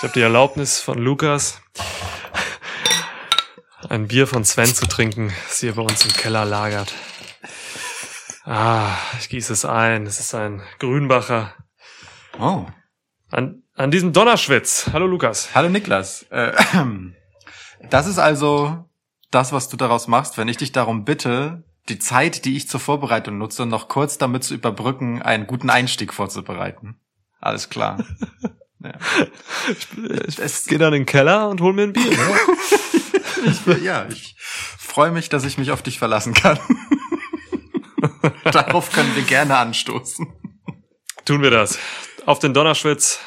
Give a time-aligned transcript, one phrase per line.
[0.00, 1.60] Ich habe die Erlaubnis von Lukas,
[3.90, 6.94] ein Bier von Sven zu trinken, das hier bei uns im Keller lagert.
[8.46, 10.06] Ah, ich gieße es ein.
[10.06, 11.54] Es ist ein Grünbacher.
[12.38, 12.64] Oh.
[13.30, 14.88] An, an diesem Donnerschwitz.
[14.90, 15.54] Hallo Lukas.
[15.54, 16.22] Hallo Niklas.
[16.30, 16.52] Äh,
[17.90, 18.88] das ist also
[19.30, 22.80] das, was du daraus machst, wenn ich dich darum bitte, die Zeit, die ich zur
[22.80, 26.98] Vorbereitung nutze, noch kurz damit zu überbrücken, einen guten Einstieg vorzubereiten.
[27.38, 28.02] Alles klar.
[28.82, 28.92] Ja.
[30.26, 32.10] Ich, ich gehe dann in den Keller und hol mir ein Bier.
[32.10, 32.38] Ne?
[33.76, 34.36] ich, ja, ich
[34.78, 36.58] freue mich, dass ich mich auf dich verlassen kann.
[38.44, 40.26] Darauf können wir gerne anstoßen.
[41.26, 41.78] Tun wir das.
[42.24, 43.20] Auf den Donnerschwitz.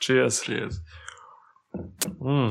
[0.00, 0.42] Cheers.
[0.42, 0.82] Cheers.
[2.20, 2.50] Mm.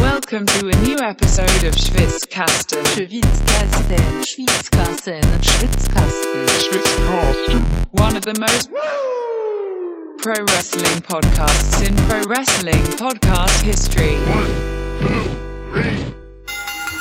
[0.00, 2.84] Welcome to a new episode of Schwitzkasten.
[2.86, 4.24] Schwitzkasten.
[4.24, 5.22] Schwitzkasten.
[5.42, 6.48] Schwitzkasten.
[6.48, 7.66] Schwitzkasten.
[7.92, 8.70] One of the most
[10.22, 14.16] pro wrestling podcasts in pro wrestling podcast history.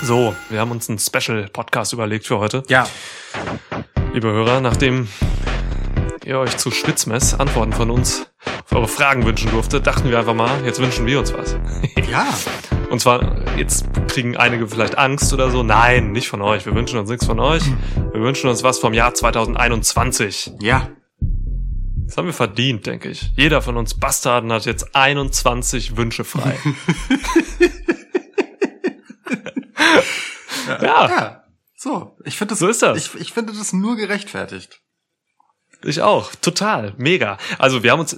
[0.04, 2.62] So, wir haben uns einen Special Podcast überlegt für heute.
[2.68, 2.88] Ja.
[4.14, 5.08] Liebe Hörer, nachdem
[6.26, 8.28] ihr euch zu Schwitzmess Antworten von uns
[8.66, 11.56] auf eure Fragen wünschen durftet, dachten wir einfach mal, jetzt wünschen wir uns was.
[12.10, 12.26] Ja.
[12.90, 15.62] Und zwar, jetzt kriegen einige vielleicht Angst oder so.
[15.62, 16.66] Nein, nicht von euch.
[16.66, 17.64] Wir wünschen uns nichts von euch.
[18.14, 20.54] Wir wünschen uns was vom Jahr 2021.
[20.62, 20.88] Ja.
[22.08, 23.32] Das haben wir verdient, denke ich.
[23.36, 26.58] Jeder von uns Bastarden hat jetzt 21 Wünsche frei.
[30.68, 30.82] ja.
[30.82, 31.10] ja.
[31.10, 31.44] ja.
[31.76, 32.98] So, ich finde das, so ist das.
[32.98, 34.82] Ich, ich finde das nur gerechtfertigt.
[35.84, 37.38] Ich auch, total, mega.
[37.60, 38.18] Also wir haben uns,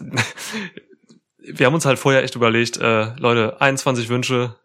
[1.37, 4.55] wir haben uns halt vorher echt überlegt, äh, Leute, 21 Wünsche,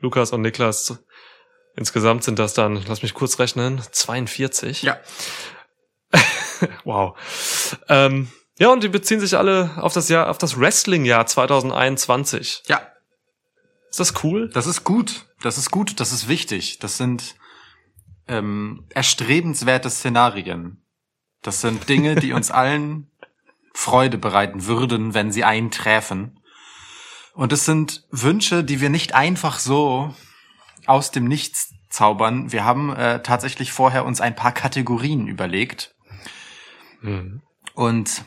[0.00, 0.98] Lukas und Niklas.
[1.76, 4.82] Insgesamt sind das dann, lass mich kurz rechnen, 42.
[4.82, 4.98] Ja.
[6.84, 7.16] wow.
[7.88, 12.62] Ähm, ja, und die beziehen sich alle auf das Jahr, auf das Wrestling-Jahr 2021.
[12.66, 12.80] Ja.
[13.90, 14.50] Ist das cool?
[14.50, 15.26] Das ist gut.
[15.42, 16.00] Das ist gut.
[16.00, 16.78] Das ist wichtig.
[16.78, 17.36] Das sind
[18.28, 20.82] ähm, erstrebenswerte Szenarien.
[21.42, 23.10] Das sind Dinge, die uns allen
[23.74, 26.40] Freude bereiten würden, wenn sie einträfen.
[27.34, 30.14] Und es sind Wünsche, die wir nicht einfach so
[30.86, 32.52] aus dem Nichts zaubern.
[32.52, 35.94] Wir haben äh, tatsächlich vorher uns ein paar Kategorien überlegt.
[37.02, 37.42] Mhm.
[37.74, 38.24] Und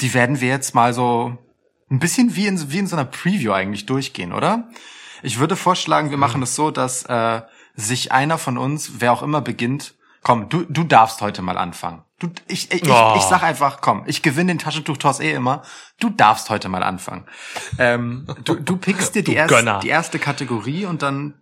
[0.00, 1.38] die werden wir jetzt mal so
[1.90, 4.68] ein bisschen wie in, wie in so einer Preview eigentlich durchgehen, oder?
[5.22, 7.42] Ich würde vorschlagen, wir machen es so, dass äh,
[7.74, 12.02] sich einer von uns, wer auch immer beginnt, komm, du, du darfst heute mal anfangen.
[12.18, 13.12] Du, ich, ich, oh.
[13.14, 15.62] ich, ich sag einfach, komm, ich gewinne den Taschentuch-Toss eh immer.
[16.00, 17.26] Du darfst heute mal anfangen.
[17.78, 21.34] Ähm, du, du pickst dir die, erste, die erste Kategorie und dann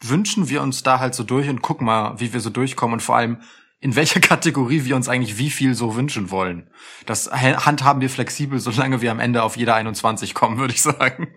[0.00, 3.00] wünschen wir uns da halt so durch und guck mal, wie wir so durchkommen und
[3.00, 3.42] vor allem,
[3.86, 6.68] in welcher Kategorie wir uns eigentlich wie viel so wünschen wollen.
[7.06, 11.28] Das handhaben wir flexibel, solange wir am Ende auf jeder 21 kommen, würde ich sagen.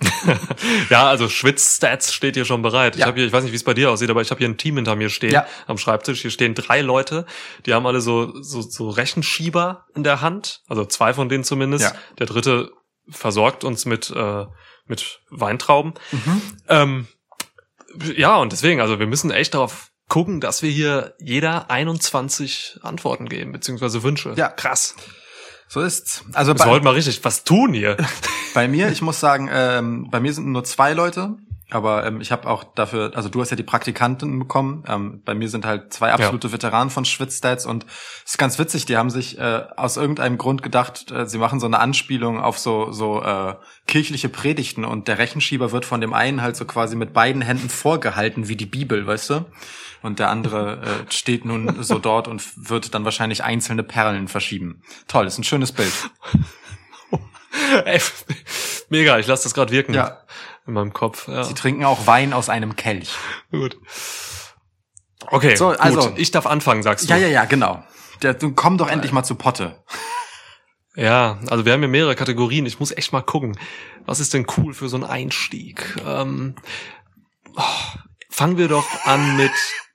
[0.90, 2.96] ja, also Schwitz-Stats steht hier schon bereit.
[2.96, 3.02] Ja.
[3.02, 4.48] Ich habe hier, ich weiß nicht, wie es bei dir aussieht, aber ich habe hier
[4.48, 5.46] ein Team hinter mir stehen ja.
[5.68, 6.22] am Schreibtisch.
[6.22, 7.26] Hier stehen drei Leute,
[7.64, 11.84] die haben alle so so, so Rechenschieber in der Hand, also zwei von denen zumindest.
[11.84, 11.92] Ja.
[12.18, 12.72] Der dritte
[13.08, 14.46] versorgt uns mit äh,
[14.88, 15.94] mit Weintrauben.
[16.10, 16.42] Mhm.
[16.68, 17.08] Ähm,
[18.16, 23.28] ja, und deswegen, also wir müssen echt darauf gucken, dass wir hier jeder 21 Antworten
[23.28, 24.34] geben, beziehungsweise Wünsche.
[24.36, 24.48] Ja.
[24.48, 24.94] Krass.
[25.68, 26.24] So ist's.
[26.32, 27.96] Also wir sollten mal richtig was tun hier.
[28.54, 31.36] bei mir, ich muss sagen, ähm, bei mir sind nur zwei Leute,
[31.70, 34.84] aber ähm, ich habe auch dafür, also du hast ja die Praktikanten bekommen.
[34.88, 36.52] Ähm, bei mir sind halt zwei absolute ja.
[36.54, 37.84] Veteranen von Schwitzstats und
[38.24, 38.86] es ist ganz witzig.
[38.86, 42.58] Die haben sich äh, aus irgendeinem Grund gedacht, äh, sie machen so eine Anspielung auf
[42.58, 43.56] so so äh,
[43.86, 47.68] kirchliche Predigten und der Rechenschieber wird von dem einen halt so quasi mit beiden Händen
[47.68, 49.44] vorgehalten wie die Bibel, weißt du?
[50.02, 54.82] und der andere äh, steht nun so dort und wird dann wahrscheinlich einzelne Perlen verschieben.
[55.06, 55.92] Toll, ist ein schönes Bild.
[57.84, 58.00] Ey,
[58.88, 60.18] mega, ich lasse das gerade wirken ja.
[60.68, 61.26] In meinem Kopf.
[61.28, 61.42] Ja.
[61.42, 63.16] Sie trinken auch Wein aus einem Kelch.
[63.50, 63.78] Gut.
[65.30, 66.18] Okay, so, also gut.
[66.18, 67.12] ich darf anfangen, sagst du.
[67.12, 67.82] Ja, ja, ja, genau.
[68.22, 69.82] Der, du komm doch endlich mal zu Potte.
[70.94, 72.66] Ja, also wir haben ja mehrere Kategorien.
[72.66, 73.58] Ich muss echt mal gucken,
[74.04, 75.96] was ist denn cool für so einen Einstieg.
[76.04, 76.56] Ähm,
[77.56, 77.98] oh,
[78.30, 79.52] fangen wir doch an mit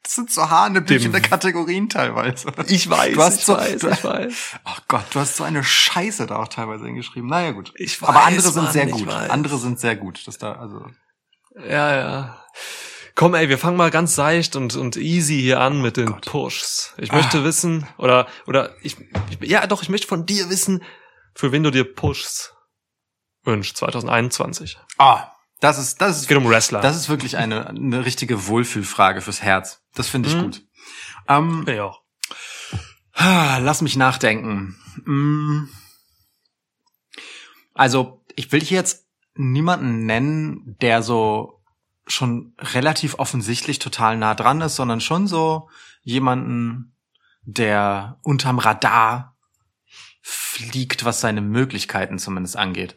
[0.07, 2.51] sind so hanebüchende Kategorien teilweise.
[2.67, 4.33] Ich weiß, du hast ich so, weiß, du, ich weiß.
[4.63, 7.29] Ach oh Gott, du hast so eine Scheiße da auch teilweise hingeschrieben.
[7.29, 7.73] Naja, gut.
[7.75, 9.07] Ich weiß, Aber andere sind Mann, sehr gut.
[9.07, 10.27] Andere sind sehr gut.
[10.27, 10.85] Das da, also.
[11.55, 12.43] Ja, ja.
[13.15, 16.25] Komm, ey, wir fangen mal ganz seicht und, und easy hier an mit den Gott.
[16.25, 16.93] Pushs.
[16.97, 17.43] Ich möchte ah.
[17.43, 18.97] wissen, oder, oder, ich,
[19.29, 20.83] ich, ja, doch, ich möchte von dir wissen,
[21.35, 22.53] für wen du dir Pushs
[23.43, 24.79] wünschst, 2021.
[24.97, 26.81] Ah, das ist, das ist, es geht um Wrestler.
[26.81, 29.82] Das ist wirklich eine, eine richtige Wohlfühlfrage fürs Herz.
[29.95, 30.41] Das finde ich mhm.
[30.41, 30.61] gut.
[31.27, 31.95] Ähm, ja.
[33.13, 34.75] Ah, lass mich nachdenken.
[35.05, 35.69] Mm.
[37.73, 41.61] Also, ich will hier jetzt niemanden nennen, der so
[42.05, 45.69] schon relativ offensichtlich total nah dran ist, sondern schon so
[46.01, 46.95] jemanden,
[47.43, 49.37] der unterm Radar
[50.21, 52.95] fliegt, was seine Möglichkeiten zumindest angeht.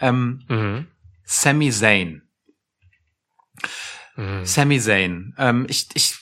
[0.00, 0.88] Ähm, mhm.
[1.24, 2.22] Sami Zayn.
[4.16, 4.44] Mhm.
[4.44, 5.34] Sami Zayn.
[5.38, 6.16] Ähm, ich, ich,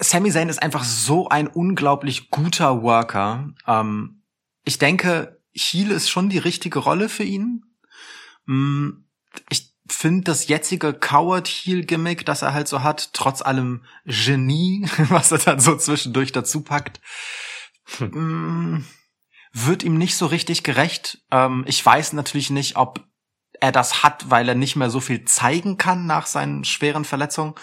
[0.00, 3.50] Sami Zayn ist einfach so ein unglaublich guter Worker.
[3.66, 4.22] Ähm,
[4.64, 7.64] ich denke, Heal ist schon die richtige Rolle für ihn.
[8.46, 8.90] Mm,
[9.48, 14.88] ich finde das jetzige Coward Heal Gimmick, das er halt so hat, trotz allem Genie,
[15.08, 17.00] was er dann so zwischendurch dazu packt,
[17.98, 18.84] hm.
[19.52, 21.22] wird ihm nicht so richtig gerecht.
[21.30, 23.04] Ähm, ich weiß natürlich nicht, ob
[23.60, 27.54] er das hat, weil er nicht mehr so viel zeigen kann nach seinen schweren Verletzungen.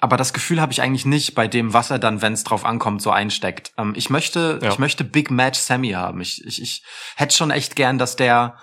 [0.00, 2.64] Aber das Gefühl habe ich eigentlich nicht bei dem, was er dann, wenn es drauf
[2.64, 3.72] ankommt, so einsteckt.
[3.76, 4.70] Ähm, ich möchte, ja.
[4.70, 6.20] ich möchte Big Match Sammy haben.
[6.20, 6.82] Ich, ich, ich
[7.16, 8.56] hätte schon echt gern, dass der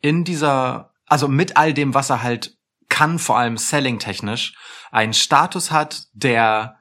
[0.00, 2.56] in dieser, also mit all dem, was er halt
[2.88, 4.54] kann, vor allem selling technisch,
[4.90, 6.78] einen Status hat, der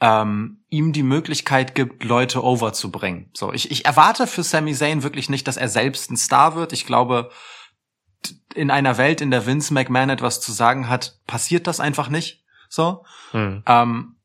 [0.00, 3.30] ähm, ihm die Möglichkeit gibt, Leute overzubringen.
[3.34, 6.72] So, ich, ich erwarte für Sami Zayn wirklich nicht, dass er selbst ein Star wird.
[6.72, 7.30] Ich glaube,
[8.54, 12.41] in einer Welt, in der Vince McMahon etwas zu sagen hat, passiert das einfach nicht.
[12.72, 13.04] So.
[13.32, 13.62] Hm.
[13.66, 14.16] Ähm,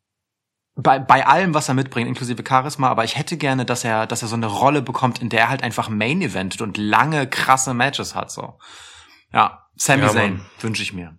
[0.75, 4.21] bei, bei allem, was er mitbringt, inklusive Charisma, aber ich hätte gerne, dass er, dass
[4.21, 7.73] er so eine Rolle bekommt, in der er halt einfach Main Eventet und lange krasse
[7.73, 8.57] Matches hat, so.
[9.33, 11.17] Ja, Sami ja, Zayn wünsche ich mir.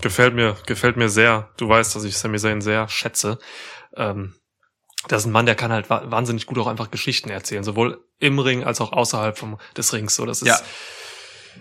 [0.00, 1.50] Gefällt mir, gefällt mir sehr.
[1.58, 3.38] Du weißt, dass ich Sami Zayn sehr schätze.
[3.94, 4.34] Ähm,
[5.08, 8.38] das ist ein Mann, der kann halt wahnsinnig gut auch einfach Geschichten erzählen, sowohl im
[8.38, 10.14] Ring als auch außerhalb vom, des Rings.
[10.14, 10.58] So, das ist, ja.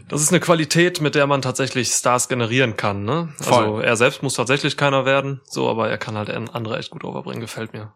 [0.07, 3.33] Das ist eine Qualität, mit der man tatsächlich Stars generieren kann, ne?
[3.39, 3.63] Voll.
[3.63, 7.03] Also er selbst muss tatsächlich keiner werden, so, aber er kann halt andere echt gut
[7.03, 7.93] overbringen, gefällt mir.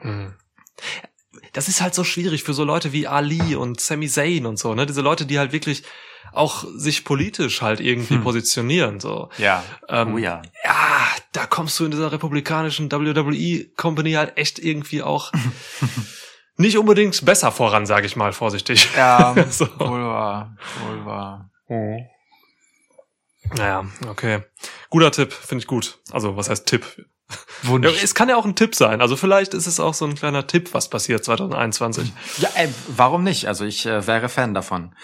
[0.00, 0.34] Hm.
[1.52, 4.74] Das ist halt so schwierig für so Leute wie Ali und Sami Zayn und so,
[4.74, 4.86] ne?
[4.86, 5.82] Diese Leute, die halt wirklich
[6.32, 8.22] auch sich politisch halt irgendwie hm.
[8.22, 9.30] positionieren, so.
[9.38, 9.64] Ja.
[9.88, 10.42] Ähm, oh ja.
[10.64, 15.32] Ja, da kommst du in dieser republikanischen WWE Company halt echt irgendwie auch
[16.56, 18.88] nicht unbedingt besser voran, sage ich mal, vorsichtig.
[18.96, 19.66] Ja, so.
[19.78, 20.56] wohl wahr,
[20.86, 21.50] wohl wahr.
[21.68, 21.98] Oh.
[23.56, 24.42] Naja, okay.
[24.90, 25.98] Guter Tipp, finde ich gut.
[26.10, 26.84] Also, was heißt Tipp?
[27.62, 27.86] Wunsch.
[27.86, 29.00] Ja, es kann ja auch ein Tipp sein.
[29.00, 32.12] Also vielleicht ist es auch so ein kleiner Tipp, was passiert 2021.
[32.38, 33.48] Ja, ey, warum nicht?
[33.48, 34.94] Also ich äh, wäre Fan davon.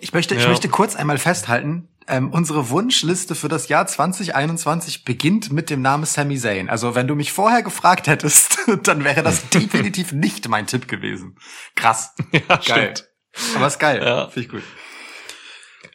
[0.00, 0.40] Ich möchte, ja.
[0.40, 5.82] ich möchte kurz einmal festhalten, ähm, unsere Wunschliste für das Jahr 2021 beginnt mit dem
[5.82, 6.68] Namen Sami Zayn.
[6.68, 11.38] Also wenn du mich vorher gefragt hättest, dann wäre das definitiv nicht mein Tipp gewesen.
[11.74, 12.14] Krass.
[12.32, 12.94] Ja, geil.
[12.94, 13.08] Stimmt.
[13.56, 14.02] Aber ist geil.
[14.02, 14.28] Ja.
[14.28, 14.62] Finde ich gut.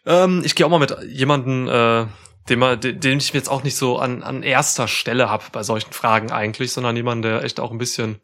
[0.05, 2.07] Ähm, ich gehe auch mal mit jemanden, äh,
[2.49, 5.63] den, man, den ich mir jetzt auch nicht so an, an erster Stelle habe bei
[5.63, 8.21] solchen Fragen eigentlich, sondern jemanden, der echt auch ein bisschen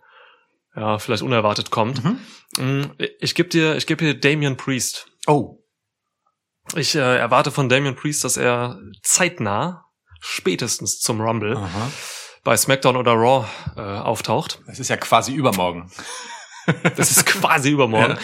[0.75, 2.04] ja, vielleicht unerwartet kommt.
[2.04, 2.19] Mhm.
[2.57, 5.07] Mm, ich gebe dir, ich gebe dir Damien Priest.
[5.25, 5.63] Oh.
[6.75, 9.86] Ich äh, erwarte von Damian Priest, dass er zeitnah,
[10.19, 11.92] spätestens zum Rumble, Aha.
[12.44, 14.62] bei SmackDown oder Raw äh, auftaucht.
[14.68, 15.92] Das ist ja quasi übermorgen.
[16.96, 18.18] das ist quasi übermorgen.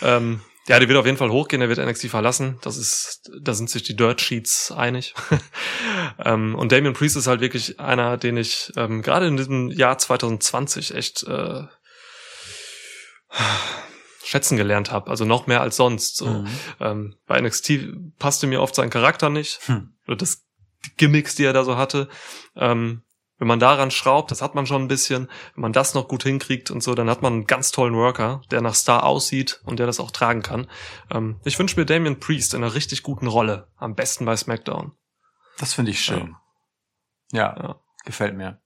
[0.00, 0.16] Ja.
[0.16, 2.58] Ähm, ja, der wird auf jeden Fall hochgehen, der wird NXT verlassen.
[2.60, 5.14] Das ist, da sind sich die Dirt Sheets einig.
[6.24, 9.96] ähm, und Damian Priest ist halt wirklich einer, den ich ähm, gerade in diesem Jahr
[9.96, 11.62] 2020 echt äh,
[14.28, 15.10] schätzen gelernt habe.
[15.10, 16.16] Also noch mehr als sonst.
[16.16, 16.26] So.
[16.26, 16.46] Mhm.
[16.80, 19.60] Ähm, bei NXT passte mir oft sein Charakter nicht.
[19.66, 19.94] Hm.
[20.06, 20.44] Oder das
[20.98, 22.08] Gimmicks, die er da so hatte.
[22.54, 23.02] Ähm,
[23.38, 26.24] wenn man daran schraubt, das hat man schon ein bisschen, wenn man das noch gut
[26.24, 29.78] hinkriegt und so, dann hat man einen ganz tollen Worker, der nach Star aussieht und
[29.78, 30.68] der das auch tragen kann.
[31.10, 34.92] Ähm, ich wünsche mir Damien Priest in einer richtig guten Rolle, am besten bei SmackDown.
[35.56, 36.36] Das finde ich schön.
[37.32, 37.56] Ja.
[37.56, 38.60] ja, ja, gefällt mir.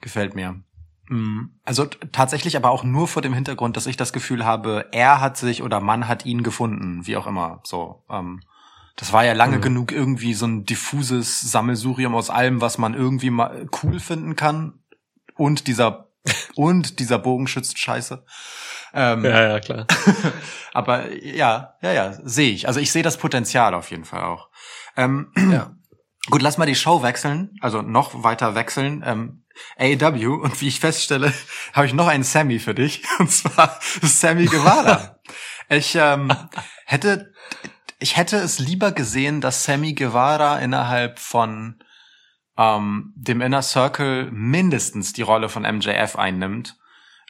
[0.00, 0.62] Gefällt mir.
[1.08, 5.20] Mm, also tatsächlich aber auch nur vor dem Hintergrund, dass ich das Gefühl habe, er
[5.20, 7.60] hat sich oder man hat ihn gefunden, wie auch immer.
[7.64, 8.40] So, ähm,
[8.96, 9.62] das war ja lange mhm.
[9.62, 14.80] genug irgendwie so ein diffuses Sammelsurium aus allem, was man irgendwie mal cool finden kann.
[15.36, 16.08] Und dieser
[16.56, 18.24] und dieser Bogenschützt Scheiße.
[18.94, 19.86] Ähm, ja, ja, klar.
[20.72, 22.66] aber ja, ja, ja, sehe ich.
[22.66, 24.48] Also ich sehe das Potenzial auf jeden Fall auch.
[24.96, 25.74] Ähm, ja.
[26.30, 29.02] Gut, lass mal die Show wechseln, also noch weiter wechseln.
[29.06, 29.44] Ähm,
[29.78, 31.32] AEW und wie ich feststelle,
[31.72, 35.18] habe ich noch einen Sammy für dich und zwar Sammy Guevara.
[35.68, 36.32] ich ähm,
[36.84, 37.32] hätte
[37.98, 41.82] ich hätte es lieber gesehen, dass Sammy Guevara innerhalb von
[42.56, 46.76] ähm, dem Inner Circle mindestens die Rolle von MJF einnimmt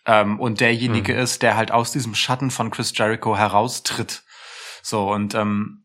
[0.05, 1.21] ähm, und derjenige mhm.
[1.21, 4.25] ist, der halt aus diesem Schatten von Chris Jericho heraustritt.
[4.83, 5.85] So und ähm,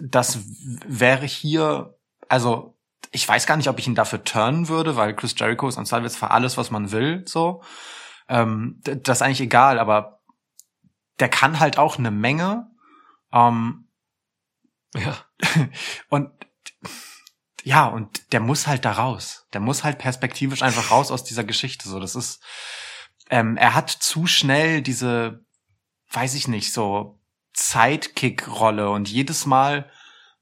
[0.00, 0.40] das
[0.86, 1.94] wäre hier
[2.28, 2.78] also
[3.12, 5.86] ich weiß gar nicht, ob ich ihn dafür turnen würde, weil Chris Jericho ist an
[6.10, 7.62] für alles, was man will, so.
[8.28, 10.22] Ähm, das ist eigentlich egal, aber
[11.20, 12.70] der kann halt auch eine Menge
[13.32, 13.88] Ähm,
[14.94, 15.16] Ja.
[16.08, 16.30] und
[17.64, 19.46] ja, und der muss halt da raus.
[19.52, 21.88] Der muss halt perspektivisch einfach raus aus dieser Geschichte.
[21.88, 22.42] So, das ist,
[23.30, 25.44] ähm, er hat zu schnell diese,
[26.10, 27.20] weiß ich nicht, so
[27.54, 29.90] Sidekick-Rolle und jedes Mal,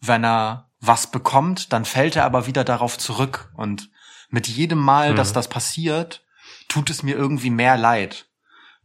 [0.00, 3.90] wenn er was bekommt, dann fällt er aber wieder darauf zurück und
[4.30, 5.16] mit jedem Mal, Mhm.
[5.16, 6.24] dass das passiert,
[6.68, 8.26] tut es mir irgendwie mehr leid,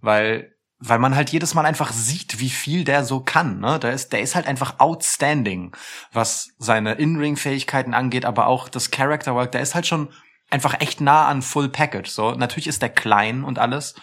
[0.02, 3.62] weil weil man halt jedes Mal einfach sieht, wie viel der so kann.
[3.62, 3.80] Ne?
[3.80, 5.74] Der ist, der ist halt einfach outstanding,
[6.12, 9.54] was seine In-Ring-Fähigkeiten angeht, aber auch das Character Work.
[9.54, 10.10] Der ist halt schon
[10.52, 12.10] einfach echt nah an Full Package.
[12.10, 13.96] So natürlich ist der klein und alles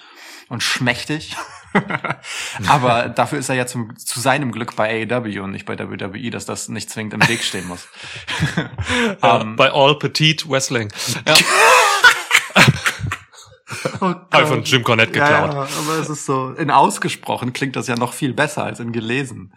[0.53, 1.35] und schmächtig,
[2.69, 6.31] aber dafür ist er ja zum, zu seinem Glück bei AEW und nicht bei WWE,
[6.31, 7.89] dass das nicht zwingend im Weg stehen muss.
[9.23, 10.93] Ja, Ähm, bei All Petite Wrestling.
[11.27, 11.35] Ja,
[14.01, 15.31] oh von Jim Cornette geklaut.
[15.31, 18.81] Ja, ja, aber es ist so, in ausgesprochen klingt das ja noch viel besser als
[18.81, 19.55] in gelesen.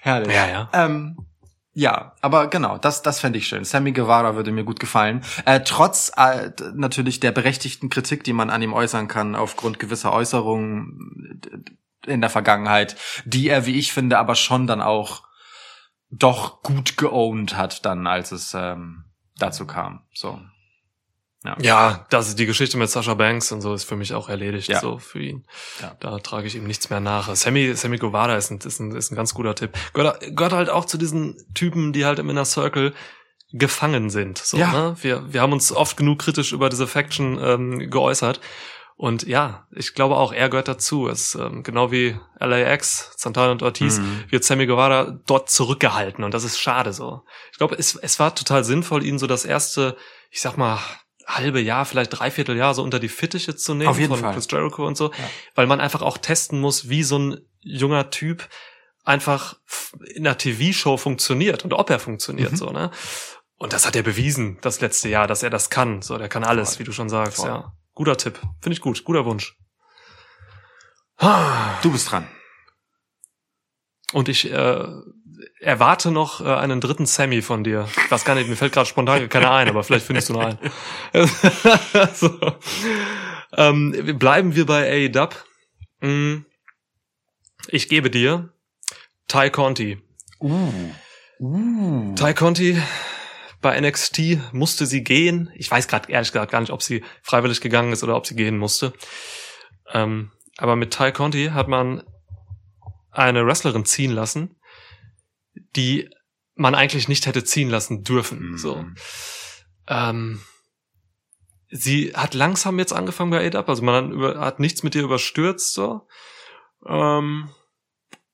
[0.00, 0.34] Herrlich.
[0.34, 0.70] Ja, ja.
[0.72, 1.27] Ähm,
[1.80, 3.62] ja, aber genau, das, das fände ich schön.
[3.64, 5.22] Sammy Guevara würde mir gut gefallen.
[5.44, 10.12] Äh, trotz äh, natürlich der berechtigten Kritik, die man an ihm äußern kann, aufgrund gewisser
[10.12, 15.22] Äußerungen d- in der Vergangenheit, die er, wie ich finde, aber schon dann auch
[16.10, 19.04] doch gut geowned hat, dann, als es ähm,
[19.36, 20.02] dazu kam.
[20.12, 20.40] So.
[21.60, 24.68] Ja, das ist die Geschichte mit Sasha Banks und so ist für mich auch erledigt,
[24.68, 24.80] Ja.
[24.80, 25.46] so für ihn.
[25.80, 25.96] Ja.
[26.00, 27.34] Da trage ich ihm nichts mehr nach.
[27.36, 29.70] Sammy, Sammy Guevara ist ein, ist ein, ist ein ganz guter Tipp.
[29.94, 32.92] Gehört, gehört halt auch zu diesen Typen, die halt im Inner Circle
[33.52, 34.38] gefangen sind.
[34.38, 34.72] So, Ja.
[34.72, 34.96] ne?
[35.00, 38.40] wir, wir haben uns oft genug kritisch über diese Faction ähm, geäußert.
[38.96, 41.08] Und ja, ich glaube auch, er gehört dazu.
[41.08, 44.24] Es, ähm, genau wie LAX, Santana und Ortiz, Mhm.
[44.28, 46.24] wird Sammy Guevara dort zurückgehalten.
[46.24, 47.22] Und das ist schade so.
[47.52, 49.96] Ich glaube, es, es war total sinnvoll, ihn so das erste,
[50.30, 50.80] ich sag mal,
[51.28, 54.32] halbe Jahr, vielleicht dreiviertel Jahr so unter die Fittiche zu nehmen Auf jeden von Fall.
[54.34, 55.30] Chris Jericho und so, Ja.
[55.54, 58.48] weil man einfach auch testen muss, wie so ein junger Typ
[59.04, 59.56] einfach
[60.14, 62.56] in einer TV-Show funktioniert und ob er funktioniert, Mhm.
[62.56, 62.90] so, ne?
[63.56, 66.00] Und das hat er bewiesen, das letzte Jahr, dass er das kann.
[66.02, 66.78] So, der kann alles, Voll.
[66.80, 67.48] wie du schon sagst, Voll.
[67.48, 67.72] ja.
[67.94, 68.38] Guter Tipp.
[68.62, 69.02] Finde ich gut.
[69.04, 69.56] Guter Wunsch.
[71.82, 72.28] Du bist dran.
[74.12, 74.86] Und ich äh,
[75.60, 77.88] erwarte noch äh, einen dritten Sammy von dir.
[78.04, 80.44] Ich weiß gar nicht, mir fällt gerade spontan keiner ein, aber vielleicht findest du noch
[80.44, 80.58] einen.
[82.14, 82.38] so.
[83.56, 85.44] ähm, bleiben wir bei A-Dub.
[86.00, 86.44] Mm.
[87.68, 88.52] Ich gebe dir
[89.26, 90.00] Ty Conti.
[90.40, 90.72] Uh.
[91.40, 92.14] Uh.
[92.14, 92.80] Ty Conti
[93.60, 95.50] bei NXT musste sie gehen.
[95.56, 98.36] Ich weiß gerade ehrlich gesagt gar nicht, ob sie freiwillig gegangen ist oder ob sie
[98.36, 98.92] gehen musste.
[99.92, 102.02] Ähm, aber mit Ty Conti hat man
[103.10, 104.56] eine Wrestlerin ziehen lassen,
[105.76, 106.10] die
[106.54, 108.50] man eigentlich nicht hätte ziehen lassen dürfen.
[108.52, 108.58] Mhm.
[108.58, 108.84] So.
[109.86, 110.40] Ähm,
[111.70, 115.02] sie hat langsam jetzt angefangen bei ADAP, also man hat, über, hat nichts mit ihr
[115.02, 115.72] überstürzt.
[115.72, 116.06] So.
[116.86, 117.50] Ähm,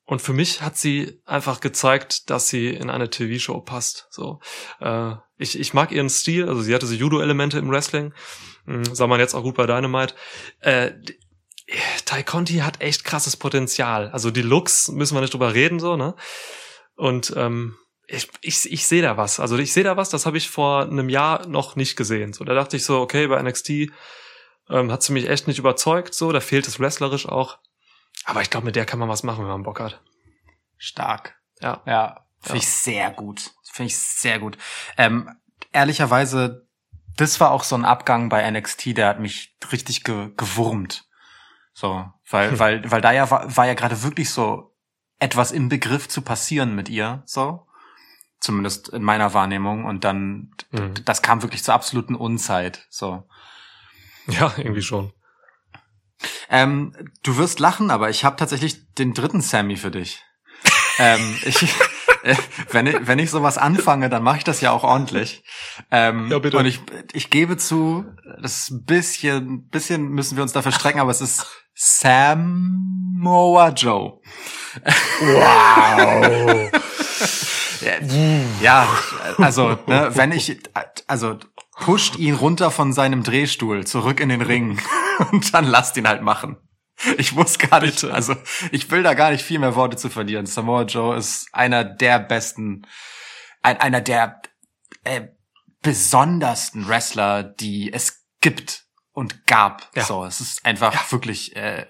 [0.05, 4.07] und für mich hat sie einfach gezeigt, dass sie in eine TV-Show passt.
[4.11, 4.39] So,
[4.79, 6.47] äh, ich, ich mag ihren Stil.
[6.47, 8.13] Also sie hatte so Judo-Elemente im Wrestling.
[8.65, 10.13] Mhm, sah man jetzt auch gut bei Dynamite.
[10.59, 10.91] Äh,
[12.05, 14.09] Ty Conti hat echt krasses Potenzial.
[14.11, 16.15] Also die Looks müssen wir nicht drüber reden, so, ne?
[16.95, 19.39] Und ähm, ich, ich, ich sehe da was.
[19.39, 22.33] Also ich sehe da was, das habe ich vor einem Jahr noch nicht gesehen.
[22.33, 23.69] So, da dachte ich so, okay, bei NXT
[24.69, 27.57] ähm, hat sie mich echt nicht überzeugt, so, da fehlt es wrestlerisch auch.
[28.25, 30.01] Aber ich glaube, mit der kann man was machen, wenn man Bock hat.
[30.77, 31.35] Stark.
[31.61, 31.81] Ja.
[31.85, 32.63] Ja, finde Ja.
[32.63, 33.51] ich sehr gut.
[33.71, 34.57] Finde ich sehr gut.
[34.97, 35.29] Ähm,
[35.71, 36.67] ehrlicherweise,
[37.17, 41.05] das war auch so ein Abgang bei NXT, der hat mich richtig ge gewurmt.
[41.73, 42.59] So, weil, Hm.
[42.59, 44.74] weil, weil da ja war, war ja gerade wirklich so
[45.19, 47.65] etwas im Begriff zu passieren mit ihr, so.
[48.39, 49.85] Zumindest in meiner Wahrnehmung.
[49.85, 50.93] Und dann, Mhm.
[51.05, 53.27] das kam wirklich zur absoluten Unzeit, so.
[54.27, 55.13] Ja, irgendwie schon.
[56.49, 60.23] Ähm, du wirst lachen, aber ich habe tatsächlich den dritten Sammy für dich.
[60.97, 61.61] ähm, ich,
[62.23, 62.35] äh,
[62.71, 65.43] wenn, ich, wenn ich sowas anfange, dann mache ich das ja auch ordentlich.
[65.91, 66.57] Ähm, Ja, bitte.
[66.57, 66.81] Und ich,
[67.13, 68.05] ich gebe zu,
[68.41, 71.45] das ist ein bisschen, bisschen müssen wir uns dafür strecken, aber es ist
[71.75, 74.19] Samoa Joe.
[75.21, 76.71] Wow.
[78.61, 78.87] Ja,
[79.37, 80.57] also, ne, wenn ich,
[81.07, 81.37] also
[81.77, 84.79] pusht ihn runter von seinem Drehstuhl zurück in den Ring
[85.31, 86.57] und dann lasst ihn halt machen.
[87.17, 88.35] Ich muss gar nicht, also
[88.71, 90.45] ich will da gar nicht viel mehr Worte zu verlieren.
[90.45, 92.87] Samoa Joe ist einer der besten,
[93.61, 94.41] ein, einer der
[95.03, 95.27] äh,
[95.81, 98.84] besondersten Wrestler, die es gibt
[99.15, 99.89] und gab.
[99.95, 100.03] Ja.
[100.03, 101.87] So, es ist einfach wirklich äh,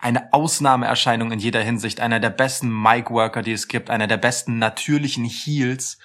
[0.00, 2.00] eine Ausnahmeerscheinung in jeder Hinsicht.
[2.00, 5.98] Einer der besten Mic-Worker, die es gibt, einer der besten natürlichen Heels.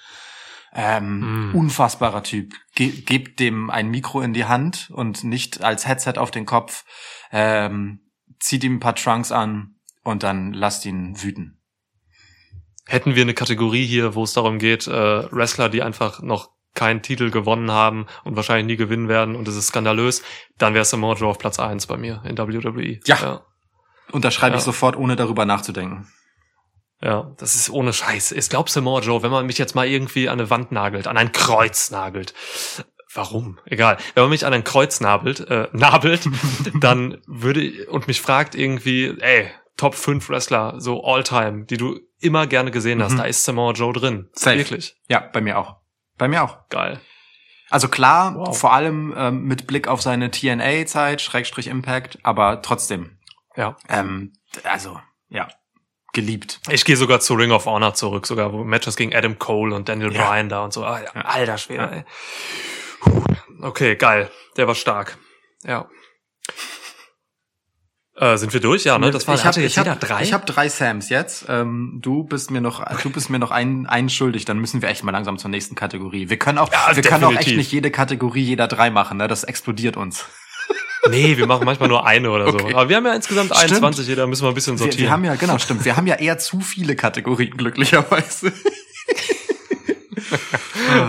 [0.72, 1.56] Ähm, Mm.
[1.56, 2.54] Unfassbarer Typ.
[2.76, 6.84] Ge gebt dem ein Mikro in die Hand und nicht als Headset auf den Kopf.
[7.32, 8.08] Ähm,
[8.38, 9.74] zieht ihm ein paar Trunks an
[10.04, 11.60] und dann lasst ihn wüten.
[12.86, 17.02] hätten wir eine Kategorie hier, wo es darum geht, äh, Wrestler, die einfach noch keinen
[17.02, 20.22] Titel gewonnen haben und wahrscheinlich nie gewinnen werden und es ist skandalös,
[20.58, 23.00] dann wäre Samoa Joe auf Platz eins bei mir in WWE.
[23.06, 23.16] Ja.
[23.20, 23.40] ja.
[24.12, 24.64] Unterschreibe ich Ja.
[24.66, 26.08] sofort, ohne darüber nachzudenken.
[27.02, 28.32] Ja, das ist ohne Scheiß.
[28.32, 31.16] Ich glaube, Samoa Joe, wenn man mich jetzt mal irgendwie an eine Wand nagelt, an
[31.16, 32.34] ein Kreuz nagelt,
[33.14, 33.58] warum?
[33.64, 33.96] Egal.
[34.14, 36.28] Wenn man mich an ein Kreuz nabelt, äh, nabelt,
[36.80, 42.46] dann würde und mich fragt irgendwie, ey, Top 5 Wrestler, so All-Time, die du immer
[42.46, 43.18] gerne gesehen hast, Mhm.
[43.18, 44.28] da ist Samoa Joe drin.
[44.32, 44.58] Safe.
[44.58, 44.94] Wirklich.
[45.08, 45.76] Ja, bei mir auch.
[46.20, 46.58] Bei mir auch.
[46.68, 47.00] Geil.
[47.70, 48.58] Also klar, Wow.
[48.58, 53.18] vor allem ähm, mit Blick auf seine TNA-Zeit, Schrägstrich Impact, aber trotzdem.
[53.56, 53.76] Ja.
[53.88, 54.34] Ähm,
[54.64, 55.00] also,
[55.30, 55.48] ja,
[56.12, 56.60] geliebt.
[56.68, 59.88] Ich gehe sogar zu Ring of Honor zurück, sogar wo Matches gegen Adam Cole und
[59.88, 60.28] Daniel Ja.
[60.28, 60.84] Bryan da und so.
[60.84, 61.10] Ah, ja.
[61.22, 61.88] Alter Schwede, Ja.
[61.90, 62.04] ey.
[63.00, 63.22] Puh.
[63.62, 64.30] Okay, geil.
[64.58, 65.16] Der war stark.
[65.62, 65.88] Ja.
[68.20, 68.84] Äh, sind wir durch?
[68.84, 69.10] Ja, ne?
[69.10, 70.22] Das war ich hab, hatte jetzt ich hab, jeder drei.
[70.22, 71.46] Ich habe drei Sams jetzt.
[71.48, 74.44] Ähm, du bist mir noch, du bist mir noch einen, einen schuldig.
[74.44, 76.28] Dann müssen wir echt mal langsam zur nächsten Kategorie.
[76.28, 77.56] Wir können auch, Ja, wir können auch echt definitiv.
[77.56, 79.16] nicht jede Kategorie jeder drei machen.
[79.16, 79.26] Ne?
[79.26, 80.26] Das explodiert uns.
[81.08, 82.58] nee, wir machen manchmal nur eine oder Okay.
[82.72, 82.76] so.
[82.76, 83.72] Aber wir haben ja insgesamt Stimmt.
[83.72, 85.02] 21, jeder müssen wir ein bisschen Wir, sortieren.
[85.04, 85.86] wir haben ja, genau, stimmt.
[85.86, 88.52] Wir haben ja eher zu viele Kategorien, glücklicherweise.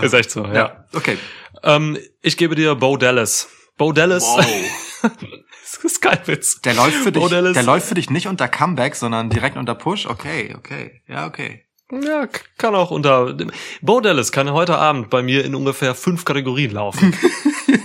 [0.00, 0.86] ist echt so, ja.
[0.94, 1.18] Okay.
[1.62, 3.48] Ähm, ich gebe dir Bo Dallas.
[3.76, 4.24] Bo Dallas.
[4.24, 4.46] Wow.
[5.62, 6.60] das ist kein Witz.
[6.62, 7.54] Der läuft für dich, Bo Dallas.
[7.54, 10.06] der läuft für dich nicht unter Comeback, sondern direkt unter Push.
[10.06, 11.02] Okay, okay.
[11.08, 11.64] Ja, okay.
[11.90, 13.36] Ja, kann auch unter.
[13.82, 17.14] Bo Dallas kann heute Abend bei mir in ungefähr fünf Kategorien laufen.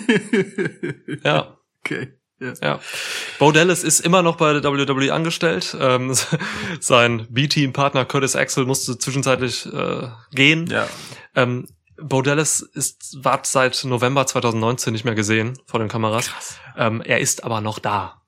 [1.24, 1.58] ja.
[1.84, 2.14] Okay.
[2.40, 2.54] Ja.
[2.62, 2.80] Ja.
[3.40, 5.76] Bo Dallas ist immer noch bei der WWE angestellt.
[5.80, 6.14] Ähm,
[6.80, 10.68] sein B-Team-Partner Curtis Axel musste zwischenzeitlich äh, gehen.
[10.68, 10.88] ja.
[11.36, 11.68] Ähm,
[12.02, 16.30] Bo Dallas ist, war seit November 2019 nicht mehr gesehen vor den Kameras.
[16.78, 18.22] Ähm, er ist aber noch da.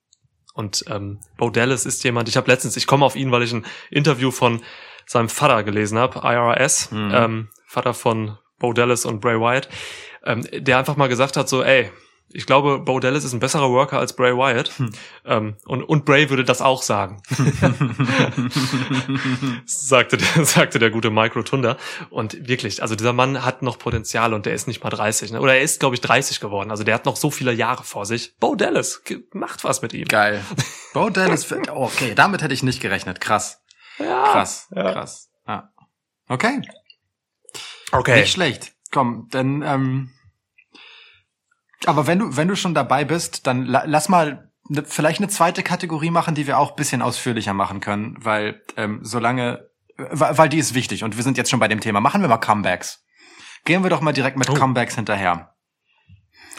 [0.53, 3.53] Und ähm, Bo Dallas ist jemand, ich habe letztens, ich komme auf ihn, weil ich
[3.53, 4.61] ein Interview von
[5.05, 7.11] seinem Vater gelesen habe, IRS, Mhm.
[7.13, 9.69] ähm, Vater von Bo Dallas und Bray Wyatt,
[10.25, 11.91] ähm, der einfach mal gesagt hat, so, ey,
[12.31, 14.71] ich glaube, Bo Dallas ist ein besserer Worker als Bray Wyatt.
[14.77, 14.91] Hm.
[15.25, 17.21] Ähm, und, und Bray würde das auch sagen.
[19.65, 21.77] sagte, der, sagte der gute Mike Rotunda.
[22.09, 25.31] Und wirklich, also dieser Mann hat noch Potenzial und der ist nicht mal 30.
[25.31, 25.41] Ne?
[25.41, 26.71] Oder er ist, glaube ich, 30 geworden.
[26.71, 28.35] Also der hat noch so viele Jahre vor sich.
[28.37, 29.01] Bo Dallas,
[29.33, 30.07] macht was mit ihm.
[30.07, 30.43] Geil.
[30.93, 33.21] Bo Dallas, für- okay, damit hätte ich nicht gerechnet.
[33.21, 33.61] Krass.
[33.97, 34.31] Ja.
[34.31, 34.67] Krass.
[34.75, 34.93] Ja.
[34.93, 35.29] Krass.
[35.47, 35.69] Ja.
[36.27, 36.61] Okay.
[37.91, 38.21] Okay.
[38.21, 38.73] Nicht schlecht.
[38.91, 40.11] Komm, dann, ähm,
[41.85, 45.29] aber wenn du, wenn du schon dabei bist, dann la lass mal ne, vielleicht eine
[45.29, 50.57] zweite Kategorie machen, die wir auch bisschen ausführlicher machen können, weil ähm, solange, weil, die
[50.59, 52.01] ist wichtig und wir sind jetzt schon bei dem Thema.
[52.01, 53.03] Machen wir mal Comebacks.
[53.65, 54.53] Gehen wir doch mal direkt mit Oh.
[54.53, 55.53] Comebacks hinterher.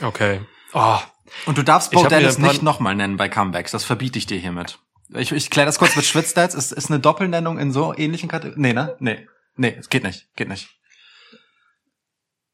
[0.02, 0.40] Okay.
[0.72, 0.98] Oh,
[1.46, 3.70] Und du darfst Bo Dallas nicht nochmal nennen bei Comebacks.
[3.72, 4.78] Das verbiete ich dir hiermit.
[5.14, 6.54] Ich, ich kläre das kurz mit Schwitzstats.
[6.54, 8.62] Ist, ist eine Doppelnennung in so ähnlichen Kategorien?
[8.62, 8.96] Nee, ne?
[9.00, 9.26] Nee.
[9.56, 10.28] Nee, es geht nicht.
[10.36, 10.68] Geht nicht.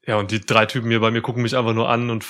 [0.07, 2.25] Ja, und die drei Typen hier bei mir gucken mich einfach nur an und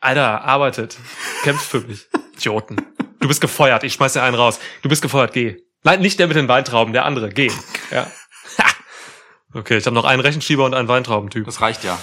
[0.00, 0.98] Alter, arbeitet.
[1.42, 2.06] Kämpft für mich.
[2.36, 2.76] Idioten.
[3.18, 4.60] Du bist gefeuert, ich schmeiß dir einen raus.
[4.82, 5.56] Du bist gefeuert, geh.
[5.82, 7.50] Nein, nicht der mit den Weintrauben, der andere, geh.
[7.90, 8.10] Ja.
[9.52, 11.44] Okay, ich habe noch einen Rechenschieber und einen Weintraubentyp.
[11.44, 11.98] Das reicht ja.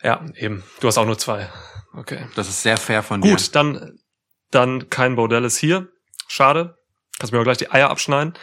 [0.00, 0.62] Ja, eben.
[0.78, 1.50] Du hast auch nur zwei.
[1.92, 2.28] Okay.
[2.36, 3.32] Das ist sehr fair von dir.
[3.32, 3.98] Gut, dann,
[4.52, 5.88] dann kein Bordellis hier.
[6.28, 6.78] Schade.
[7.18, 8.34] Kannst mir aber gleich die Eier abschneiden.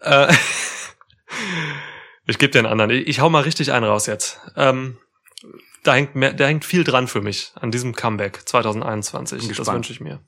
[0.00, 0.32] äh,
[2.26, 2.90] ich gebe dir einen anderen.
[2.90, 4.40] Ich, ich hau mal richtig einen raus jetzt.
[4.56, 4.98] Ähm,
[5.82, 9.46] da hängt mehr, da hängt viel dran für mich an diesem Comeback 2021.
[9.48, 10.20] Bin Das wünsche ich mir.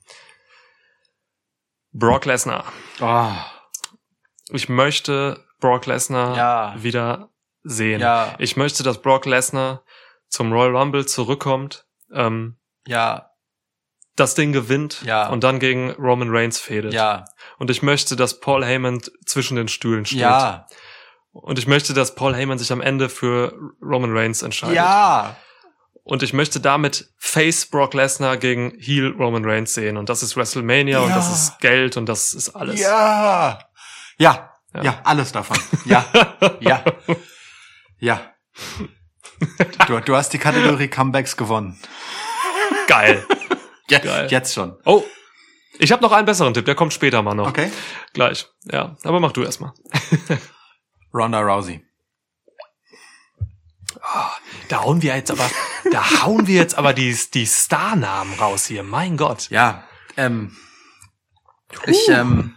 [1.93, 2.65] Brock Lesnar.
[2.99, 3.31] Oh,
[4.49, 6.75] Ich möchte Brock Lesnar Ja.
[6.83, 7.29] wieder
[7.63, 8.01] sehen.
[8.01, 9.83] ja, Ich möchte, dass Brock Lesnar
[10.27, 11.85] zum Royal Rumble zurückkommt.
[12.11, 13.31] Ähm, ja,
[14.17, 15.29] das Ding gewinnt Ja.
[15.29, 16.93] und dann gegen Roman Reigns fädet.
[16.93, 17.25] ja,
[17.57, 20.19] Und ich möchte, dass Paul Heyman zwischen den Stühlen steht.
[20.19, 20.67] ja,
[21.41, 24.75] Und ich möchte, dass Paul Heyman sich am Ende für Roman Reigns entscheidet.
[24.77, 25.35] ja.
[26.07, 29.97] Und ich möchte damit Face Brock Lesnar gegen Heel Roman Reigns sehen.
[29.97, 31.15] Und das ist WrestleMania und Ja.
[31.15, 32.79] das ist Geld und das ist alles.
[32.79, 33.57] Ja.
[34.19, 34.51] Ja.
[34.75, 34.83] Ja.
[34.83, 35.57] Ja, alles davon.
[35.85, 36.05] Ja,
[36.59, 36.83] ja,
[37.97, 38.21] ja.
[39.87, 41.79] Du, du hast die Kategorie Comebacks gewonnen.
[42.87, 43.25] Geil.
[43.89, 44.27] Ja, Geil.
[44.31, 44.75] Jetzt schon.
[44.85, 45.03] Oh,
[45.77, 46.65] ich habe noch einen besseren Tipp.
[46.65, 47.47] Der kommt später mal noch.
[47.47, 47.71] Okay.
[48.13, 48.47] Gleich.
[48.63, 49.73] Ja, aber mach du erst mal.
[51.15, 51.81] Ronda Rousey.
[54.69, 55.49] Da hauen wir jetzt aber,
[55.91, 58.83] da hauen wir jetzt aber die, die Starnamen raus hier.
[58.83, 59.49] Mein Gott.
[59.49, 59.83] Ja,
[60.17, 60.55] ähm,
[61.87, 62.55] ich, ähm,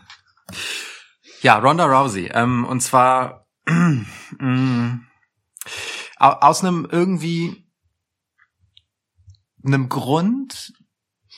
[1.43, 4.97] ja, Ronda Rousey, ähm, und zwar au-
[6.19, 7.65] aus einem irgendwie
[9.65, 10.73] einem Grund,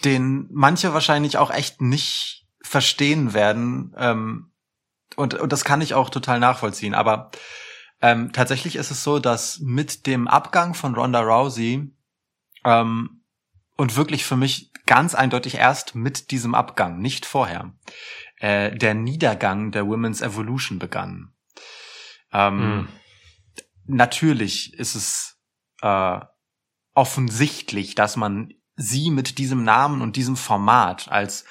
[0.05, 4.50] den manche wahrscheinlich auch echt nicht verstehen werden, ähm,
[5.17, 6.95] und, und das kann ich auch total nachvollziehen.
[6.95, 7.31] Aber
[8.01, 11.93] ähm, tatsächlich ist es so, dass mit dem Abgang von Ronda Rousey
[12.65, 13.23] ähm,
[13.77, 17.73] und wirklich für mich ganz eindeutig erst mit diesem Abgang, nicht vorher,
[18.39, 21.33] äh, der Niedergang der Women's Evolution begann.
[22.33, 22.89] Ähm, Hm.
[23.87, 25.41] Natürlich ist es
[25.83, 26.21] äh,
[26.95, 31.45] offensichtlich, dass man sie mit diesem Namen und diesem Format als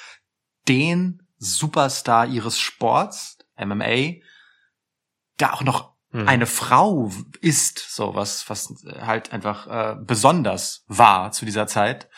[0.67, 4.21] den Superstar ihres Sports, MMA,
[5.37, 6.27] da auch noch Hm.
[6.27, 12.09] eine Frau ist, so was, was halt einfach äh, besonders war zu dieser Zeit,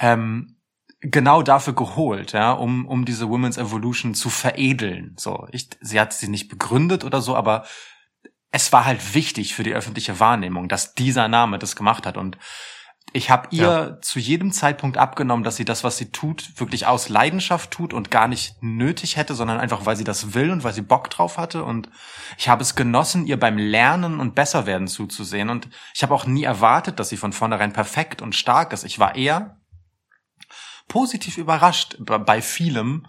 [0.00, 0.56] ähm,
[1.00, 5.14] genau dafür geholt, ja, um, um diese Women's Evolution zu veredeln.
[5.16, 7.64] So, ich, sie hat sie nicht begründet oder so, aber
[8.50, 12.16] es war halt wichtig für die öffentliche Wahrnehmung, dass dieser Name das gemacht hat.
[12.16, 12.36] Und
[13.12, 14.00] ich habe ihr Ja.
[14.00, 18.10] zu jedem Zeitpunkt abgenommen, dass sie das, was sie tut, wirklich aus Leidenschaft tut und
[18.10, 21.36] gar nicht nötig hätte, sondern einfach, weil sie das will und weil sie Bock drauf
[21.38, 21.64] hatte.
[21.64, 21.88] Und
[22.38, 25.50] ich habe es genossen, ihr beim Lernen und Besserwerden zuzusehen.
[25.50, 28.84] Und ich habe auch nie erwartet, dass sie von vornherein perfekt und stark ist.
[28.84, 29.56] Ich war eher
[30.88, 33.06] positiv überrascht bei- vielem,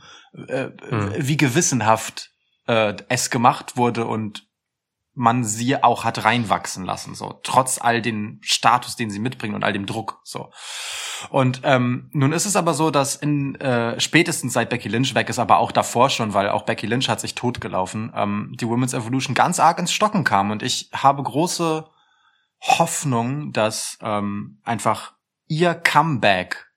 [0.47, 1.13] äh, Hm.
[1.17, 2.29] wie gewissenhaft
[2.67, 4.47] äh, es gemacht wurde und
[5.21, 9.63] man sie auch hat reinwachsen lassen, so trotz all den Status, den sie mitbringt und
[9.63, 10.49] all dem Druck, so.
[11.29, 15.29] Und ähm, nun ist es aber so, dass in äh, spätestens seit Becky Lynch weg
[15.29, 18.95] ist, aber auch davor schon, weil auch Becky Lynch hat sich totgelaufen, ähm, die Women's
[18.95, 21.85] Evolution ganz arg ins Stocken kam und ich habe große
[22.59, 25.13] Hoffnung, dass ähm, einfach
[25.47, 26.71] ihr Comeback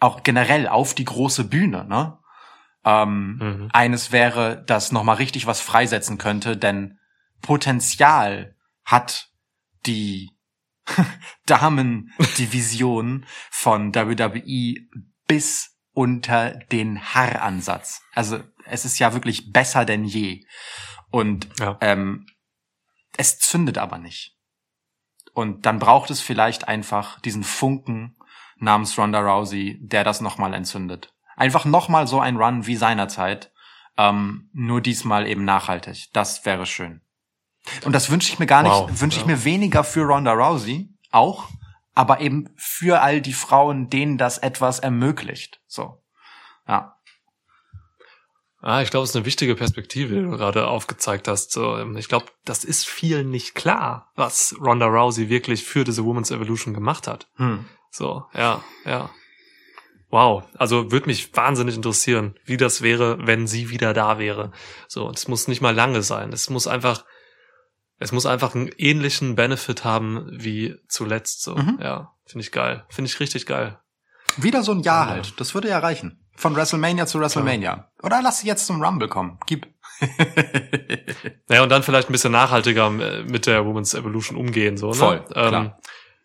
[0.00, 2.18] auch generell auf die große Bühne, ne?
[2.84, 3.68] Ähm, Mhm.
[3.72, 6.98] eines wäre, das nochmal richtig was freisetzen könnte, denn
[7.42, 9.28] Potenzial hat
[9.86, 10.30] die
[11.46, 14.74] Damen-Division von WWE
[15.26, 18.02] bis unter den Haaransatz.
[18.14, 20.44] Also es ist ja wirklich besser denn je.
[21.10, 21.76] Und Ja.
[21.80, 22.26] ähm,
[23.16, 24.36] es zündet aber nicht.
[25.34, 28.16] Und dann braucht es vielleicht einfach diesen Funken
[28.56, 31.12] namens Ronda Rousey, der das nochmal entzündet.
[31.36, 33.52] Einfach nochmal so ein Run wie seinerzeit,
[33.96, 36.10] ähm, nur diesmal eben nachhaltig.
[36.12, 37.02] Das wäre schön.
[37.84, 40.88] Und das wünsche ich mir gar nicht, Wow, wünsche ich mir weniger für Ronda Rousey,
[41.10, 41.48] auch,
[41.94, 45.60] aber eben für all die Frauen, denen das etwas ermöglicht.
[45.66, 46.02] So.
[46.66, 46.96] Ja.
[48.60, 51.50] Ah, ich glaube, es ist eine wichtige Perspektive, die du gerade aufgezeigt hast.
[51.50, 56.04] So, ähm, ich glaube, das ist vielen nicht klar, was Ronda Rousey wirklich für diese
[56.04, 57.26] Women's Evolution gemacht hat.
[57.36, 57.64] Hm.
[57.90, 59.10] So, ja, ja.
[60.10, 64.52] Wow, also würde mich wahnsinnig interessieren, wie das wäre, wenn sie wieder da wäre.
[64.86, 66.32] So, es muss nicht mal lange sein.
[66.32, 67.04] Es muss einfach,
[68.02, 71.42] es muss einfach einen ähnlichen Benefit haben wie zuletzt.
[71.42, 71.78] So, Mhm.
[71.82, 73.78] ja, finde ich geil, finde ich richtig geil.
[74.36, 75.12] Wieder so ein Jahr Ja.
[75.12, 75.40] halt.
[75.40, 76.18] Das würde ja reichen.
[76.36, 77.90] Von WrestleMania zu WrestleMania.
[78.02, 79.38] Oder lass sie jetzt zum Rumble kommen.
[79.46, 79.66] Gib.
[81.48, 84.94] Naja, und dann vielleicht ein bisschen nachhaltiger äh, mit der Women's Evolution umgehen, so, ne?
[84.94, 85.78] Voll, klar.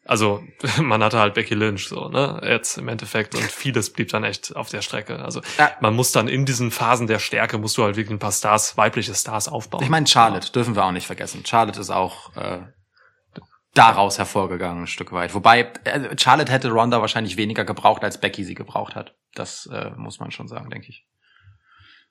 [0.08, 0.44] Also,
[0.82, 2.42] man hatte halt Becky Lynch, so, ne?
[2.44, 5.20] Jetzt im Endeffekt und vieles blieb dann echt auf der Strecke.
[5.20, 5.72] Also, Ja.
[5.82, 8.78] man muss dann in diesen Phasen der Stärke, musst du halt wirklich ein paar Stars,
[8.78, 9.84] weibliche Stars aufbauen.
[9.84, 11.46] Ich meine, Charlotte dürfen wir auch nicht vergessen.
[11.46, 12.60] Charlotte ist auch äh,
[13.74, 15.34] daraus hervorgegangen ein Stück weit.
[15.36, 19.14] Wobei äh, Charlotte hätte Ronda wahrscheinlich weniger gebraucht, als Becky sie gebraucht hat.
[19.36, 21.06] Das äh, muss man schon sagen, denke ich.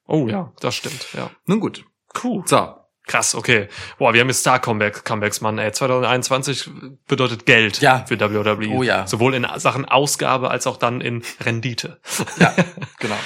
[0.06, 1.30] Oh ja, das stimmt, ja.
[1.46, 1.84] Nun gut.
[2.22, 2.44] Cool.
[2.46, 2.76] So.
[3.06, 3.68] Krass, okay.
[3.98, 5.70] Boah, wir haben jetzt Star-Comebacks, Comebacks, Mann, ey.
[5.72, 6.68] 2021
[7.06, 8.04] bedeutet Geld Ja.
[8.06, 8.68] für WWE.
[8.70, 9.06] Oh ja.
[9.06, 12.00] Sowohl in Sachen Ausgabe als auch dann in Rendite.
[12.38, 12.52] Ja,
[12.98, 13.16] genau.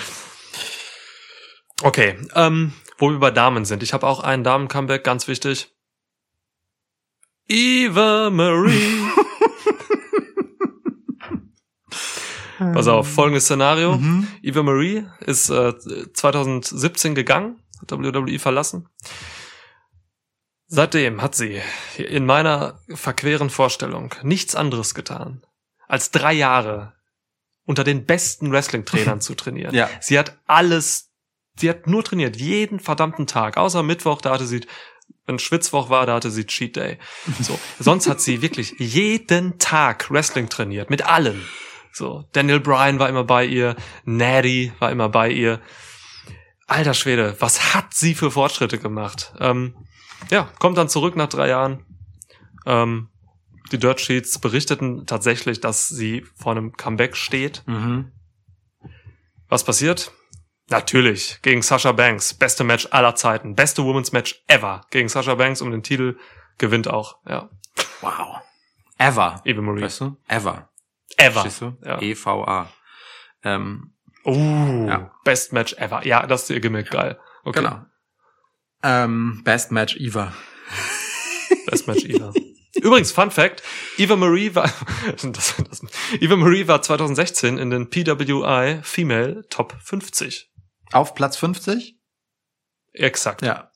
[1.83, 3.83] Okay, ähm, wo wir bei Damen sind.
[3.83, 5.73] Ich habe auch einen Damen-Comeback, ganz wichtig.
[7.49, 9.09] Eva Marie.
[12.59, 13.97] Pass auf, folgendes Szenario.
[13.97, 14.29] Mhm.
[14.43, 15.73] Eva Marie ist äh,
[16.13, 18.87] 2017 gegangen, hat WWE verlassen.
[20.73, 21.61] Seitdem hat sie
[21.99, 25.45] in meiner verqueren Vorstellung nichts anderes getan,
[25.89, 26.93] als drei Jahre
[27.65, 29.75] unter den besten Wrestling-Trainern zu trainieren.
[29.81, 29.91] Ja.
[30.01, 31.11] Sie hat alles,
[31.57, 34.61] sie hat nur trainiert, jeden verdammten Tag, außer Mittwoch, da hatte sie,
[35.27, 36.99] wenn Schwitzwoch war, da hatte sie Cheat Day.
[37.41, 37.59] So.
[37.81, 41.45] Sonst hat sie wirklich jeden Tag Wrestling trainiert, mit allen.
[41.93, 45.61] So, Daniel Bryan war immer bei ihr, Natty war immer bei ihr.
[46.69, 49.33] Alter Schwede, was hat sie für Fortschritte gemacht?
[49.41, 49.75] Ähm,
[50.31, 51.85] ja, kommt dann zurück nach drei Jahren.
[52.67, 53.09] Ähm,
[53.73, 57.63] die Dirt Sheets berichteten tatsächlich, dass sie vor einem Comeback steht.
[57.67, 58.13] Mhm.
[59.49, 60.13] Was passiert?
[60.69, 62.35] Natürlich, gegen Sasha Banks.
[62.35, 63.55] Beste Match aller Zeiten.
[63.57, 64.83] Beste Women's Match ever.
[64.91, 66.17] Gegen Sasha Banks um den Titel.
[66.59, 67.19] Gewinnt auch.
[67.27, 67.51] Ja.
[68.01, 68.39] Wow.
[68.99, 69.41] Ever.
[69.45, 69.83] Eva Marie.
[69.83, 70.17] Weißt du?
[70.29, 70.69] Ever.
[71.17, 71.45] Ever.
[71.59, 71.77] Du?
[71.85, 72.01] Ja.
[72.01, 72.69] E-V-A.
[73.43, 75.11] Ähm, Uh, Ja.
[75.25, 76.07] Best Match ever.
[76.07, 76.91] Ja, das ist ihr Gimmick.
[76.91, 77.19] Geil.
[77.43, 77.61] Okay.
[77.61, 77.81] Genau.
[78.83, 80.33] Ähm, Best Match Eva.
[81.67, 82.33] Best Match Eva.
[82.77, 83.63] Übrigens, Fun Fact,
[83.99, 84.73] Eva Marie war,
[85.23, 85.83] das, das,
[86.21, 90.51] Eva Marie war 2016 in den PWI Female Top 50.
[90.93, 91.97] Auf Platz 50?
[92.93, 93.43] Exakt.
[93.43, 93.71] Ja.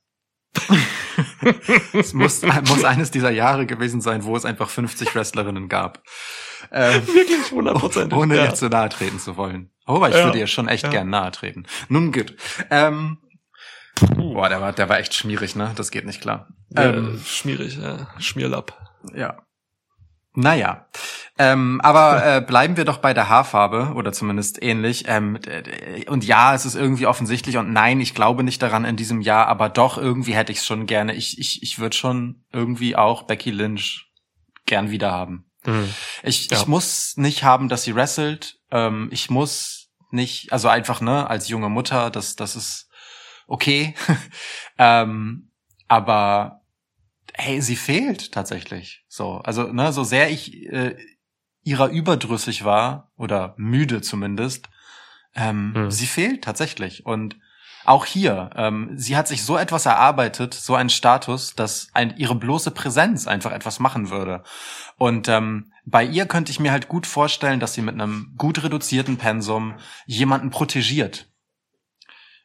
[1.93, 6.03] es muss, muss eines dieser Jahre gewesen sein, wo es einfach 50 Wrestlerinnen gab.
[6.73, 8.45] Ähm, Wirklich 100 Ohne ja.
[8.47, 9.71] ihr zu nahe treten zu wollen.
[9.85, 10.25] Aber ich Ja.
[10.25, 10.91] würde ihr schon echt Ja.
[10.91, 11.67] gern nahe treten.
[11.89, 12.35] Nun gut.
[12.71, 13.19] Ähm,
[14.17, 15.73] boah, der war, der war echt schmierig, ne?
[15.77, 16.49] Das geht nicht klar.
[16.77, 18.09] Ähm, schmierig, ja.
[18.19, 18.77] Schmierlapp.
[19.15, 19.43] Ja.
[20.37, 20.89] Naja.
[21.39, 25.05] Ähm, aber äh, bleiben wir doch bei der Haarfarbe oder zumindest ähnlich.
[25.07, 25.39] Ähm,
[26.09, 29.47] und ja, es ist irgendwie offensichtlich und nein, ich glaube nicht daran in diesem Jahr,
[29.47, 31.15] aber doch irgendwie hätte ich es schon gerne.
[31.15, 34.11] Ich, ich, ich würde schon irgendwie auch Becky Lynch
[34.67, 35.51] gern wieder haben.
[35.65, 35.89] Hm.
[36.23, 36.59] Ich, Ja.
[36.59, 38.59] ich muss nicht haben, dass sie wrestelt.
[38.71, 42.84] Ähm, ich muss nicht, also einfach, ne, als junge Mutter, das, das ist
[43.47, 43.95] okay.
[44.79, 45.51] ähm,
[45.89, 46.63] aber
[47.35, 49.05] hey, sie fehlt tatsächlich.
[49.09, 50.97] So, also, ne, so sehr ich äh,
[51.63, 54.69] ihrer überdrüssig war, oder müde zumindest,
[55.35, 55.91] ähm, Hm.
[55.91, 57.07] sie fehlt tatsächlich.
[57.07, 57.37] Und
[57.85, 62.35] auch hier, ähm, sie hat sich so etwas erarbeitet, so einen Status, dass ein, ihre
[62.35, 64.43] bloße Präsenz einfach etwas machen würde.
[64.97, 68.63] Und ähm, bei ihr könnte ich mir halt gut vorstellen, dass sie mit einem gut
[68.63, 69.75] reduzierten Pensum
[70.07, 71.27] jemanden protegiert.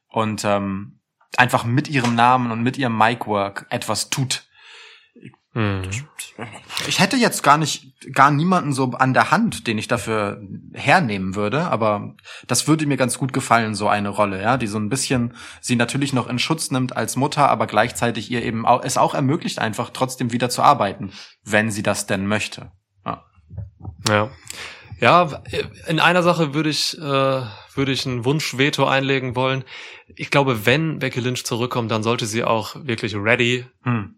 [0.10, 1.00] Und ähm,
[1.38, 4.44] einfach mit ihrem Namen und mit ihrem Micwork etwas tut.
[5.54, 5.82] Hm.
[6.88, 10.42] Ich hätte jetzt gar nicht, gar niemanden so an der Hand, den ich dafür
[10.74, 14.78] hernehmen würde, aber das würde mir ganz gut gefallen, so eine Rolle, ja, die so
[14.78, 18.84] ein bisschen sie natürlich noch in Schutz nimmt als Mutter, aber gleichzeitig ihr eben auch,
[18.84, 21.12] es auch ermöglicht, einfach trotzdem wieder zu arbeiten,
[21.44, 22.72] wenn sie das denn möchte.
[23.04, 23.26] Ja.
[24.08, 24.30] Ja.
[25.02, 25.42] Ja,
[25.88, 29.64] in einer Sache würde ich, äh, würde ich ein Wunschveto einlegen wollen.
[30.16, 34.16] Ich glaube, wenn Becky Lynch zurückkommt, dann sollte sie auch wirklich ready Hm.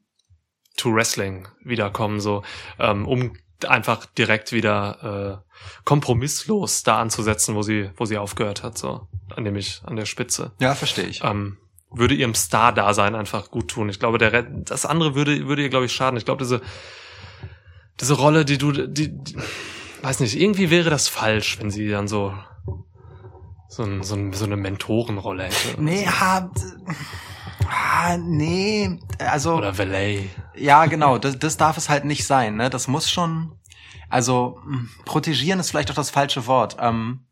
[0.78, 2.44] to Wrestling wiederkommen, so,
[2.80, 3.34] ähm, um
[3.68, 5.52] einfach direkt wieder äh,
[5.86, 10.54] kompromisslos da anzusetzen, wo sie, wo sie aufgehört hat, so, nämlich an der Spitze.
[10.60, 11.24] Ja, verstehe ich.
[11.24, 11.58] Ähm,
[11.92, 13.90] würde ihrem Star-Dasein einfach gut tun.
[13.90, 16.18] Ich glaube, der das andere würde, würde ihr, glaube ich, schaden.
[16.18, 16.62] Ich glaube, diese,
[18.00, 19.36] diese Rolle, die du, die, die,
[20.02, 22.34] weiß nicht, irgendwie wäre das falsch, wenn sie dann so,
[23.72, 25.82] so, ein, so, ein, so eine Mentorenrolle hätte.
[25.82, 26.52] Nee, ha,
[27.70, 30.30] ah, nee, also Oder Valet.
[30.56, 32.70] Ja, genau, das, das darf es halt nicht sein, ne?
[32.70, 33.58] Das muss schon,
[34.10, 36.76] also mh, protegieren ist vielleicht auch das falsche Wort.
[36.82, 37.28] Ähm,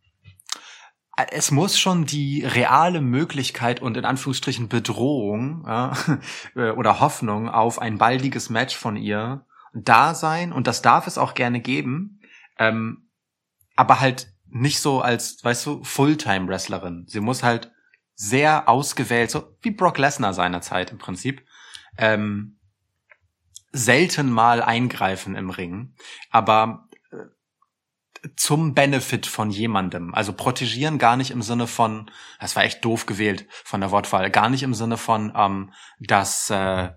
[1.32, 5.91] es muss schon die reale Möglichkeit und in Anführungsstrichen Bedrohung ja,
[6.56, 11.17] äh, oder Hoffnung auf ein baldiges Match von ihr da sein und das darf es
[11.17, 12.21] auch gerne geben,
[12.58, 13.10] ähm,
[13.75, 17.05] aber halt nicht so als, weißt du, Fulltime-Wrestlerin.
[17.07, 17.71] Sie muss halt
[18.15, 21.45] sehr ausgewählt, so wie Brock Lesnar seinerzeit im Prinzip,
[21.97, 22.57] ähm,
[23.71, 25.93] selten mal eingreifen im Ring,
[26.29, 30.13] aber äh, zum Benefit von jemandem.
[30.13, 34.29] Also protegieren gar nicht im Sinne von, das war echt doof gewählt von der Wortwahl,
[34.31, 36.89] gar nicht im Sinne von, ähm, dass äh,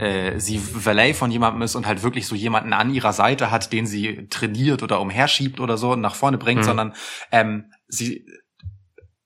[0.00, 3.72] äh, sie Valet von jemandem ist und halt wirklich so jemanden an ihrer Seite hat,
[3.72, 6.64] den sie trainiert oder umherschiebt oder so und nach vorne bringt, Mhm.
[6.64, 6.94] sondern
[7.30, 8.24] ähm, sie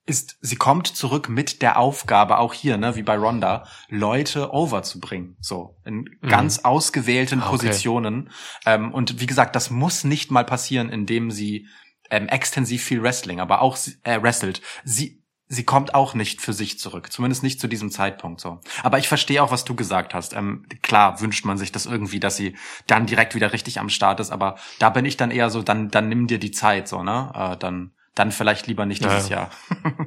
[0.07, 4.83] ist, sie kommt zurück mit der Aufgabe, auch hier, ne, wie bei Ronda, Leute over
[4.83, 5.37] zu bringen.
[5.41, 6.29] So, in Mhm.
[6.29, 7.51] ganz ausgewählten Ah, okay.
[7.53, 8.31] Positionen.
[8.67, 11.69] Ähm, und wie gesagt, das muss nicht mal passieren, indem sie
[12.11, 14.61] ähm, extensiv viel Wrestling, aber auch äh, wrestelt.
[14.85, 17.13] Sie, sie kommt auch nicht für sich zurück.
[17.13, 18.61] Zumindest nicht zu diesem Zeitpunkt so.
[18.83, 20.33] Aber ich verstehe auch, was du gesagt hast.
[20.33, 24.21] Ähm, klar wünscht man sich das irgendwie, dass sie dann direkt wieder richtig am Start
[24.21, 27.03] ist, aber da bin ich dann eher so, dann, dann nimm dir die Zeit, so,
[27.03, 27.31] ne?
[27.35, 29.37] Äh, dann, dann vielleicht lieber nicht dieses ja.
[29.37, 29.51] Jahr.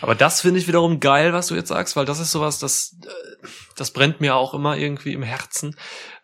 [0.00, 2.96] Aber das finde ich wiederum geil, was du jetzt sagst, weil das ist sowas, das,
[3.04, 3.46] äh,
[3.76, 5.76] das brennt mir auch immer irgendwie im Herzen.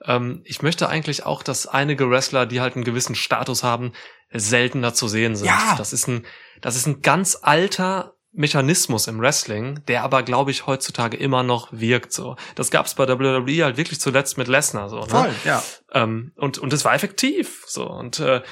[0.05, 3.93] Ähm, ich möchte eigentlich auch, dass einige Wrestler, die halt einen gewissen Status haben,
[4.31, 5.49] seltener zu sehen sind.
[5.49, 5.75] Ja.
[5.77, 6.25] Das ist ein,
[6.65, 11.69] das ist ein ganz alter Mechanismus im Wrestling, der aber, glaube ich, heutzutage immer noch
[11.71, 12.37] wirkt, so.
[12.55, 15.33] Das gab's bei WWE halt wirklich zuletzt mit Lesnar, so, ne?
[15.45, 15.63] ja.
[15.93, 17.63] Ähm, und, und es war effektiv.
[17.67, 17.89] So.
[17.89, 18.43] Und äh,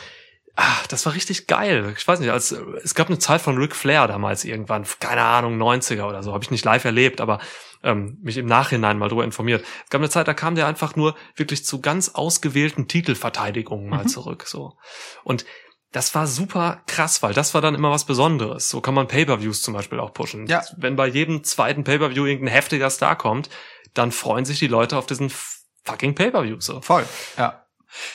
[0.57, 1.94] ah, das war richtig geil.
[1.96, 5.61] Ich weiß nicht, als es gab eine Zeit von Ric Flair damals irgendwann, keine Ahnung,
[5.61, 7.40] 90er oder so, habe ich nicht live erlebt, aber
[7.83, 9.64] ähm, mich im Nachhinein mal drüber informiert.
[9.85, 14.05] Es gab eine Zeit, da kam der einfach nur wirklich zu ganz ausgewählten Titelverteidigungen mal
[14.05, 14.09] Mhm.
[14.09, 14.44] zurück.
[14.46, 14.77] So.
[15.25, 15.44] Und
[15.92, 18.68] das war super krass, weil das war dann immer was Besonderes.
[18.68, 20.46] So kann man Pay-per-Views zum Beispiel auch pushen.
[20.46, 20.62] Ja.
[20.76, 23.50] Wenn bei jedem zweiten Pay-per-View irgendein heftiger Star kommt,
[23.92, 25.31] dann freuen sich die Leute auf diesen
[25.85, 26.61] fucking Pay-per-View.
[26.61, 26.81] So.
[26.81, 27.05] Voll,
[27.37, 27.59] ja.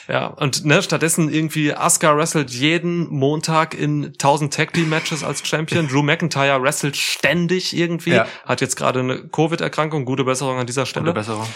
[0.08, 5.46] Ja, und ne, stattdessen irgendwie Asuka wrestelt jeden Montag in 1000 Tag Team Matches als
[5.46, 5.86] Champion.
[5.92, 8.10] Drew McIntyre wrestelt ständig irgendwie.
[8.10, 8.26] Ja.
[8.44, 10.04] Hat jetzt gerade eine Covid-Erkrankung.
[10.04, 11.04] Gute Besserung an dieser Stelle.
[11.04, 11.46] Gute Besserung.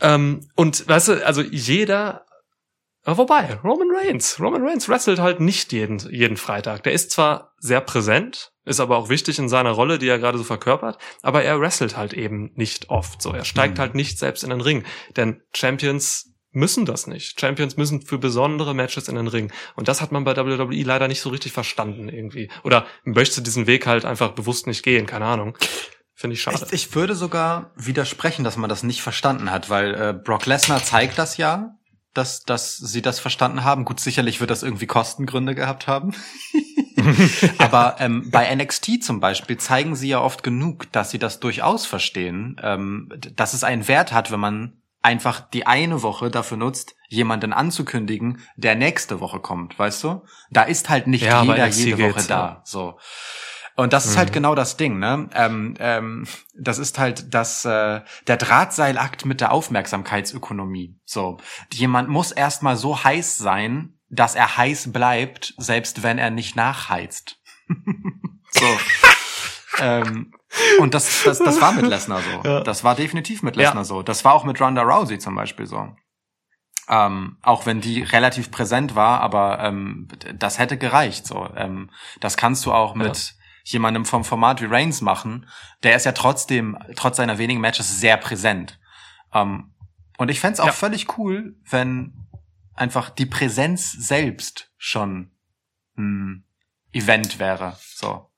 [0.00, 2.26] Ähm, und weißt du, also jeder
[3.04, 4.38] aber wobei, Roman Reigns.
[4.38, 6.84] Roman Reigns wrestelt halt nicht jeden, jeden Freitag.
[6.84, 10.38] Der ist zwar sehr präsent, ist aber auch wichtig in seiner Rolle, die er gerade
[10.38, 13.32] so verkörpert, aber er wrestelt halt eben nicht oft so.
[13.32, 13.80] Er steigt mhm.
[13.80, 14.84] halt nicht selbst in den Ring.
[15.16, 17.40] Denn Champions müssen das nicht.
[17.40, 19.50] Champions müssen für besondere Matches in den Ring.
[19.74, 22.50] Und das hat man bei WWE leider nicht so richtig verstanden irgendwie.
[22.62, 25.56] Oder möchte diesen Weg halt einfach bewusst nicht gehen, keine Ahnung.
[26.14, 26.64] Finde ich schade.
[26.66, 30.84] Ich, ich, würde sogar widersprechen, dass man das nicht verstanden hat, weil äh, Brock Lesnar
[30.84, 31.74] zeigt das ja
[32.14, 33.84] dass, dass sie das verstanden haben.
[33.84, 36.14] Gut, sicherlich wird das irgendwie Kostengründe gehabt haben.
[37.58, 41.86] Aber ähm, bei NXT zum Beispiel zeigen sie ja oft genug, dass sie das durchaus
[41.86, 46.94] verstehen, ähm, dass es einen Wert hat, wenn man einfach die eine Woche dafür nutzt,
[47.08, 50.24] jemanden anzukündigen, der nächste Woche kommt, weißt du?
[50.50, 52.62] Da ist halt nicht ja, jeder jede Woche da.
[52.64, 52.98] So.
[53.74, 54.34] Und das ist halt mhm.
[54.34, 55.28] genau das Ding, ne?
[55.34, 60.98] Ähm, ähm, das ist halt das äh, der Drahtseilakt mit der Aufmerksamkeitsökonomie.
[61.04, 61.38] So,
[61.72, 67.40] jemand muss erstmal so heiß sein, dass er heiß bleibt, selbst wenn er nicht nachheizt.
[68.50, 68.66] so.
[69.78, 70.34] ähm,
[70.78, 72.48] und das, das, das war mit Lesnar so.
[72.48, 72.60] Ja.
[72.60, 73.84] Das war definitiv mit Lesnar ja.
[73.84, 74.02] so.
[74.02, 75.88] Das war auch mit Ronda Rousey zum Beispiel so.
[76.88, 81.26] Ähm, auch wenn die relativ präsent war, aber ähm, das hätte gereicht.
[81.26, 85.48] So, ähm, das kannst du auch mit jemandem vom Format wie Reigns machen,
[85.82, 88.78] der ist ja trotzdem, trotz seiner wenigen Matches, sehr präsent.
[89.30, 89.68] Um, ähm,
[90.18, 90.72] und ich fände auch ja.
[90.72, 92.28] völlig cool, wenn
[92.74, 95.32] einfach die Präsenz selbst schon
[95.96, 96.44] ein
[96.92, 97.76] Event wäre.
[97.94, 98.30] So.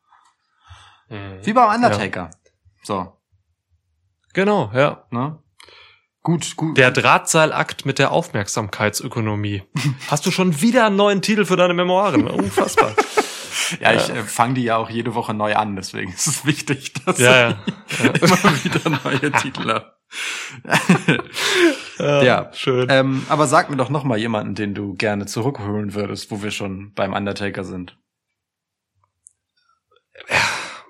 [1.08, 1.40] Mhm.
[1.42, 2.30] Wie beim Undertaker.
[2.32, 2.52] Ja.
[2.82, 3.20] So.
[4.32, 5.06] Genau, ja.
[5.10, 5.38] Ne?
[6.22, 6.78] Gut, gut.
[6.78, 9.62] Der Drahtseilakt mit der Aufmerksamkeitsökonomie.
[10.08, 12.28] Hast du schon wieder einen neuen Titel für deine Memoiren?
[12.28, 12.94] Unfassbar.
[13.80, 16.92] Ja, ich äh, fange die ja auch jede Woche neu an, deswegen ist es wichtig,
[17.06, 17.58] dass ja, ja.
[17.88, 19.92] ich immer wieder neue Titel habe.
[21.98, 22.88] ja, ja, schön.
[22.90, 26.50] Ähm, aber sag mir doch noch mal jemanden, den du gerne zurückholen würdest, wo wir
[26.50, 27.98] schon beim Undertaker sind.
[30.28, 30.36] Ja,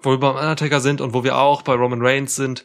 [0.02, 2.64] wo wir beim Undertaker sind und wo wir auch bei Roman Reigns sind.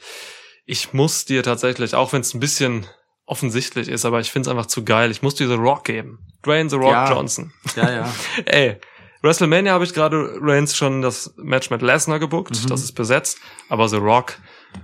[0.66, 2.86] Ich muss dir tatsächlich, auch wenn es ein bisschen
[3.26, 5.12] offensichtlich ist, aber ich finde es einfach zu geil.
[5.12, 6.20] Ich muss dir The Rock geben.
[6.46, 7.10] Dwayne The Rock ja.
[7.10, 7.54] Johnson.
[7.76, 8.14] Ja, ja.
[8.46, 8.80] Ey,
[9.22, 12.68] WrestleMania habe ich gerade Reigns schon das Match mit Lesnar gebuckt, mhm.
[12.68, 14.38] das ist besetzt, aber The Rock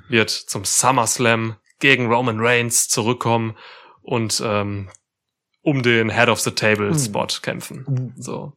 [0.09, 3.55] wird zum SummerSlam gegen Roman Reigns zurückkommen
[4.01, 4.89] und ähm,
[5.61, 6.99] um den Head of the Table mhm.
[6.99, 7.41] Spot mhm.
[7.41, 8.13] kämpfen.
[8.17, 8.53] So.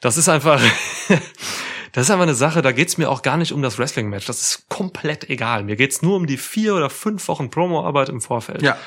[0.00, 0.60] Das ist einfach,
[1.92, 4.26] das ist einfach eine Sache, da geht's mir auch gar nicht um das Wrestling-Match.
[4.26, 5.64] Das ist komplett egal.
[5.64, 8.62] Mir geht's nur um die vier oder fünf Wochen Promo-Arbeit im Vorfeld.
[8.62, 8.78] Ja.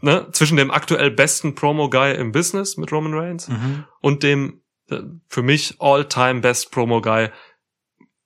[0.00, 0.28] Ne?
[0.32, 3.84] Zwischen dem aktuell besten Promo-Guy im Business mit Roman Reigns mhm.
[4.00, 4.59] und dem
[5.28, 7.30] für mich all-time best Promo-Guy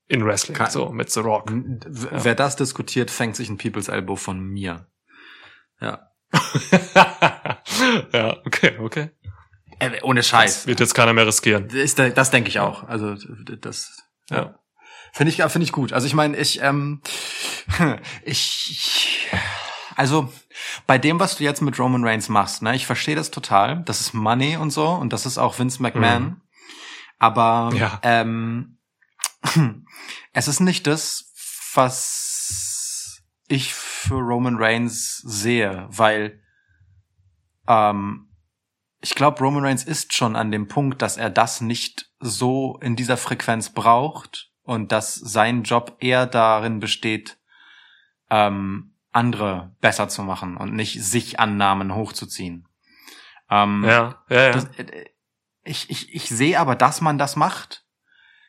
[0.07, 1.51] in Wrestling, Kann, so mit The Rock.
[1.51, 2.35] Wer ja.
[2.35, 4.87] das diskutiert, fängt sich ein People's Elbow von mir.
[5.81, 6.11] Ja.
[8.13, 9.11] ja, okay, okay.
[9.79, 10.55] Äh, ohne Scheiß.
[10.55, 11.69] Das wird jetzt keiner mehr riskieren.
[11.69, 12.85] Das, das denke ich auch.
[12.85, 13.97] Also das,
[14.31, 14.59] ja.
[15.13, 15.93] Finde ich, finde ich gut.
[15.93, 17.01] Also ich meine, ich, ähm,
[18.25, 19.31] ich,
[19.95, 20.33] also
[20.87, 23.83] bei dem, was du jetzt mit Roman Reigns machst, ne, ich verstehe das total.
[23.85, 26.23] Das ist Money und so und das ist auch Vince McMahon.
[26.23, 26.41] Mhm.
[27.19, 27.99] Aber ja.
[28.03, 28.79] ähm,
[30.33, 31.33] es ist nicht das,
[31.75, 36.41] was ich für Roman Reigns sehe, weil
[37.67, 38.29] ähm,
[39.01, 42.97] ich glaube, Roman Reigns ist schon an dem Punkt, dass er das nicht so in
[42.97, 47.39] dieser Frequenz braucht und dass sein Job eher darin besteht,
[48.31, 52.67] ähm, andere besser zu machen und nicht sich Annahmen hochzuziehen.
[53.51, 54.53] Ähm, ja, ja, ja.
[54.53, 55.05] Das, äh,
[55.65, 57.85] ich, ich, ich sehe aber, dass man das macht.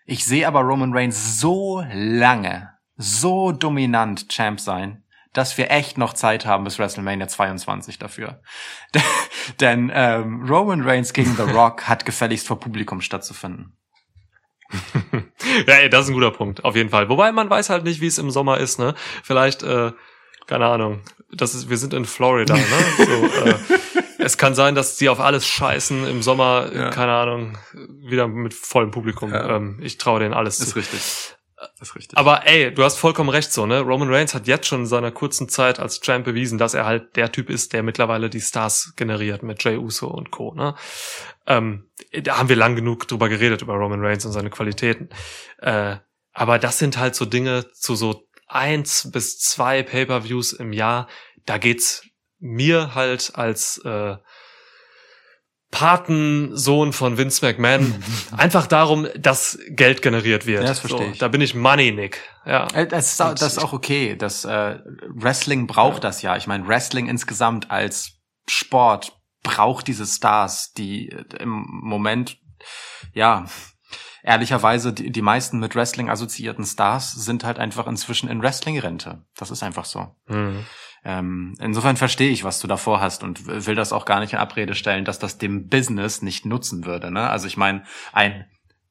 [0.05, 6.13] Ich sehe aber Roman Reigns so lange, so dominant Champ sein, dass wir echt noch
[6.13, 8.41] Zeit haben bis WrestleMania 22 dafür.
[9.59, 13.77] Denn ähm, Roman Reigns gegen The Rock hat gefälligst vor Publikum stattzufinden.
[15.67, 17.09] ja, ey, das ist ein guter Punkt, auf jeden Fall.
[17.09, 18.95] Wobei man weiß halt nicht, wie es im Sommer ist, ne?
[19.23, 19.91] Vielleicht, äh,
[20.47, 21.01] keine Ahnung.
[21.31, 22.63] Das ist, wir sind in Florida, ne?
[22.97, 23.55] So, äh,
[24.25, 26.89] es kann sein, dass sie auf alles scheißen im Sommer, ja.
[26.89, 29.31] keine Ahnung, wieder mit vollem Publikum.
[29.31, 29.57] Ja.
[29.57, 30.79] Ähm, ich traue denen alles ist zu.
[30.79, 30.99] Richtig.
[31.79, 32.17] ist richtig.
[32.17, 33.81] Aber ey, du hast vollkommen recht so, ne?
[33.81, 37.15] Roman Reigns hat jetzt schon in seiner kurzen Zeit als Champ bewiesen, dass er halt
[37.15, 40.55] der Typ ist, der mittlerweile die Stars generiert mit Jay Uso und Co.
[40.55, 40.73] Ne?
[41.45, 41.87] Ähm,
[42.23, 45.09] da haben wir lang genug drüber geredet über Roman Reigns und seine Qualitäten.
[45.59, 45.97] Äh,
[46.33, 51.07] aber das sind halt so Dinge zu so eins bis zwei Pay-per-Views im Jahr.
[51.45, 52.01] Da geht's
[52.45, 54.15] mir halt als äh,
[55.71, 58.01] Patensohn von Vince McMahon
[58.37, 60.61] einfach darum, dass Geld generiert wird.
[60.61, 61.17] Ja, das verstehe so, ich.
[61.17, 62.21] Da bin ich Money Nick.
[62.45, 62.67] Ja.
[62.73, 64.15] Äh, Das ist, auch- das ist auch okay.
[64.15, 64.79] Das äh,
[65.09, 66.37] Wrestling braucht das ja.
[66.37, 68.13] Ich meine, Wrestling insgesamt als
[68.47, 72.37] Sport braucht diese Stars, die äh, im Moment,
[73.13, 73.45] ja,
[74.23, 79.23] ehrlicherweise die, die meisten mit Wrestling assoziierten Stars sind halt einfach inzwischen in Wrestling-Rente.
[79.35, 80.15] Das ist einfach so.
[80.27, 80.65] Hm.
[81.07, 84.39] Ähm, insofern verstehe ich, was du davor hast und will das auch gar nicht in
[84.39, 87.11] Abrede stellen, dass das dem Business nicht nutzen würde.
[87.11, 87.29] Ne?
[87.29, 88.45] Also ich meine, ein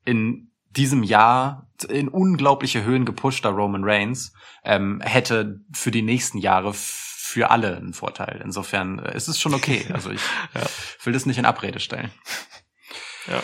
[0.04, 4.32] in diesem Jahr in unglaubliche Höhen gepushter Roman Reigns
[4.64, 8.40] ähm, hätte für die nächsten Jahre für alle einen Vorteil.
[8.44, 9.84] Insofern äh, ist es schon okay.
[9.92, 10.20] Also ich
[10.54, 10.62] Ja.
[11.02, 12.12] will das nicht in Abrede stellen.
[13.26, 13.42] Ja.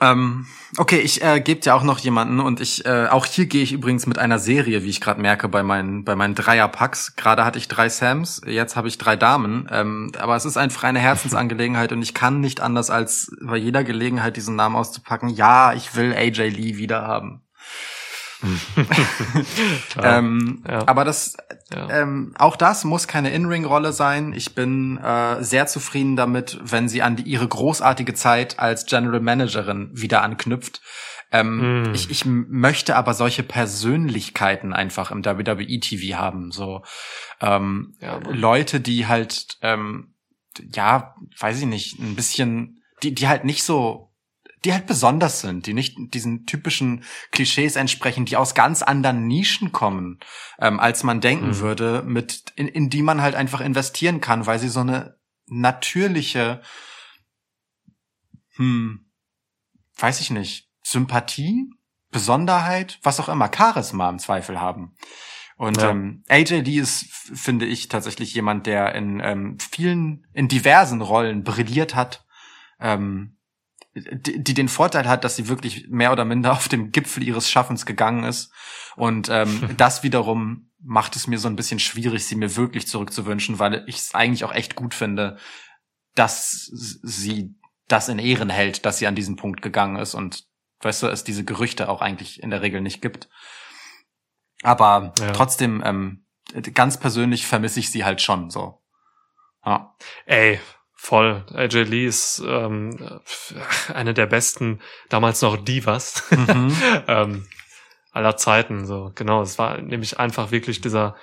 [0.00, 3.62] Ähm, okay, ich äh, gebe dir auch noch jemanden und ich äh, auch hier gehe
[3.62, 7.16] ich übrigens mit einer Serie, wie ich gerade merke bei meinen bei meinen Dreierpacks.
[7.16, 9.68] Gerade hatte ich drei Sams, jetzt habe ich drei Damen.
[9.70, 13.84] Ähm, aber es ist einfach eine Herzensangelegenheit und ich kann nicht anders als bei jeder
[13.84, 15.28] Gelegenheit diesen Namen auszupacken.
[15.28, 17.42] Ja, ich will AJ Lee wieder haben.
[20.02, 20.86] ähm, ja.
[20.86, 21.36] Aber das
[21.72, 21.88] Ja.
[22.02, 24.32] ähm, auch das muss keine In-Ring-Rolle sein.
[24.32, 29.20] Ich bin äh, sehr zufrieden damit, wenn sie an die, ihre großartige Zeit als General
[29.20, 30.80] Managerin wieder anknüpft.
[31.32, 31.94] Ähm, Mm.
[31.94, 36.50] ich, ich möchte aber solche Persönlichkeiten einfach im WWE-TV haben.
[36.50, 36.82] So
[37.40, 38.18] ähm, Ja.
[38.28, 40.14] Leute, die halt, ähm,
[40.74, 44.09] ja, weiß ich nicht, ein bisschen, die, die halt nicht so
[44.64, 49.72] die halt besonders sind, die nicht diesen typischen Klischees entsprechen, die aus ganz anderen Nischen
[49.72, 50.20] kommen,
[50.58, 51.58] ähm, als man denken Mhm.
[51.60, 56.60] würde, mit in, in die man halt einfach investieren kann, weil sie so eine natürliche,
[58.56, 59.06] hm,
[59.96, 61.70] weiß ich nicht, Sympathie,
[62.10, 64.94] Besonderheit, was auch immer, Charisma im Zweifel haben.
[65.56, 65.90] Und Ja.
[65.90, 67.04] ähm, AJ Lee ist,
[67.34, 72.24] finde ich, tatsächlich jemand, der in ähm, vielen, in diversen Rollen brilliert hat.
[72.80, 73.36] Ähm,
[73.94, 77.50] die, die den Vorteil hat, dass sie wirklich mehr oder minder auf dem Gipfel ihres
[77.50, 78.52] Schaffens gegangen ist.
[78.96, 83.58] Und ähm, das wiederum macht es mir so ein bisschen schwierig, sie mir wirklich zurückzuwünschen,
[83.58, 85.36] weil ich es eigentlich auch echt gut finde,
[86.14, 87.54] dass sie
[87.88, 90.44] das in Ehren hält, dass sie an diesen Punkt gegangen ist und
[90.80, 93.28] weißt du, es diese Gerüchte auch eigentlich in der Regel nicht gibt.
[94.62, 95.32] Aber Ja.
[95.32, 96.24] trotzdem, ähm,
[96.74, 98.82] ganz persönlich vermisse ich sie halt schon so.
[99.64, 99.94] Ja.
[100.26, 100.60] Ey,
[101.00, 101.44] voll.
[101.54, 103.20] AJ Lee ist ähm,
[103.92, 106.76] eine der besten, damals noch Divas Mhm.
[107.08, 107.46] ähm,
[108.12, 108.86] aller Zeiten.
[108.86, 111.16] So genau, es war nämlich einfach wirklich dieser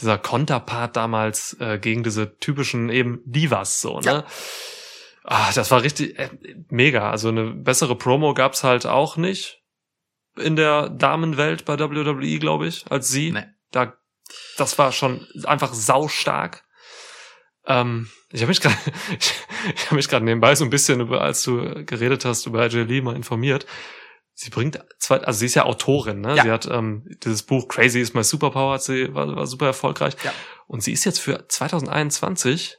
[0.00, 4.06] dieser Konterpart damals äh, gegen diese typischen eben Divas so ne.
[4.06, 4.24] Ja.
[5.24, 6.28] Ah, das war richtig äh,
[6.68, 7.10] mega.
[7.10, 9.62] Also eine bessere Promo gab's halt auch nicht
[10.36, 13.32] in der Damenwelt bei WWE, glaube ich, als sie.
[13.32, 13.44] Nee.
[13.70, 13.94] Da,
[14.58, 16.64] das war schon einfach saustark.
[17.66, 18.76] Ähm, ich habe mich gerade,
[19.18, 19.32] ich,
[19.74, 23.00] ich habe mich gerade nebenbei so ein bisschen über, als du geredet hast über Lee
[23.00, 23.66] mal informiert.
[24.34, 26.34] Sie bringt zwei, also sie ist ja Autorin, ne?
[26.36, 26.42] Ja.
[26.42, 30.16] Sie hat ähm, dieses Buch Crazy is my Superpower, hat sie war, war super erfolgreich.
[30.24, 30.32] Ja.
[30.66, 32.78] Und sie ist jetzt für 2021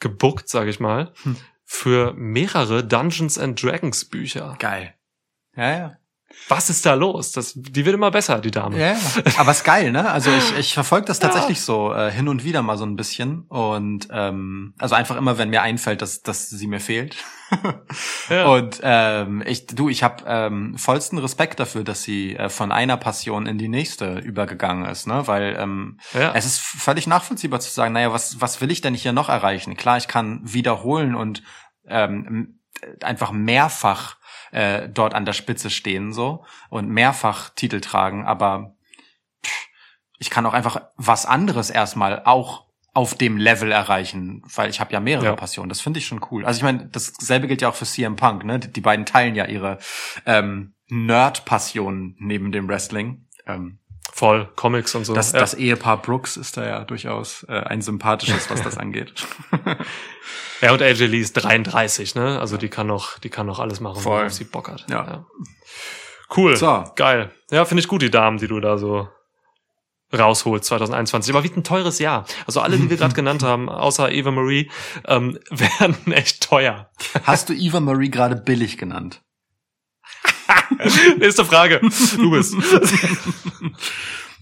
[0.00, 1.36] gebuckt, sage ich mal, Hm.
[1.64, 4.56] für mehrere Dungeons and Dragons Bücher.
[4.58, 4.94] Geil.
[5.56, 5.96] Ja, ja.
[6.48, 7.32] Was ist da los?
[7.32, 8.78] Das, die wird immer besser, die Dame.
[8.78, 8.98] Ja, ja.
[9.38, 10.10] aber ist geil, ne?
[10.10, 11.28] Also ich, ich verfolge das Ja.
[11.28, 15.38] tatsächlich so äh, hin und wieder mal so ein bisschen und ähm, also einfach immer,
[15.38, 17.16] wenn mir einfällt, dass dass sie mir fehlt.
[18.30, 18.46] Ja.
[18.46, 22.96] Und ähm, ich du, ich habe ähm, vollsten Respekt dafür, dass sie äh, von einer
[22.96, 25.26] Passion in die nächste übergegangen ist, ne?
[25.26, 26.32] Weil ähm, Ja.
[26.34, 29.76] es ist völlig nachvollziehbar zu sagen, naja, was was will ich denn hier noch erreichen?
[29.76, 31.42] Klar, ich kann wiederholen und
[31.86, 32.58] ähm,
[33.02, 34.16] einfach mehrfach
[34.52, 38.76] äh, dort an der Spitze stehen so und mehrfach Titel tragen, aber
[39.44, 39.66] pff,
[40.18, 44.92] ich kann auch einfach was anderes erstmal auch auf dem Level erreichen, weil ich habe
[44.92, 45.36] ja mehrere Ja.
[45.36, 45.70] Passionen.
[45.70, 46.44] Das finde ich schon cool.
[46.44, 48.44] Also ich meine, dasselbe gilt ja auch für CM Punk.
[48.44, 49.78] Ne, die, beiden teilen ja ihre
[50.26, 53.26] ähm, Nerd-Passion neben dem Wrestling.
[53.46, 53.78] Ähm,
[54.12, 55.14] Voll, Comics und so.
[55.14, 55.40] das, ja.
[55.40, 59.12] das Ehepaar Brooks ist da ja durchaus äh, ein sympathisches, was das angeht.
[60.60, 62.38] ja, und AJ Lee ist 33, ne?
[62.38, 64.20] Also die kann noch, die kann noch alles machen, Voll.
[64.20, 64.86] worauf sie Bock hat.
[64.90, 65.24] Ja.
[66.36, 66.56] Cool.
[66.56, 66.84] So.
[66.96, 67.30] Geil.
[67.50, 69.08] Ja, finde ich gut, die Damen, die du da so
[70.16, 71.34] rausholst 2021.
[71.34, 72.26] Aber wie ein teures Jahr.
[72.46, 74.70] Also alle, die wir gerade genannt haben, außer Eva Marie,
[75.06, 76.90] ähm, werden echt teuer.
[77.24, 79.22] Hast du Eva Marie gerade billig genannt?
[81.18, 81.80] Nächste Frage.
[82.16, 82.54] Du bist.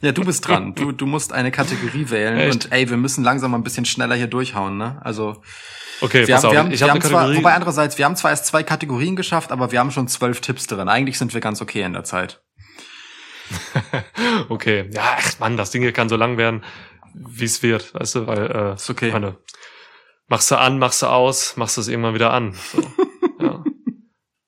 [0.02, 0.74] Ja, du bist dran.
[0.74, 2.38] Du, du musst eine Kategorie wählen.
[2.38, 2.54] Echt?
[2.54, 4.98] Und ey, wir müssen langsam mal ein bisschen schneller hier durchhauen, ne?
[5.04, 5.42] Also
[6.00, 6.52] Okay, wir pass haben, auf.
[6.54, 7.36] wir haben, ich habe haben eine zwar, Kategorie.
[7.36, 10.66] wobei andererseits, wir haben zwar erst zwei Kategorien geschafft, aber wir haben schon zwölf Tipps
[10.66, 10.88] drin.
[10.88, 12.40] Eigentlich sind wir ganz okay in der Zeit.
[14.48, 14.88] okay.
[14.92, 16.64] Ja, ach Mann, das Ding hier kann so lang werden.
[17.12, 19.10] wie es wird, weißt du, weil äh, Ist okay.
[19.12, 19.36] meine,
[20.28, 22.54] machst du an, machst du aus, machst du es irgendwann wieder an.
[22.72, 22.82] So.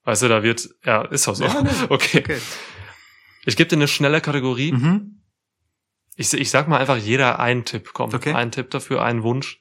[0.04, 1.44] Weißt du, da wird, ja, ist auch so.
[1.44, 1.70] Ja, nee.
[1.88, 2.18] okay.
[2.20, 2.40] Okay.
[3.44, 4.72] Ich gebe dir eine schnelle Kategorie.
[4.72, 5.22] Mhm.
[6.16, 7.90] Ich, ich sag mal einfach jeder einen Tipp.
[7.92, 8.32] Komm, Okay.
[8.34, 9.60] ein Tipp dafür, einen Wunsch.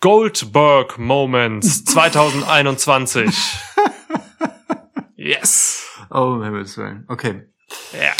[0.00, 3.30] Goldberg Moments 2021.
[5.16, 5.86] yes.
[6.10, 7.04] Oh, um Himmels Willen.
[7.08, 7.46] Okay.
[7.92, 8.12] Ja.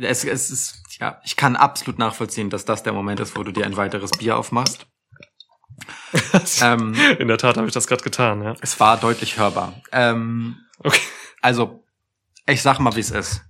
[0.00, 3.50] Es, es ist, ja, ich kann absolut nachvollziehen, dass das der Moment ist, wo du
[3.50, 4.86] dir ein weiteres Bier aufmachst.
[6.62, 8.54] ähm, In der Tat habe ich das gerade getan, ja.
[8.60, 9.74] es war deutlich hörbar.
[9.92, 11.00] Ähm, Okay.
[11.40, 11.84] also,
[12.46, 13.42] ich sag mal, wie es ist.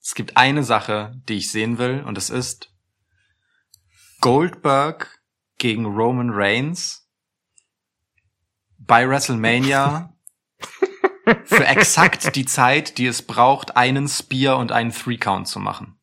[0.00, 2.72] Es gibt eine Sache, die ich sehen will, und es ist
[4.20, 5.20] Goldberg
[5.58, 7.08] gegen Roman Reigns
[8.78, 10.14] bei WrestleMania
[11.44, 15.95] für exakt die Zeit, die es braucht, einen Spear und einen Three Count zu machen.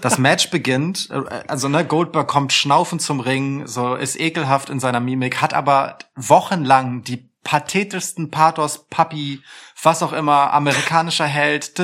[0.00, 4.80] Das Match beginnt, äh, also ne, Goldberg kommt schnaufend zum Ring, so ist ekelhaft in
[4.80, 9.42] seiner Mimik, hat aber wochenlang die pathetischsten Pathos, Papi,
[9.84, 11.78] was auch immer, amerikanischer Held,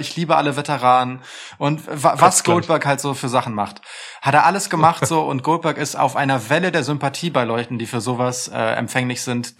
[0.00, 1.20] ich liebe alle Veteranen
[1.58, 2.44] und wa was.
[2.44, 3.82] Goldberg halt so für Sachen macht.
[4.22, 7.78] Hat er alles gemacht so und Goldberg ist auf einer Welle der Sympathie bei Leuten,
[7.78, 9.54] die für sowas äh, empfänglich sind,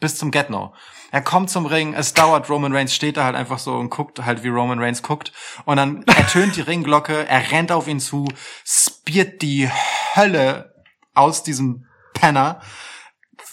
[0.00, 0.74] bis zum Get-No.
[1.14, 4.24] Er kommt zum Ring, es dauert, Roman Reigns steht da halt einfach so und guckt
[4.24, 5.32] halt, wie Roman Reigns guckt.
[5.64, 8.26] Und dann ertönt die Ringglocke, er rennt auf ihn zu,
[8.64, 9.70] spiert die
[10.16, 10.74] Hölle
[11.14, 12.60] aus diesem Penner.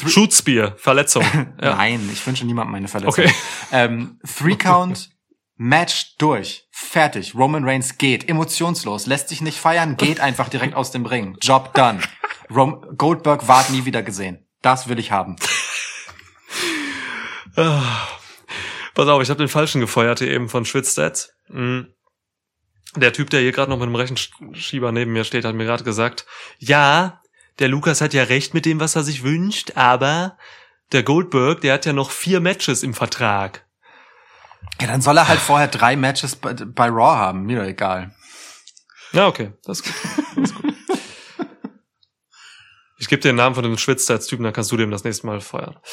[0.09, 1.23] Shoot Spear, Verletzung.
[1.61, 1.75] Ja.
[1.75, 3.25] Nein, ich wünsche niemandem eine Verletzung.
[3.25, 3.33] Okay.
[3.71, 5.09] Ähm, Three Count,
[5.55, 7.35] Match durch, fertig.
[7.35, 11.37] Roman Reigns geht, emotionslos, lässt sich nicht feiern, geht einfach direkt aus dem Ring.
[11.41, 11.99] Job done.
[12.49, 14.47] Rom Goldberg ward nie wieder gesehen.
[14.61, 15.35] Das will ich haben.
[17.55, 21.31] Pass auf, ich habe den falschen gefeuert hier eben von Schwitzstats.
[21.47, 21.93] Mhm.
[22.95, 25.83] Der Typ, der hier gerade noch mit dem Rechenschieber neben mir steht, hat mir gerade
[25.83, 26.25] gesagt,
[26.59, 27.20] ja,
[27.59, 30.37] der Lukas hat ja recht mit dem, was er sich wünscht, aber
[30.91, 33.65] der Goldberg, der hat ja noch vier Matches im Vertrag.
[34.79, 37.43] Ja, dann soll er halt vorher drei Matches bei, bei Raw haben.
[37.45, 38.13] Mir egal.
[39.13, 39.95] Ja, okay, das ist gut.
[40.35, 40.65] Das ist gut.
[42.97, 45.41] Ich gebe dir den Namen von dem Schwitzstats-Typen, dann kannst du dem das nächste Mal
[45.41, 45.77] feuern.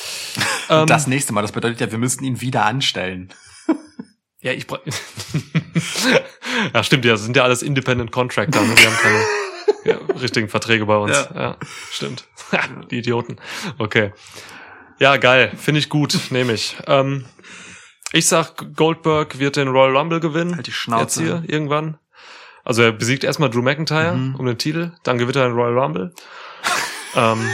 [0.71, 3.33] Ähm, das nächste Mal, das bedeutet ja, wir müssten ihn wieder anstellen.
[4.41, 4.81] Ja, ich bra-
[6.75, 8.75] Ja, stimmt ja, das sind ja alles Independent Contractor, ne?
[8.75, 9.25] Die haben keine
[9.85, 11.16] ja, richtigen Verträge bei uns.
[11.16, 11.57] Ja, Ja.
[11.91, 12.24] stimmt.
[12.91, 13.37] Die Idioten.
[13.79, 14.12] Okay.
[14.99, 15.53] Ja, geil.
[15.57, 16.76] Finde ich gut, nehme ich.
[16.87, 17.24] Ähm,
[18.12, 20.57] ich sag, Goldberg wird den Royal Rumble gewinnen.
[20.57, 21.22] Halt die Schnauze.
[21.22, 21.99] Jetzt hier, irgendwann.
[22.64, 24.35] Also er besiegt erstmal Drew McIntyre Mhm.
[24.37, 26.12] um den Titel, dann gewinnt er den Royal Rumble.
[27.14, 27.49] ähm,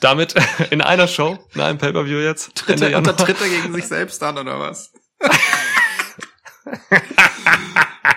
[0.00, 0.34] damit
[0.70, 2.64] in einer Show, in einem Pay-Per-View jetzt.
[2.68, 3.18] Ende Januar.
[3.28, 4.92] er gegen sich selbst an, oder was?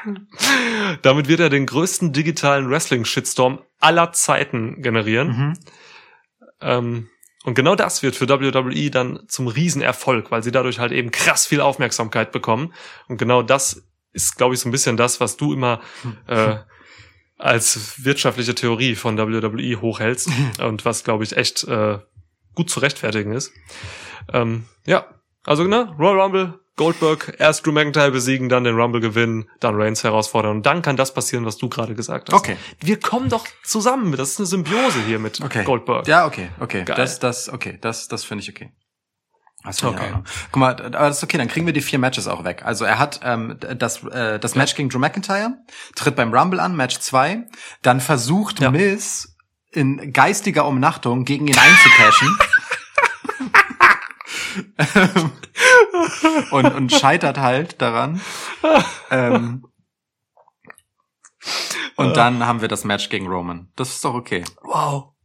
[1.01, 5.27] Damit wird er den größten digitalen Wrestling-Shitstorm aller Zeiten generieren.
[5.27, 5.53] Mhm.
[6.61, 7.09] Ähm,
[7.45, 11.45] und genau das wird für WWE dann zum Riesenerfolg, weil sie dadurch halt eben krass
[11.45, 12.73] viel Aufmerksamkeit bekommen.
[13.07, 13.83] Und genau das
[14.13, 15.81] ist, glaube ich, so ein bisschen das, was du immer
[16.27, 16.55] äh,
[17.37, 20.29] als wirtschaftliche Theorie von WWE hochhältst
[20.59, 21.99] und was, glaube ich, echt äh,
[22.55, 23.53] gut zu rechtfertigen ist.
[24.33, 25.05] Ähm, ja,
[25.43, 30.03] also ne, Royal Rumble, Goldberg, erst Drew McIntyre besiegen, dann den Rumble gewinnen, dann Reigns
[30.03, 32.37] herausfordern und dann kann das passieren, was du gerade gesagt hast.
[32.37, 32.57] Okay.
[32.81, 35.63] Wir kommen doch zusammen, das ist eine Symbiose hier mit Okay.
[35.63, 36.07] Goldberg.
[36.07, 36.83] Ja, okay, okay.
[36.83, 36.95] Geil.
[36.97, 38.71] Das, das, okay, das, das finde ich okay.
[39.63, 40.03] Das ich Okay.
[40.03, 40.25] Ordnung.
[40.51, 42.63] Guck mal, aber das ist okay, dann kriegen wir die vier Matches auch weg.
[42.65, 45.53] Also er hat ähm, das, äh, das Match gegen Drew McIntyre,
[45.95, 47.45] tritt beim Rumble an, Match 2,
[47.81, 48.69] dann versucht Ja.
[48.71, 49.35] Miz
[49.71, 52.37] in geistiger Umnachtung gegen ihn einzucashen.
[56.51, 58.21] und, und scheitert halt daran.
[59.11, 59.65] Ähm,
[61.95, 63.69] und dann haben wir das Match gegen Roman.
[63.75, 64.43] Das ist doch okay.
[64.63, 65.15] Wow.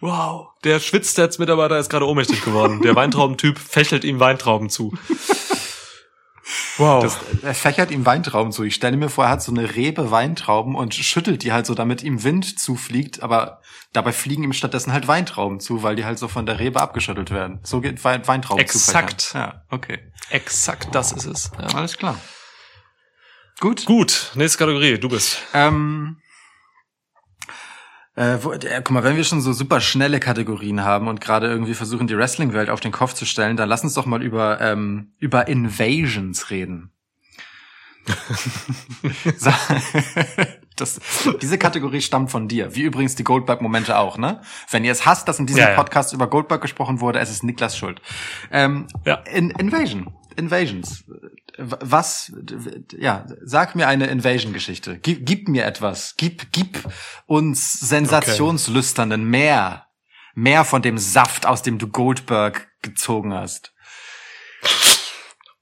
[0.00, 0.48] Wow.
[0.64, 2.80] Der Schwitzstats-Mitarbeiter ist gerade ohnmächtig geworden.
[2.82, 4.92] Der Weintraubentyp fächelt ihm Weintrauben zu.
[6.78, 7.02] Wow.
[7.02, 8.64] Das, er fächert ihm Weintrauben zu.
[8.64, 11.74] Ich stelle mir vor, er hat so eine Rebe Weintrauben und schüttelt die halt so,
[11.74, 13.60] damit ihm Wind zufliegt, aber
[13.92, 17.30] dabei fliegen ihm stattdessen halt Weintrauben zu, weil die halt so von der Rebe abgeschüttelt
[17.30, 17.60] werden.
[17.62, 19.20] So geht Wein Weintrauben Exakt.
[19.20, 19.52] zufächern.
[19.52, 19.98] Ja, okay.
[20.30, 21.50] Exakt das ist es.
[21.58, 21.76] Ja.
[21.76, 22.16] Alles klar.
[23.60, 23.84] Gut.
[23.84, 25.38] Gut, nächste Kategorie, du bist.
[25.52, 26.16] Ähm,
[28.20, 31.46] äh, wo, äh, guck mal, wenn wir schon so super schnelle Kategorien haben und gerade
[31.46, 34.60] irgendwie versuchen, die Wrestling-Welt auf den Kopf zu stellen, dann lass uns doch mal über,
[34.60, 36.90] ähm, über Invasions reden.
[40.76, 40.98] Das,
[41.42, 44.40] diese Kategorie stammt von dir, wie übrigens die Goldberg-Momente auch, ne?
[44.70, 45.76] Wenn ihr es hasst, dass in diesem Ja, ja.
[45.76, 48.00] Podcast über Goldberg gesprochen wurde, es ist Niklas Schuld.
[48.50, 49.16] Ähm, Ja.
[49.30, 50.10] in, Invasion.
[50.36, 51.04] Invasions.
[51.58, 52.32] Was,
[52.96, 54.98] ja, sag mir eine Invasion-Geschichte.
[54.98, 56.14] Gib, gib mir etwas.
[56.16, 56.82] Gib, gib
[57.26, 59.86] uns sensationslüsternden mehr.
[60.34, 63.74] Mehr von dem Saft, aus dem du Goldberg gezogen hast.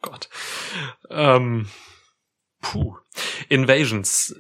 [0.02, 0.28] Gott.
[1.10, 1.68] Ähm,
[2.60, 2.96] puh.
[3.48, 4.34] Invasions.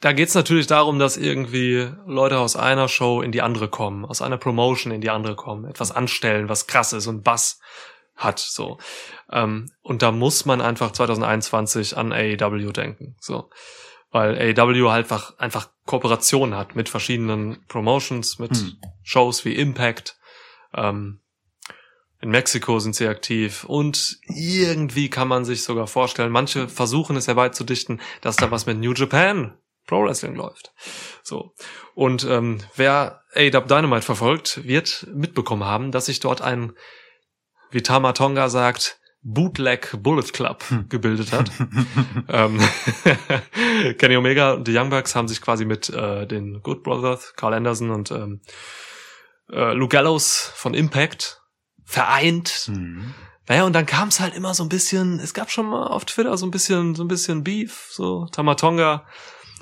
[0.00, 4.22] Da geht's natürlich darum, dass irgendwie Leute aus einer Show in die andere kommen, aus
[4.22, 7.60] einer Promotion in die andere kommen, etwas anstellen, was krass ist und Bass
[8.18, 8.78] hat, so.
[9.30, 13.48] Ähm, und da muss man einfach 2021 an AEW denken, so.
[14.10, 18.76] Weil AEW halt einfach, einfach Kooperationen hat mit verschiedenen Promotions, mit Hm.
[19.02, 20.18] Shows wie Impact,
[20.74, 21.20] ähm,
[22.20, 27.28] in Mexiko sind sie aktiv und irgendwie kann man sich sogar vorstellen, manche versuchen es
[27.28, 29.56] herbeizudichten, dass da was mit New Japan
[29.86, 30.72] Pro Wrestling läuft.
[31.22, 31.54] So.
[31.94, 36.72] Und ähm, wer AW Dynamite verfolgt, wird mitbekommen haben, dass sich dort ein,
[37.70, 41.50] wie Tama Tonga sagt, Bootleg Bullet Club gebildet hat.
[42.28, 42.60] ähm,
[43.98, 47.54] Kenny Omega und die Young Bucks haben sich quasi mit äh, den Good Brothers, Carl
[47.54, 48.40] Anderson und ähm,
[49.50, 51.42] äh, Luke Gallows von Impact
[51.84, 52.48] vereint.
[52.66, 53.14] Hm.
[53.48, 56.04] Naja, und dann kam es halt immer so ein bisschen, es gab schon mal auf
[56.04, 59.06] Twitter so ein bisschen, so ein bisschen Beef, so Tamatonga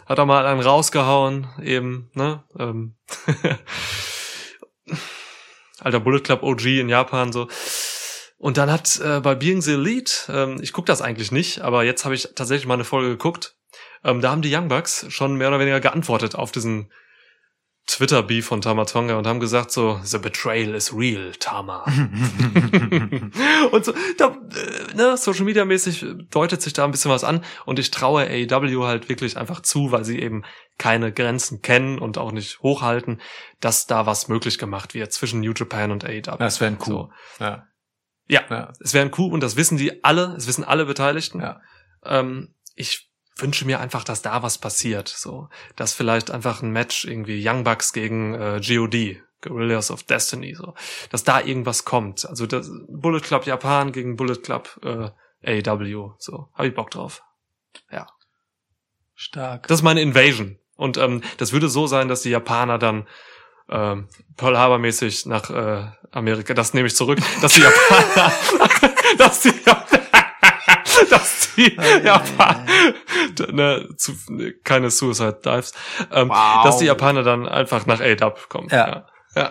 [0.07, 2.45] hat da mal einen rausgehauen, eben, ne?
[2.59, 2.95] Ähm,
[5.81, 7.49] Alter Bullet Club OG in Japan, so.
[8.39, 11.85] Und dann hat äh, bei Being the Elite, ähm, ich gucke das eigentlich nicht, aber
[11.85, 13.57] jetzt habe ich tatsächlich mal eine Folge geguckt,
[14.05, 16.91] ähm, da haben die Young Bucks schon mehr oder weniger geantwortet auf diesen
[17.87, 21.85] Twitter-Beef von Tamatonga und haben gesagt so, the betrayal is real, Tama.
[23.71, 27.45] und so, da, äh, ne, Social Media mäßig deutet sich da ein bisschen was an
[27.65, 30.43] und ich traue AEW halt wirklich einfach zu, weil sie eben
[30.79, 33.21] keine Grenzen kennen und auch nicht hochhalten,
[33.61, 36.39] dass da was möglich gemacht wird zwischen New Japan und AEW.
[36.39, 36.89] Das wäre ein Coup.
[36.89, 37.11] So.
[37.39, 37.67] Ja.
[38.29, 38.73] Ja, Ja.
[38.81, 41.41] es wäre ein Coup und das wissen die alle, es wissen alle Beteiligten.
[41.41, 41.61] Ja.
[42.05, 47.05] Ähm, ich wünsche mir einfach, dass da was passiert, so, dass vielleicht einfach ein Match
[47.05, 48.95] irgendwie Young Bucks gegen äh, God,
[49.43, 50.75] Guerrillas of Destiny, so,
[51.11, 52.27] dass da irgendwas kommt.
[52.27, 55.11] Also das Bullet Club Japan gegen Bullet Club äh,
[55.63, 57.23] AEW, so, hab ich Bock drauf.
[57.93, 58.07] Ja,
[59.15, 59.67] Stark.
[59.69, 63.07] das ist meine Invasion und ähm, das würde so sein, dass die Japaner dann
[63.71, 68.33] ähm, Pearl Harbor mäßig nach äh, Amerika, das nehme ich zurück, dass die Japaner,
[69.19, 69.53] dass die
[71.11, 72.65] dass die Japaner,
[73.53, 75.73] ne, zu, ne, keine Suicide Dives,
[76.13, 76.65] ähm, Wow.
[76.65, 78.69] dass die Japaner dann einfach nach A-Dub kommen.
[78.71, 79.07] Ja.
[79.35, 79.51] ja.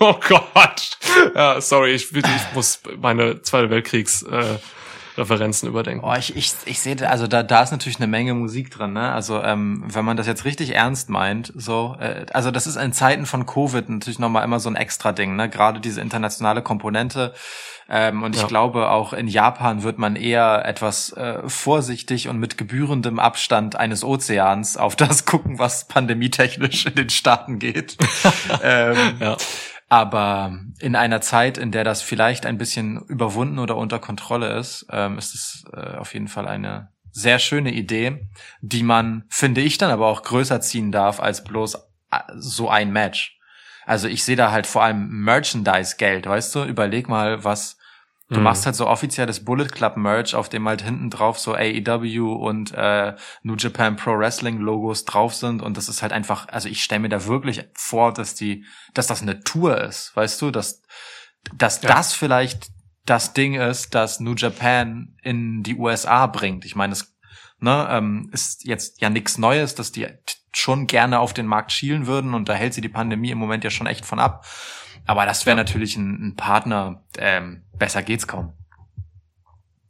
[0.00, 0.98] oh Gott.
[1.34, 4.58] Ja, sorry, ich, ich muss meine Zweite Weltkriegs äh,
[5.16, 6.04] Referenzen überdenken.
[6.04, 9.12] Oh, ich, ich, ich sehe, also da, da ist natürlich eine Menge Musik drin, ne?
[9.12, 12.92] Also ähm, wenn man das jetzt richtig ernst meint, so, äh, also das ist in
[12.92, 15.48] Zeiten von Covid natürlich nochmal immer so ein extra Ding, ne?
[15.48, 17.34] Gerade diese internationale Komponente.
[17.92, 18.46] Ähm, und ich Ja.
[18.46, 24.04] glaube, auch in Japan wird man eher etwas äh, vorsichtig und mit gebührendem Abstand eines
[24.04, 27.96] Ozeans auf das gucken, was pandemietechnisch in den Staaten geht.
[28.62, 29.36] ähm, Ja.
[29.90, 34.86] Aber in einer Zeit, in der das vielleicht ein bisschen überwunden oder unter Kontrolle ist,
[34.90, 38.28] ähm, ist es äh, auf jeden Fall eine sehr schöne Idee,
[38.60, 41.74] die man, finde ich, dann aber auch größer ziehen darf als bloß
[42.12, 43.36] äh, so ein Match.
[43.84, 46.62] Also ich sehe da halt vor allem Merchandise-Geld, weißt du?
[46.62, 47.76] Überleg mal, was
[48.30, 48.44] du Mhm.
[48.44, 52.72] machst halt so offizielles Bullet Club Merch, auf dem halt hinten drauf so AEW und
[52.74, 56.82] äh, New Japan Pro Wrestling Logos drauf sind und das ist halt einfach, also ich
[56.82, 58.64] stelle mir da wirklich vor, dass die,
[58.94, 60.82] dass das eine Tour ist, weißt du, dass
[61.54, 61.88] dass Ja.
[61.94, 62.68] das vielleicht
[63.06, 66.64] das Ding ist, das New Japan in die USA bringt.
[66.66, 67.16] Ich meine, es
[67.58, 70.06] ne, ähm, ist jetzt ja nichts Neues, dass die
[70.52, 73.64] schon gerne auf den Markt schielen würden und da hält sie die Pandemie im Moment
[73.64, 74.44] ja schon echt von ab.
[75.10, 78.52] Aber das wäre natürlich ein, ein Partner, ähm, besser geht's kaum.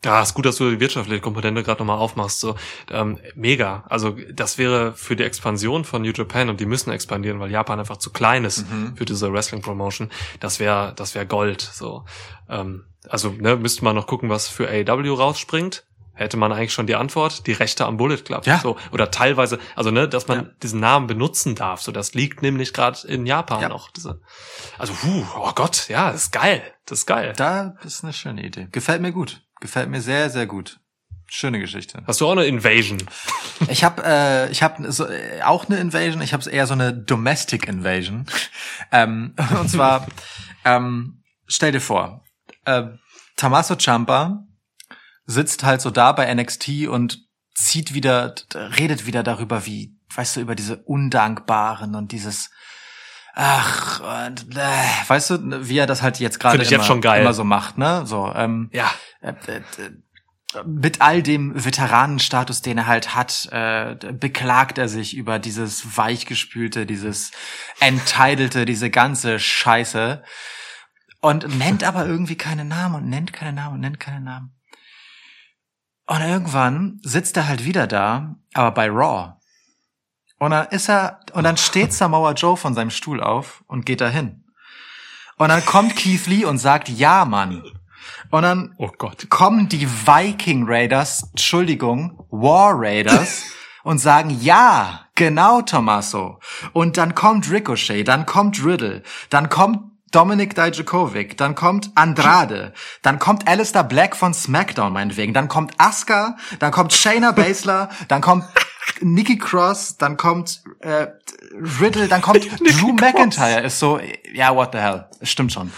[0.03, 2.41] Ja, ist gut, dass du die wirtschaftliche Komponente gerade nochmal aufmachst.
[2.41, 2.55] So,
[2.91, 3.85] ähm, mega.
[3.91, 7.79] Also das wäre für die Expansion von New Japan und die müssen expandieren, weil Japan
[7.79, 8.97] einfach zu klein ist Mhm.
[8.97, 10.09] für diese Wrestling Promotion.
[10.41, 11.61] Das wäre, das wäre Gold.
[11.61, 12.07] So,
[12.49, 15.85] ähm, also ne, müsste man noch gucken, was für AEW rausspringt.
[16.21, 18.47] Hätte man eigentlich schon die Antwort, die Rechte am Bullet Club.
[18.47, 18.59] Ja.
[18.59, 20.51] So, oder teilweise, also ne, dass man Ja.
[20.63, 21.81] diesen Namen benutzen darf.
[21.81, 23.69] So, das liegt nämlich gerade in Japan Ja.
[23.71, 23.91] noch.
[23.91, 24.21] Diese,
[24.79, 26.63] also, puh, oh Gott, ja, das ist geil.
[26.85, 27.33] Das ist geil.
[27.39, 28.69] Da ist eine schöne Idee.
[28.71, 29.41] Gefällt mir gut.
[29.61, 30.79] Gefällt mir sehr, sehr gut.
[31.27, 32.03] Schöne Geschichte.
[32.07, 32.99] Hast du auch eine Invasion?
[33.69, 36.21] Ich habe äh, ich habe so, äh, auch eine Invasion.
[36.21, 38.27] Ich habe eher so eine Domestic Invasion.
[38.93, 40.07] ähm, und zwar
[40.67, 42.25] ähm, stell dir vor,
[42.67, 42.83] äh,
[43.37, 44.45] Tommaso Ciampa
[45.31, 47.21] sitzt halt so da bei NXT und
[47.55, 52.51] zieht wieder, redet wieder darüber, wie, weißt du, über diese Undankbaren und dieses
[53.33, 57.79] Ach, und, äh, weißt du, wie er das halt jetzt gerade immer, immer so macht,
[57.79, 58.05] ne?
[58.05, 58.91] So, ähm, Ja.
[59.23, 59.63] äh, äh,
[60.67, 66.87] mit all dem Veteranenstatus, den er halt hat, äh, beklagt er sich über dieses weichgespülte,
[66.87, 67.31] dieses
[67.79, 70.25] entitlelte, diese ganze Scheiße
[71.21, 74.60] und nennt aber irgendwie keine Namen und nennt keine Namen und nennt keine Namen.
[76.11, 79.35] Und irgendwann sitzt er halt wieder da, aber bei Raw.
[80.41, 84.01] Und dann ist er, und dann steht Samoa Joe von seinem Stuhl auf und geht
[84.01, 84.43] dahin.
[85.37, 87.63] Und dann kommt Keith Lee und sagt, ja, Mann.
[88.33, 89.31] Und dann Oh Gott.
[89.31, 93.45] kommen die Viking Raiders, Entschuldigung, War Raiders
[93.85, 96.41] und sagen, ja, genau, Tommaso.
[96.73, 103.19] Und dann kommt Ricochet, dann kommt Riddle, dann kommt Dominik Dijakovic, dann kommt Andrade, dann
[103.19, 108.45] kommt Alistair Black von SmackDown meinetwegen, dann kommt Asuka, dann kommt Shayna Baszler, dann kommt
[109.01, 111.07] Nikki Cross, dann kommt äh,
[111.81, 113.61] Riddle, dann kommt Drew McIntyre.
[113.61, 114.01] Ist so,
[114.33, 115.73] ja, what the hell, stimmt schon.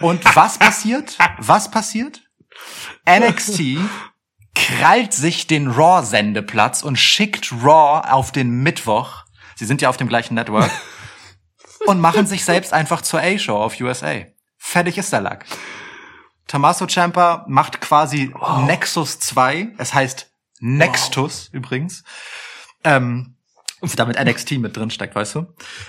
[0.00, 1.18] Und was passiert?
[1.38, 2.22] Was passiert?
[3.06, 3.78] NXT
[4.54, 9.24] krallt sich den Raw-Sendeplatz und schickt Raw auf den Mittwoch.
[9.56, 10.70] Sie sind ja auf dem gleichen Network.
[11.86, 14.22] Und machen sich selbst einfach zur A-Show auf USA.
[14.58, 15.44] Fertig ist der Lack.
[16.46, 18.34] Tommaso Ciampa macht quasi
[18.66, 19.74] Nexus 2.
[19.78, 20.30] Es heißt
[20.60, 22.04] Nextus übrigens.
[22.82, 23.36] Ähm,
[23.96, 25.46] damit NXT mit drin steckt, weißt du?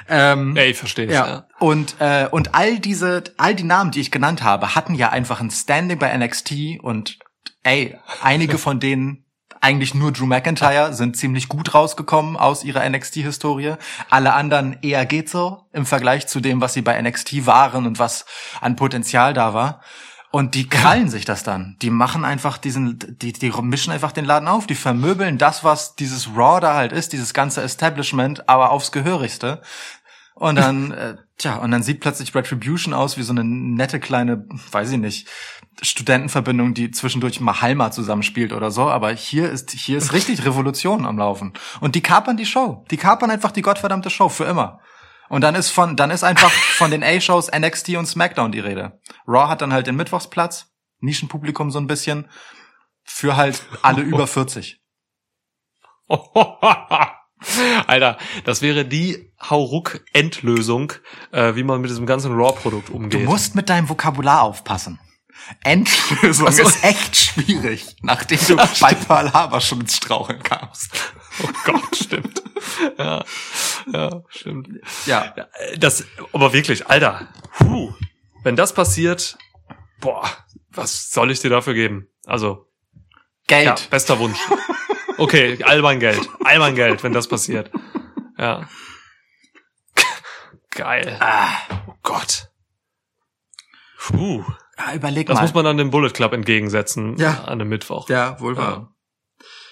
[0.09, 1.27] Ähm, Ey, ich verstehe ja.
[1.27, 1.47] ja.
[1.59, 5.39] Und äh, und all diese all die Namen, die ich genannt habe, hatten ja einfach
[5.39, 7.19] ein Standing bei NXT und
[7.63, 9.24] ey, einige von denen
[9.65, 13.77] eigentlich nur Drew McIntyre sind ziemlich gut rausgekommen aus ihrer NXT-Historie.
[14.11, 17.97] Alle anderen eher geht so im Vergleich zu dem, was sie bei NXT waren und
[17.97, 18.27] was
[18.61, 19.81] an Potenzial da war.
[20.29, 21.77] Und die krallen sich das dann.
[21.81, 24.67] Die machen einfach diesen, die, die mischen einfach den Laden auf.
[24.67, 29.63] Die vermöbeln das, was dieses Raw da halt ist, dieses ganze Establishment, aber aufs Gehörigste.
[30.35, 34.45] Und dann, äh, tja, und dann sieht plötzlich Retribution aus wie so eine nette kleine,
[34.71, 35.27] weiß ich nicht,
[35.81, 38.89] Studentenverbindung, die zwischendurch mal Halma zusammenspielt oder so.
[38.89, 41.53] Aber hier ist, hier ist richtig Revolution am Laufen.
[41.81, 42.85] Und die kapern die Show.
[42.91, 44.79] Die kapern einfach die gottverdammte Show für immer.
[45.27, 48.99] Und dann ist von, dann ist einfach von den A-Shows NXT und SmackDown die Rede.
[49.27, 50.67] Raw hat dann halt den Mittwochsplatz,
[50.99, 52.29] Nischenpublikum so ein bisschen,
[53.03, 54.79] für halt alle über 40.
[57.87, 60.93] Alter, das wäre die Hauruck-Endlösung,
[61.31, 63.25] äh, wie man mit diesem ganzen Raw-Produkt Du umgeht.
[63.25, 64.99] musst mit deinem Vokabular aufpassen.
[65.63, 66.63] Endlösung Ach so.
[66.63, 70.89] ist echt schwierig, nachdem du bei Pearl Harbor schon ins Straucheln kamst.
[71.43, 72.41] Oh Gott, stimmt.
[72.97, 73.23] Ja,
[73.91, 74.69] ja, stimmt.
[75.05, 75.33] Ja.
[75.35, 77.27] Ja, Das, aber wirklich, Alter,
[77.57, 77.93] puh,
[78.43, 79.37] wenn das passiert,
[79.99, 80.29] boah,
[80.71, 82.07] was soll ich dir dafür geben?
[82.25, 82.67] Also,
[83.47, 83.65] Geld.
[83.65, 84.39] ja, bester Wunsch.
[85.17, 87.71] Okay, all mein Geld, all mein Geld, wenn das passiert.
[88.37, 88.67] Ja.
[90.71, 91.17] Geil.
[91.87, 92.49] Oh Gott.
[93.97, 94.43] Puh.
[94.77, 95.41] Ja, überleg Das mal.
[95.43, 97.43] muss man dann dem Bullet Club entgegensetzen Ja.
[97.45, 98.09] an einem Mittwoch.
[98.09, 98.94] Ja, wohl wahr.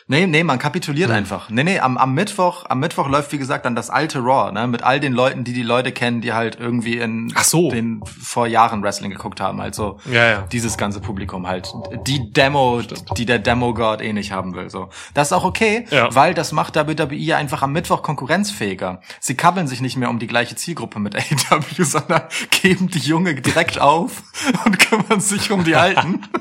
[0.08, 1.49] Nee, nee, man kapituliert einfach.
[1.49, 4.68] Nee, nee, am, am Mittwoch, am Mittwoch läuft, wie gesagt, dann das alte Raw, ne,
[4.68, 7.70] mit all den Leuten, die die Leute kennen, die halt irgendwie in Ach so.
[7.72, 10.41] den vor Jahren Wrestling geguckt haben, also Ja, ja.
[10.51, 11.74] dieses ganze Publikum halt.
[12.06, 12.82] Die Demo,
[13.18, 14.89] die der Demo-God eh nicht haben will, so.
[15.14, 16.14] Das ist auch okay, Ja.
[16.14, 18.99] weil das macht WWE einfach am Mittwoch konkurrenzfähiger.
[19.20, 21.16] Sie kabbeln sich nicht mehr um die gleiche Zielgruppe mit
[21.51, 22.24] AEW, sondern
[22.62, 24.24] geben die Junge direkt auf
[24.66, 26.22] und kümmern sich um die Alten.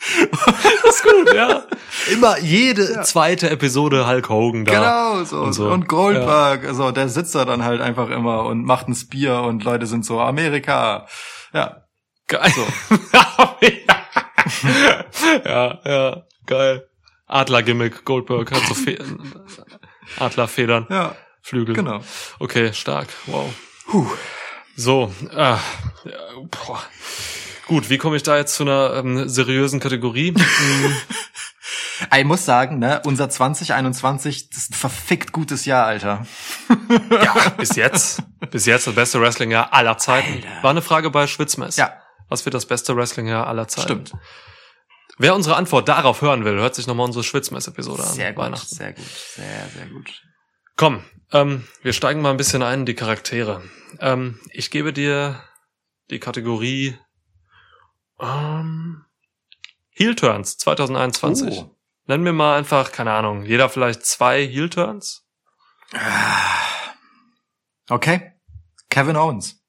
[0.88, 1.64] ist gut, ja.
[2.10, 4.72] Immer jede zweite Episode Hulk Hogan da.
[4.72, 5.38] Genau, so.
[5.40, 5.78] Und Und, so.
[5.86, 9.86] Goldberg, so, der sitzt da dann halt einfach immer und macht ein Spear und Leute
[9.86, 11.06] sind so, Amerika.
[11.52, 11.84] Ja.
[12.28, 12.50] Geil.
[15.44, 16.88] ja, ja, geil.
[17.26, 18.98] Adler-Gimmick, Goldberg hat so Fe
[20.18, 21.74] Adlerfedern, Ja, Flügel.
[21.74, 22.00] genau.
[22.38, 23.08] Okay, stark.
[23.26, 23.52] Wow.
[24.76, 25.60] So, äh, ja,
[26.50, 26.80] boah.
[27.70, 30.34] Gut, wie komme ich da jetzt zu einer ähm, seriösen Kategorie?
[32.00, 36.26] Hm, Ich muss sagen, ne, unser 2021, das ist ein verfickt gutes Jahr, Alter.
[37.10, 40.42] ja, bis jetzt, bis jetzt das beste Wrestling-Jahr aller Zeiten.
[40.62, 41.76] War eine Frage bei Schwitzmess.
[41.76, 41.92] Ja.
[42.28, 44.04] Was wird das beste Wrestling-Jahr aller Zeiten?
[44.06, 44.12] Stimmt.
[45.18, 48.14] Wer unsere Antwort darauf hören will, hört sich nochmal unsere Schwitzmess-Episode an.
[48.14, 50.10] Sehr gut, sehr gut, sehr, sehr gut.
[50.74, 53.62] Komm, ähm, wir steigen mal ein bisschen ein in die Charaktere.
[54.00, 55.40] Ähm, ich gebe dir
[56.10, 56.98] die Kategorie
[58.20, 59.04] ähm,
[59.90, 61.58] Heel Turns 2021.
[61.58, 61.76] Oh.
[62.06, 65.26] Nenn mir mal einfach, keine Ahnung, jeder vielleicht zwei Heel Turns.
[67.88, 68.32] Okay.
[68.88, 69.62] Kevin Owens.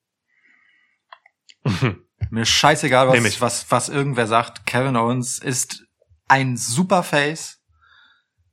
[2.30, 3.42] Mir scheißegal, was, ich.
[3.42, 4.66] was, was irgendwer sagt.
[4.66, 5.86] Kevin Owens ist
[6.28, 7.62] ein super Face,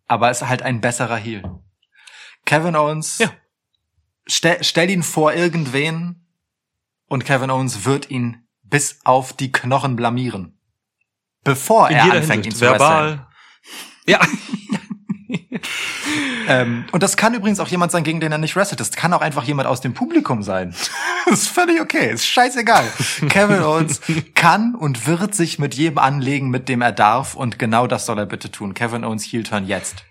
[0.06, 1.62] aber ist halt ein besserer Heel.
[2.44, 3.30] Kevin Owens, Ja.
[4.26, 6.26] stell, stell ihn vor irgendwen
[7.06, 10.58] und Kevin Owens wird ihn bis auf die Knochen blamieren.
[11.44, 12.56] bevor In er anfängt, ihn Hinsicht.
[12.58, 12.80] zu wresteln.
[12.80, 13.26] Verbal.
[14.06, 14.20] Ja.
[16.48, 18.80] Ähm, und das kann übrigens auch jemand sein, gegen den er nicht wrestelt.
[18.80, 20.74] Das kann auch einfach jemand aus dem Publikum sein.
[21.26, 22.10] das ist völlig okay.
[22.10, 22.84] Ist scheißegal.
[23.28, 24.00] Kevin Owens
[24.34, 27.34] kann und wird sich mit jedem anlegen, mit dem er darf.
[27.34, 28.72] Und genau das soll er bitte tun.
[28.72, 30.04] Kevin Owens Heel Turn jetzt.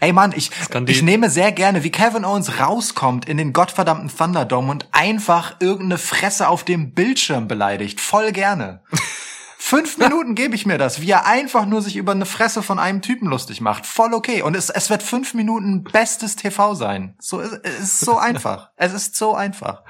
[0.00, 0.50] Ey Mann, ich,
[0.86, 5.98] ich nehme sehr gerne, wie Kevin Owens rauskommt in den gottverdammten Thunderdome und einfach irgendeine
[5.98, 8.00] Fresse auf dem Bildschirm beleidigt.
[8.00, 8.82] Voll gerne.
[9.58, 12.78] Fünf Minuten gebe ich mir das, wie er einfach nur sich über eine Fresse von
[12.78, 13.84] einem Typen lustig macht.
[13.84, 14.42] Voll okay.
[14.42, 17.16] Und es, es wird fünf Minuten bestes TV sein.
[17.18, 18.70] So ist, es ist so einfach.
[18.76, 19.82] Es ist so einfach.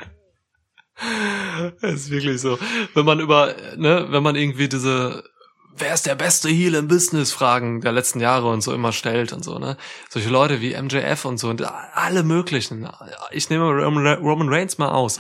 [1.83, 2.59] Das ist wirklich so.
[2.95, 5.23] Wenn man über, ne, wenn man irgendwie diese,
[5.79, 9.33] wer ist der beste Heel im Business Fragen der letzten Jahre und so immer stellt
[9.33, 9.77] und so, ne?
[10.09, 12.89] Solche Leute wie MJF und so und alle möglichen.
[13.31, 15.19] Ich nehme Roman Reigns mal aus.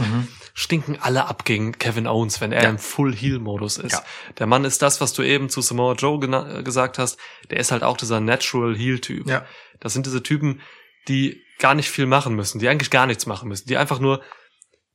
[0.54, 2.70] Stinken alle ab gegen Kevin Owens, wenn er Ja.
[2.70, 3.92] im Full Heel Modus ist.
[3.92, 4.02] Ja.
[4.38, 6.18] Der Mann ist das, was du eben zu Samoa Joe
[6.62, 7.18] gesagt hast.
[7.50, 9.28] Der ist halt auch dieser Natural Heel Typ.
[9.28, 9.44] Ja.
[9.80, 10.62] Das sind diese Typen,
[11.08, 14.22] die gar nicht viel machen müssen, die eigentlich gar nichts machen müssen, die einfach nur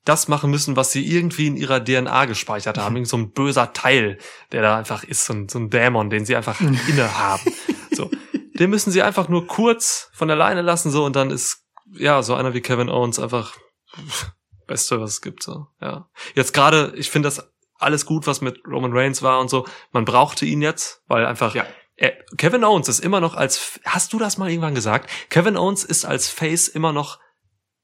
[0.06, 2.96] das machen müssen, was sie irgendwie in ihrer DNA gespeichert haben.
[2.98, 4.18] Irgend so ein böser Teil,
[4.52, 7.44] der da einfach ist, so ein, so ein Dämon, den sie einfach inne haben.
[7.92, 8.10] So.
[8.54, 12.22] Den müssen sie einfach nur kurz von der Leine lassen, so, und dann ist, ja,
[12.24, 13.56] so einer wie Kevin Owens einfach
[14.68, 16.10] Beste, was es gibt, so, ja.
[16.36, 19.66] Jetzt gerade, ich finde das alles gut, was mit Roman Reigns war und so.
[19.92, 21.66] Man brauchte ihn jetzt, weil einfach, Ja.
[21.96, 25.10] er, Kevin Owens ist immer noch als, hast du das mal irgendwann gesagt?
[25.30, 27.20] Kevin Owens ist als Face immer noch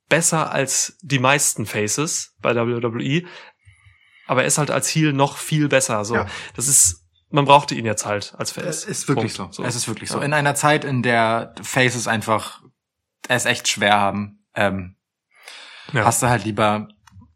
[0.10, 3.24] besser als die meisten Faces bei WWE,
[4.26, 6.04] aber er ist halt als Heel noch viel besser.
[6.06, 6.28] So, Ja.
[6.56, 8.66] das ist, man brauchte ihn jetzt halt als Face.
[8.66, 9.54] Es ist wirklich Punkt.
[9.54, 9.64] so.
[9.64, 10.20] Es ist wirklich so.
[10.20, 10.24] Ja.
[10.26, 12.62] In einer Zeit, in der Faces einfach
[13.30, 14.96] es echt schwer haben, ähm,
[15.94, 16.06] Ja.
[16.06, 16.88] hast du halt lieber,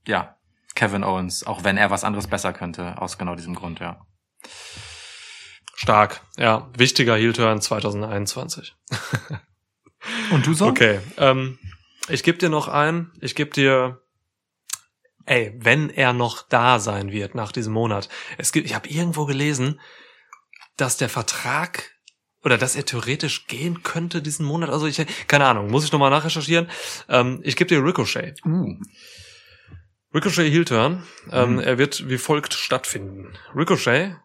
[0.08, 0.38] ja,
[0.76, 4.06] Kevin Owens, auch wenn er was anderes besser könnte, aus genau diesem Grund, ja.
[5.76, 8.76] Stark, ja, wichtiger Heel-Turn 2021.
[10.32, 10.68] Und du so?
[10.68, 11.58] Okay, ähm,
[12.10, 13.12] ich gebe dir noch ein.
[13.22, 14.02] Ich gebe dir,
[15.26, 18.10] ey, wenn er noch da sein wird nach diesem Monat.
[18.38, 19.80] Es gibt, ich habe irgendwo gelesen,
[20.78, 21.92] dass der Vertrag
[22.44, 24.70] oder dass er theoretisch gehen könnte diesen Monat.
[24.70, 26.70] Also ich, keine Ahnung, muss ich nochmal nachrecherchieren.
[27.08, 28.44] Ähm, ich gebe dir Ricochet.
[28.46, 28.78] Uh.
[30.14, 31.04] Ricochet Heel Turn.
[31.32, 31.60] Ähm, Mhm.
[31.60, 33.38] Er wird wie folgt stattfinden.
[33.56, 34.18] Ricochet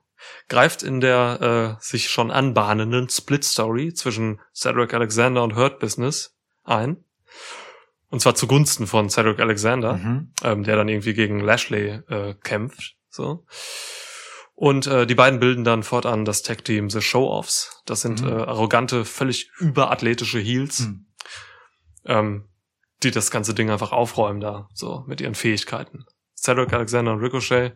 [0.49, 6.37] greift in der äh, sich schon anbahnenden Split Story zwischen Cedric Alexander und Hurt Business
[6.65, 7.05] ein.
[8.09, 10.33] Und zwar zugunsten von Cedric Alexander, Mhm.
[10.45, 12.97] ähm, der dann irgendwie gegen Lashley äh, kämpft.
[13.11, 13.45] So.
[14.55, 17.83] Und äh, die beiden bilden dann fortan das Tag-Team The Show-Offs.
[17.85, 18.29] Das sind Mhm.
[18.29, 21.07] äh, arrogante, völlig überathletische Heels, Mhm.
[22.07, 22.45] ähm,
[23.03, 26.05] die das ganze Ding einfach aufräumen da, so mit ihren Fähigkeiten.
[26.39, 27.73] Cedric Alexander und Ricochet,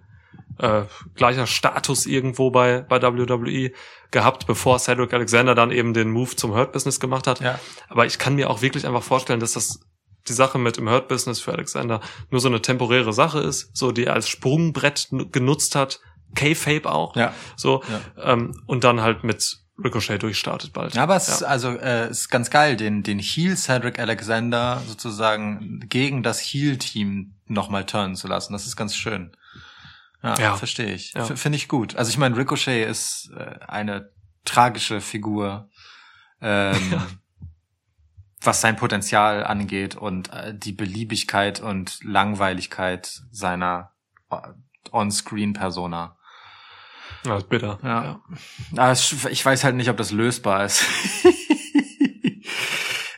[0.58, 0.82] äh,
[1.14, 3.72] gleicher Status irgendwo bei, bei WWE
[4.10, 7.40] gehabt, bevor Cedric Alexander dann eben den Move zum Hurt Business gemacht hat.
[7.40, 7.58] Ja.
[7.88, 9.80] Aber ich kann mir auch wirklich einfach vorstellen, dass das
[10.28, 12.00] die Sache mit dem Hurt Business für Alexander
[12.30, 16.00] nur so eine temporäre Sache ist, so die er als Sprungbrett genutzt hat,
[16.34, 17.34] K-Fape auch, Ja.
[17.56, 17.82] so
[18.16, 18.32] Ja.
[18.32, 20.94] ähm, und dann halt mit Ricochet durchstartet bald.
[20.94, 25.80] Ja, aber es ist also äh, ist ganz geil, den den Heel Cedric Alexander sozusagen
[25.88, 28.52] gegen das Heel Team nochmal turnen zu lassen.
[28.52, 29.34] Das ist ganz schön.
[30.22, 30.56] Ja, Ja.
[30.56, 31.14] verstehe ich.
[31.14, 31.24] Ja.
[31.24, 31.96] Finde ich gut.
[31.96, 34.10] Also ich meine, Ricochet ist äh, eine
[34.44, 35.70] tragische Figur,
[36.42, 36.76] ähm,
[38.42, 43.92] was sein Potenzial angeht und äh, die Beliebigkeit und Langweiligkeit seiner
[44.30, 44.36] äh,
[44.92, 46.16] On-Screen-Persona.
[47.26, 47.78] Ja, ist bitter.
[47.82, 48.20] Ja.
[48.76, 50.84] Aber es- ich weiß halt nicht, ob das lösbar ist.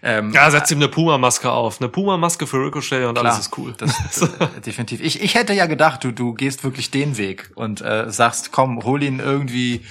[0.03, 1.81] ähm, Ja, setz ihm eine Puma-Maske auf.
[1.81, 3.75] Eine Puma-Maske für Ricochet und Klar, alles ist cool.
[3.79, 5.01] Das, äh, definitiv.
[5.01, 8.83] Ich, ich hätte ja gedacht, du, du gehst wirklich den Weg und äh, sagst, komm,
[8.83, 9.83] hol ihn irgendwie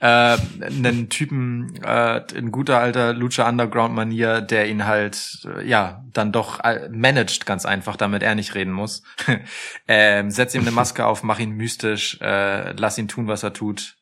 [0.00, 6.04] äh, einen Typen äh, in guter alter Lucha Underground Manier, der ihn halt äh, ja
[6.12, 9.02] dann doch äh, managt ganz einfach, damit er nicht reden muss.
[9.88, 13.52] ähm, setz ihm eine Maske auf, mach ihn mystisch, äh, lass ihn tun, was er
[13.52, 13.96] tut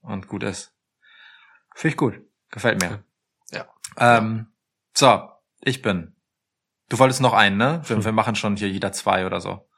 [0.00, 0.72] und gut ist.
[1.74, 2.20] Finde ich gut,
[2.50, 3.04] gefällt mir.
[3.50, 3.66] Ja.
[3.98, 4.46] Ähm,
[4.94, 5.28] so,
[5.60, 6.16] ich bin.
[6.88, 7.82] Du wolltest noch einen, ne?
[7.86, 9.68] Wir, wir machen schon hier jeder zwei oder so.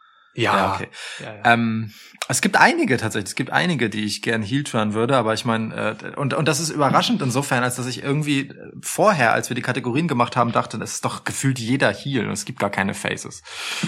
[0.42, 0.88] Ja, okay.
[1.20, 1.40] Ja, ja.
[1.52, 1.92] Ähm,
[2.28, 5.44] es gibt einige tatsächlich, es gibt einige, die ich gern heel turn würde, aber ich
[5.44, 9.48] meine, äh, und, und das ist überraschend insofern, als dass ich irgendwie äh, vorher, als
[9.48, 12.58] wir die Kategorien gemacht haben, dachte, das ist doch gefühlt jeder heel und es gibt
[12.58, 13.42] gar keine Faces.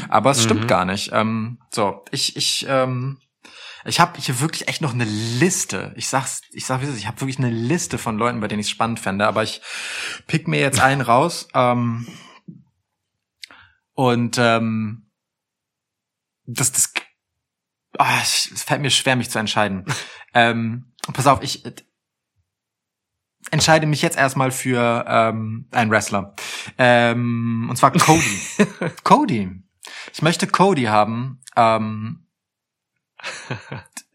[0.09, 0.43] Aber es Mhm.
[0.45, 1.11] stimmt gar nicht.
[1.13, 3.19] Ähm, so, ich, ich, ähm,
[3.85, 5.93] ich habe hier wirklich echt noch eine Liste.
[5.97, 8.49] Ich sag's, ich sag wie es ist, ich habe wirklich eine Liste von Leuten, bei
[8.49, 9.61] denen ich es spannend fände, aber ich
[10.27, 11.49] pick mir jetzt einen raus.
[11.55, 12.07] Ähm,
[13.95, 15.08] und ähm,
[16.49, 16.93] das, das,
[17.99, 19.85] ah, es fällt mir schwer, mich zu entscheiden.
[20.35, 21.75] ähm, pass auf, ich äh,
[23.51, 26.35] entscheide mich jetzt erstmal für ähm, einen Wrestler.
[26.79, 28.41] Ähm, und zwar Cody.
[29.05, 29.63] Cody.
[30.13, 31.41] Ich möchte Cody haben.
[31.57, 32.27] Ähm,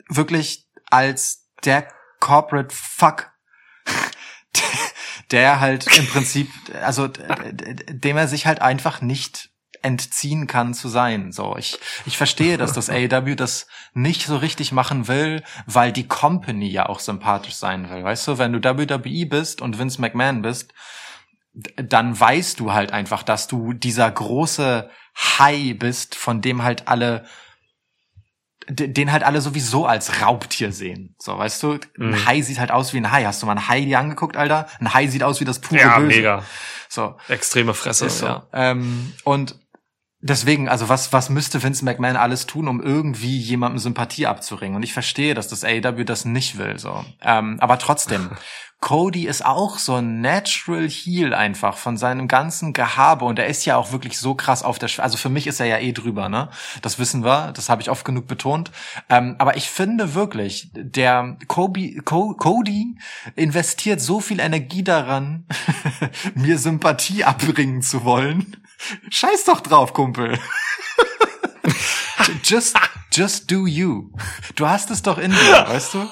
[0.10, 1.88] wirklich als der
[2.20, 3.32] Corporate Fuck,
[5.32, 6.50] der halt im Prinzip,
[6.82, 9.53] also dem er sich halt einfach nicht
[9.84, 11.32] entziehen kann zu sein.
[11.32, 16.08] So, ich, ich verstehe, dass das AEW das nicht so richtig machen will, weil die
[16.08, 18.04] Company ja auch sympathisch sein will.
[18.04, 20.74] Weißt du, wenn du WWE bist und Vince McMahon bist,
[21.76, 27.26] dann weißt du halt einfach, dass du dieser große Hai bist, von dem halt alle
[28.70, 31.16] den halt alle sowieso als Raubtier sehen.
[31.20, 32.26] So, weißt du, ein mhm.
[32.26, 33.26] Hai sieht halt aus wie ein Hai.
[33.26, 34.68] Hast du mal ein Hai dir angeguckt, Alter?
[34.80, 36.08] Ein Hai sieht aus wie das pure ja, Böse.
[36.08, 36.44] mega.
[36.88, 37.16] So.
[37.28, 38.26] Extreme Fresse, so.
[38.26, 38.48] ja.
[38.54, 39.56] Ähm, und
[40.24, 44.76] deswegen, also was, was müsste Vince McMahon alles tun, um irgendwie jemandem Sympathie abzuringen?
[44.76, 47.06] Und ich verstehe, dass das AEW das nicht will, so.
[47.22, 48.32] Ähm, aber trotzdem,
[48.80, 53.64] Cody ist auch so ein Natural Heal einfach von seinem ganzen Gehabe und er ist
[53.64, 55.94] ja auch wirklich so krass auf der, Sch also für mich ist er ja eh
[55.94, 56.50] drüber, ne?
[56.82, 58.72] Das wissen wir, das habe ich oft genug betont.
[59.10, 62.98] Ähm, aber ich finde wirklich, der Kobe, Co Cody
[63.38, 65.46] investiert so viel Energie daran,
[66.36, 68.58] mir Sympathie abbringen zu wollen.
[69.10, 70.40] Scheiß doch drauf, Kumpel.
[72.44, 72.78] just,
[73.12, 74.12] just do you.
[74.56, 76.10] Du hast es doch in dir, weißt du?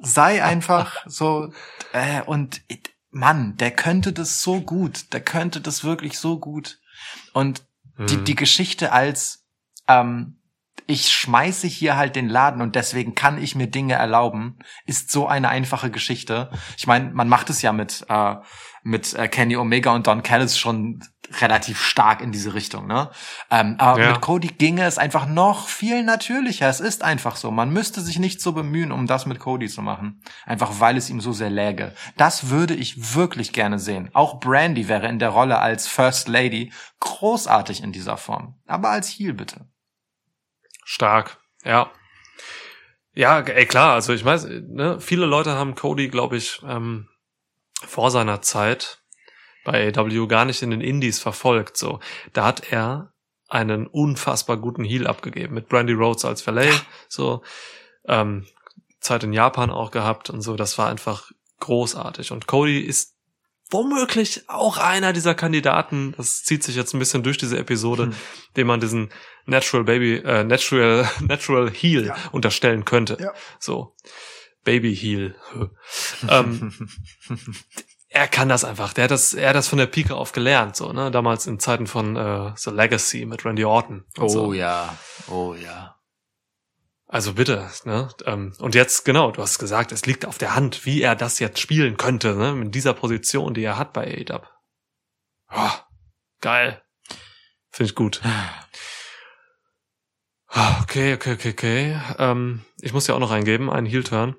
[0.00, 1.52] Sei einfach so,
[1.92, 2.62] äh, und
[3.10, 6.78] Mann, der könnte das so gut, der könnte das wirklich so gut.
[7.32, 7.64] Und
[7.96, 8.06] mhm.
[8.06, 9.46] die, die Geschichte als,
[9.88, 10.40] ähm,
[10.86, 15.26] ich schmeiße hier halt den Laden und deswegen kann ich mir Dinge erlauben, ist so
[15.26, 16.50] eine einfache Geschichte.
[16.76, 18.36] Ich meine, man macht es ja mit, äh,
[18.88, 21.02] mit äh, Kenny Omega und Don Callis schon
[21.40, 23.10] relativ stark in diese Richtung, ne?
[23.50, 24.12] Ähm, aber ja.
[24.12, 26.68] mit Cody ginge es einfach noch viel natürlicher.
[26.70, 27.50] Es ist einfach so.
[27.50, 30.22] Man müsste sich nicht so bemühen, um das mit Cody zu machen.
[30.46, 31.94] Einfach weil es ihm so sehr läge.
[32.16, 34.08] Das würde ich wirklich gerne sehen.
[34.14, 38.58] Auch Brandy wäre in der Rolle als First Lady großartig in dieser Form.
[38.66, 39.68] Aber als Heel bitte.
[40.84, 41.90] Stark, ja.
[43.12, 47.08] Ja, ey, klar, also ich weiß, ne, viele Leute haben Cody, glaube ich, ähm,
[47.86, 49.02] vor seiner Zeit
[49.64, 51.76] bei AW gar nicht in den Indies verfolgt.
[51.76, 52.00] So,
[52.32, 53.12] da hat er
[53.48, 56.84] einen unfassbar guten Heal abgegeben mit Brandy Rhodes als Valet.
[57.08, 57.42] So,
[58.06, 58.46] ähm,
[59.00, 60.56] Zeit in Japan auch gehabt und so.
[60.56, 62.32] Das war einfach großartig.
[62.32, 63.14] Und Cody ist
[63.70, 66.14] womöglich auch einer dieser Kandidaten.
[66.16, 68.14] Das zieht sich jetzt ein bisschen durch diese Episode, hm.
[68.56, 69.10] dem man diesen
[69.46, 72.16] Natural Baby, äh, Natural, Natural Heal ja.
[72.32, 73.18] unterstellen könnte.
[73.20, 73.32] Ja.
[73.58, 73.94] So.
[74.68, 75.34] Baby Heel.
[76.28, 76.90] ähm,
[78.10, 78.92] er kann das einfach.
[78.92, 81.10] Der hat das, er hat das von der Pike auf gelernt, so, ne?
[81.10, 84.04] Damals in Zeiten von äh, The Legacy mit Randy Orton.
[84.18, 84.52] Oh so.
[84.52, 84.94] ja,
[85.30, 85.96] oh ja.
[87.06, 88.10] Also bitte, ne?
[88.26, 91.38] Ähm, und jetzt, genau, du hast gesagt, es liegt auf der Hand, wie er das
[91.38, 92.50] jetzt spielen könnte, ne?
[92.50, 94.42] In dieser Position, die er hat bei AEW.
[95.50, 95.70] Oh,
[96.42, 96.82] geil.
[97.70, 98.20] Finde ich gut.
[100.80, 102.00] Okay, okay, okay, okay.
[102.18, 104.34] Ähm, ich muss ja auch noch eingeben, einen Heel-Turn.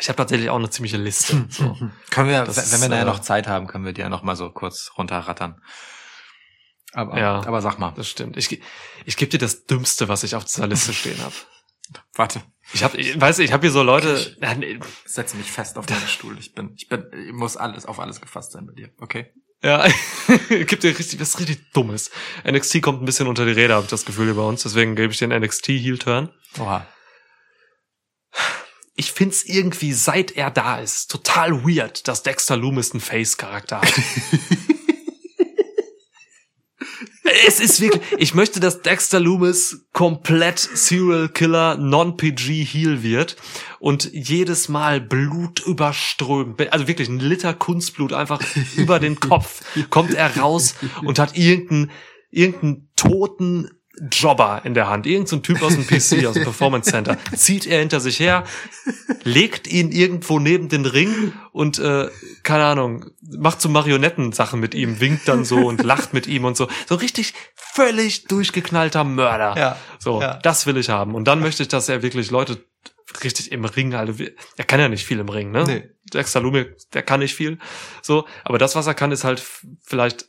[0.00, 1.46] Ich habe tatsächlich auch eine ziemliche Liste.
[1.50, 1.76] So.
[2.10, 4.22] können wir, das wenn wir nachher äh, noch Zeit haben, können wir die ja noch
[4.22, 5.60] mal so kurz runterrattern.
[6.92, 7.92] Aber, ja, aber sag mal.
[7.96, 8.36] Das stimmt.
[8.36, 8.60] Ich,
[9.04, 11.34] ich gebe dir das Dümmste, was ich auf dieser Liste stehen habe.
[12.14, 12.42] Warte.
[12.72, 14.14] Ich habe, ich weiß, ich habe hier so Leute.
[14.14, 14.78] Ich ja, nee.
[15.04, 16.38] setze mich fest auf deinen Stuhl.
[16.38, 18.90] Ich bin, ich bin, ich muss alles auf alles gefasst sein bei dir.
[18.98, 19.32] Okay.
[19.62, 19.86] Ja,
[20.48, 22.10] gibt dir richtig, was richtig Dummes.
[22.48, 24.62] NXT kommt ein bisschen unter die Räder, habe ich das Gefühl über uns.
[24.62, 26.30] Deswegen gebe ich dir einen NXT Heel Turn.
[26.58, 26.86] Oha
[29.00, 33.94] ich find's irgendwie, seit er da ist, total weird, dass Dexter Loomis einen Face-Charakter hat.
[37.46, 43.36] es ist wirklich, ich möchte, dass Dexter Loomis komplett Serial Killer Non-PG Heal wird
[43.78, 48.42] und jedes Mal Blut überströmt, also wirklich ein Liter Kunstblut einfach
[48.76, 51.90] über den Kopf kommt er raus und hat irgendeinen,
[52.30, 53.70] irgendeinen toten
[54.10, 57.66] Jobber in der Hand, irgendein so Typ aus dem PC, aus dem Performance Center, zieht
[57.66, 58.44] er hinter sich her,
[59.24, 62.08] legt ihn irgendwo neben den Ring und äh,
[62.42, 66.56] keine Ahnung, macht so Marionettensachen mit ihm, winkt dann so und lacht mit ihm und
[66.56, 69.54] so, so richtig völlig durchgeknallter Mörder.
[69.56, 70.38] Ja, so, ja.
[70.42, 71.14] das will ich haben.
[71.14, 72.64] Und dann möchte ich, dass er wirklich Leute
[73.22, 74.18] richtig im Ring halt,
[74.56, 75.64] er kann ja nicht viel im Ring, ne?
[75.64, 75.90] Nee.
[76.14, 77.58] Dexter Lume, der kann nicht viel,
[78.02, 79.42] so, aber das, was er kann, ist halt
[79.82, 80.26] vielleicht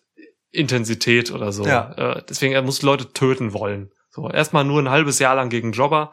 [0.52, 1.66] Intensität oder so.
[1.66, 1.92] Ja.
[1.94, 3.92] Äh, deswegen, er muss Leute töten wollen.
[4.10, 6.12] So, erstmal nur ein halbes Jahr lang gegen Jobber,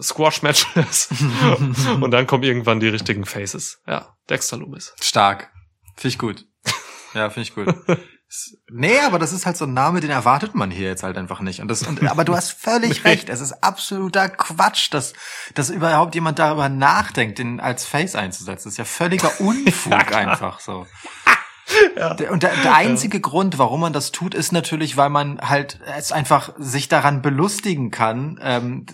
[0.00, 1.08] Squash-Matches
[2.00, 3.80] und dann kommen irgendwann die richtigen Faces.
[3.86, 4.94] Ja, Dexter Loomis.
[5.00, 5.50] Stark.
[5.96, 6.46] Finde ich gut.
[7.14, 7.74] Ja, finde ich gut.
[8.68, 11.40] Nee, aber das ist halt so ein Name, den erwartet man hier jetzt halt einfach
[11.40, 11.60] nicht.
[11.60, 13.28] Und das, und, aber du hast völlig recht.
[13.28, 15.12] Es ist absoluter Quatsch, dass,
[15.54, 18.64] dass überhaupt jemand darüber nachdenkt, den als Face einzusetzen.
[18.64, 20.86] Das ist ja völliger Unfug ja, einfach so.
[21.96, 22.14] Ja.
[22.30, 23.22] Und der, der einzige ja.
[23.22, 27.90] Grund, warum man das tut, ist natürlich, weil man halt es einfach sich daran belustigen
[27.90, 28.86] kann, ähm,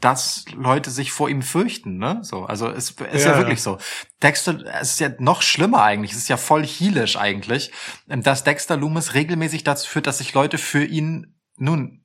[0.00, 1.98] dass Leute sich vor ihm fürchten.
[1.98, 2.20] Ne?
[2.22, 3.78] So, also es ist ja, ja wirklich so.
[4.22, 6.12] Dexter, es ist ja noch schlimmer eigentlich.
[6.12, 7.70] Es ist ja voll heelisch eigentlich,
[8.08, 12.04] ähm, dass Dexter Loomis regelmäßig dazu führt, dass sich Leute für ihn nun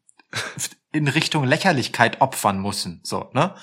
[0.92, 3.02] in Richtung Lächerlichkeit opfern müssen.
[3.04, 3.56] So, ne?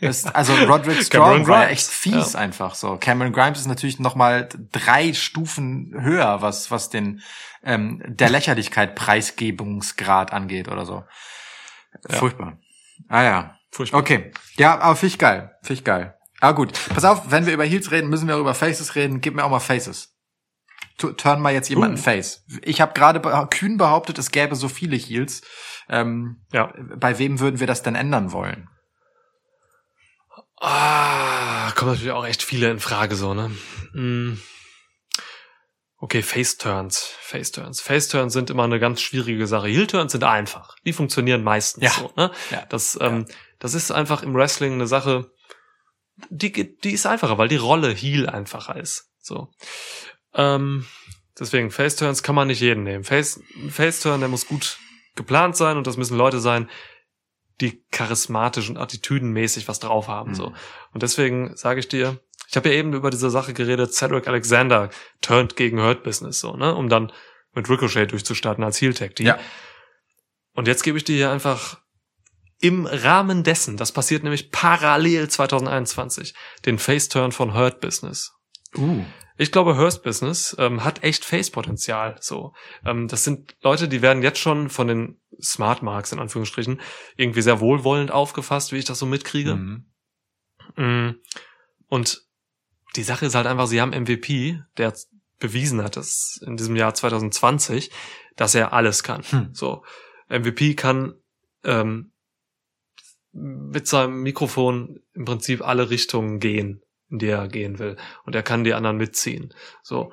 [0.00, 2.38] Ist, also Roderick Strong war ja echt fies ja.
[2.38, 2.96] einfach so.
[2.96, 7.20] Cameron Grimes ist natürlich noch mal drei Stufen höher, was was den
[7.62, 11.04] ähm, der Lächerlichkeit Preisgebungsgrad angeht oder so.
[12.08, 12.16] Ja.
[12.16, 12.58] Furchtbar.
[13.08, 13.58] Ah ja.
[13.70, 14.00] Furchtbar.
[14.00, 14.32] Okay.
[14.56, 15.56] Ja, aber finde ich geil.
[15.62, 16.14] Finde ich geil.
[16.40, 16.72] Ah gut.
[16.88, 19.20] Pass auf, wenn wir über Heels reden, müssen wir auch über Faces reden.
[19.20, 20.14] Gib mir auch mal Faces.
[20.96, 22.02] Turn mal jetzt jemanden uh.
[22.02, 22.44] Face.
[22.62, 25.42] Ich habe gerade kühn behauptet, es gäbe so viele Heels.
[25.88, 26.72] Ähm, ja.
[26.96, 28.68] Bei wem würden wir das denn ändern wollen?
[30.60, 33.50] Ah, kommen natürlich auch echt viele in Frage so, ne?
[33.92, 34.40] Mm.
[36.00, 37.80] Okay, Face-Turns, Face-Turns.
[37.80, 39.66] Face-Turns sind immer eine ganz schwierige Sache.
[39.68, 40.76] Heel-Turns sind einfach.
[40.84, 41.90] Die funktionieren meistens ja.
[41.90, 42.30] so, ne?
[42.50, 42.64] Ja.
[42.68, 43.34] Das, ähm, ja.
[43.58, 45.30] das ist einfach im Wrestling eine Sache,
[46.30, 49.10] die, die ist einfacher, weil die Rolle Heel einfacher ist.
[49.20, 49.50] So.
[50.34, 50.86] Ähm,
[51.38, 53.04] deswegen, Face-Turns kann man nicht jeden nehmen.
[53.04, 54.78] Face, Face-Turn, der muss gut
[55.16, 56.70] geplant sein und das müssen Leute sein,
[57.60, 60.30] die charismatisch und attitüdenmäßig was drauf haben.
[60.30, 60.34] Mhm.
[60.34, 60.52] So.
[60.92, 64.90] Und deswegen sage ich dir, ich habe ja eben über diese Sache geredet, Cedric Alexander
[65.20, 66.74] turned gegen Hurt Business, so, ne?
[66.74, 67.12] Um dann
[67.52, 69.26] mit Ricochet durchzustarten als Heel Tag Team.
[69.26, 69.38] Ja.
[70.54, 71.80] Und jetzt gebe ich dir hier einfach
[72.60, 76.34] im Rahmen dessen, das passiert nämlich parallel 2021,
[76.64, 78.32] den Face-Turn von Hurt Business.
[78.76, 79.04] Uh.
[79.36, 82.16] Ich glaube, Hurt Business ähm, hat echt Face-Potenzial.
[82.20, 82.54] So,
[82.84, 86.80] ähm, das sind Leute, die werden jetzt schon von den Smart Marks in Anführungsstrichen
[87.16, 89.56] irgendwie sehr wohlwollend aufgefasst, wie ich das so mitkriege.
[89.56, 89.86] Mhm.
[90.76, 91.10] Mm.
[91.88, 92.22] Und
[92.96, 94.94] die Sache ist halt einfach, sie haben MVP, der
[95.38, 97.90] bewiesen hat, dass in diesem Jahr 2020,
[98.36, 99.22] dass er alles kann.
[99.22, 99.50] Hm.
[99.52, 99.84] So,
[100.28, 101.14] MVP kann
[101.64, 102.12] ähm,
[103.32, 107.96] mit seinem Mikrofon im Prinzip alle Richtungen gehen, in die er gehen will.
[108.24, 109.54] Und er kann die anderen mitziehen.
[109.82, 110.12] So.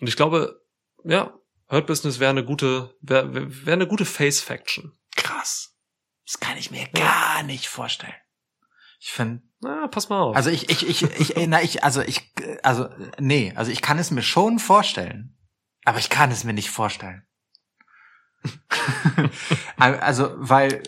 [0.00, 0.62] Und ich glaube,
[1.04, 1.34] ja,
[1.68, 4.96] Hurt Business wäre eine gute, wäre wär eine gute Face Faction.
[5.16, 5.76] Krass.
[6.26, 8.14] Das kann ich mir gar nicht vorstellen.
[9.00, 10.36] Ich finde, na, pass mal auf.
[10.36, 12.88] Also ich, ich, ich, ich, na, ich, also ich, also,
[13.18, 15.36] nee, also ich kann es mir schon vorstellen,
[15.84, 17.26] aber ich kann es mir nicht vorstellen.
[19.76, 20.82] also, weil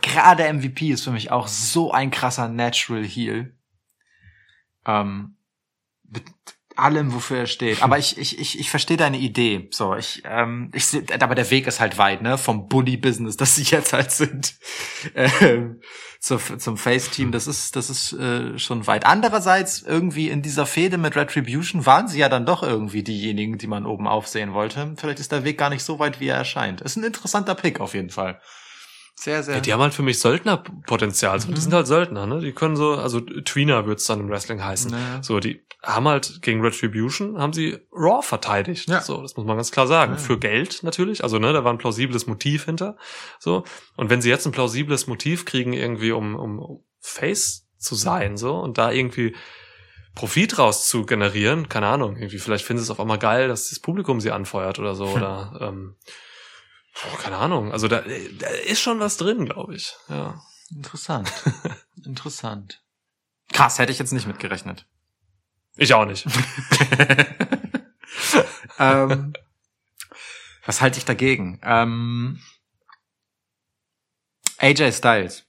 [0.00, 3.56] gerade MVP ist für mich auch so ein krasser Natural Heal.
[4.86, 5.36] Ähm,
[6.76, 7.82] allem, wofür er steht.
[7.82, 9.68] Aber ich, ich, ich, ich verstehe deine Idee.
[9.70, 10.86] So, ich, ähm, ich,
[11.20, 12.38] aber der Weg ist halt weit, ne?
[12.38, 14.54] Vom Bully-Business, das sie jetzt halt sind,
[15.14, 15.80] ähm,
[16.20, 17.32] zu, zum Face-Team.
[17.32, 19.06] Das ist, das ist äh, schon weit.
[19.06, 23.66] Andererseits irgendwie in dieser Fehde mit Retribution waren sie ja dann doch irgendwie diejenigen, die
[23.66, 24.94] man oben aufsehen wollte.
[24.96, 26.80] Vielleicht ist der Weg gar nicht so weit, wie er erscheint.
[26.80, 28.40] Ist ein interessanter Pick auf jeden Fall.
[29.16, 29.54] Sehr, sehr.
[29.54, 31.40] Ja, die haben halt für mich Söldnerpotenzial.
[31.40, 31.54] So, mhm.
[31.54, 32.40] Die sind halt Söldner, ne?
[32.40, 34.90] Die können so, also Tweener wird's dann im Wrestling heißen.
[34.90, 35.22] Naja.
[35.22, 38.88] So, die haben halt gegen Retribution, haben sie Raw verteidigt.
[38.88, 39.00] Ja.
[39.00, 40.12] So, das muss man ganz klar sagen.
[40.12, 40.18] Ja.
[40.18, 41.22] Für Geld natürlich.
[41.22, 42.96] Also, ne, da war ein plausibles Motiv hinter.
[43.38, 43.64] So.
[43.96, 48.56] Und wenn sie jetzt ein plausibles Motiv kriegen, irgendwie, um, um Face zu sein, so,
[48.56, 49.36] und da irgendwie
[50.14, 53.68] Profit raus zu generieren, keine Ahnung, irgendwie, vielleicht finden sie es auf einmal geil, dass
[53.68, 55.14] das Publikum sie anfeuert oder so, hm.
[55.16, 55.96] oder, ähm,
[57.02, 57.72] Oh, keine Ahnung.
[57.72, 59.96] Also da, da ist schon was drin, glaube ich.
[60.08, 60.40] Ja.
[60.74, 61.30] Interessant.
[62.04, 62.82] Interessant.
[63.52, 64.86] Krass, hätte ich jetzt nicht mitgerechnet.
[65.76, 66.26] Ich auch nicht.
[68.78, 69.32] ähm,
[70.64, 71.60] was halte ich dagegen?
[71.62, 72.40] Ähm,
[74.58, 75.44] AJ Styles.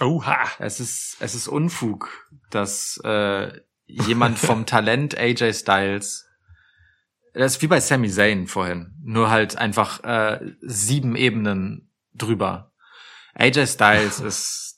[0.00, 0.48] Oha.
[0.58, 3.52] Es ist, es ist Unfug, dass äh,
[3.86, 6.28] jemand vom Talent AJ Styles
[7.38, 12.72] das ist wie bei Sami Zayn vorhin, nur halt einfach äh, sieben Ebenen drüber.
[13.34, 14.77] AJ Styles ist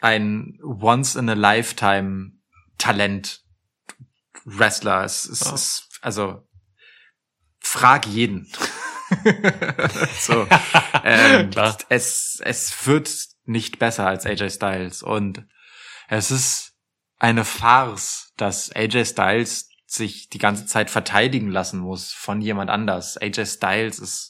[0.00, 2.32] ein once in a lifetime
[2.78, 3.42] Talent
[4.44, 5.04] Wrestler.
[5.04, 5.54] Es, es oh.
[5.54, 6.46] ist also
[7.60, 8.50] frag jeden.
[10.18, 10.46] so,
[11.04, 11.50] ähm,
[11.88, 13.10] es es wird
[13.44, 15.46] nicht besser als AJ Styles und
[16.08, 16.74] es ist
[17.18, 23.16] eine Farce, dass AJ Styles sich die ganze Zeit verteidigen lassen muss von jemand anders.
[23.16, 24.29] AJ Styles ist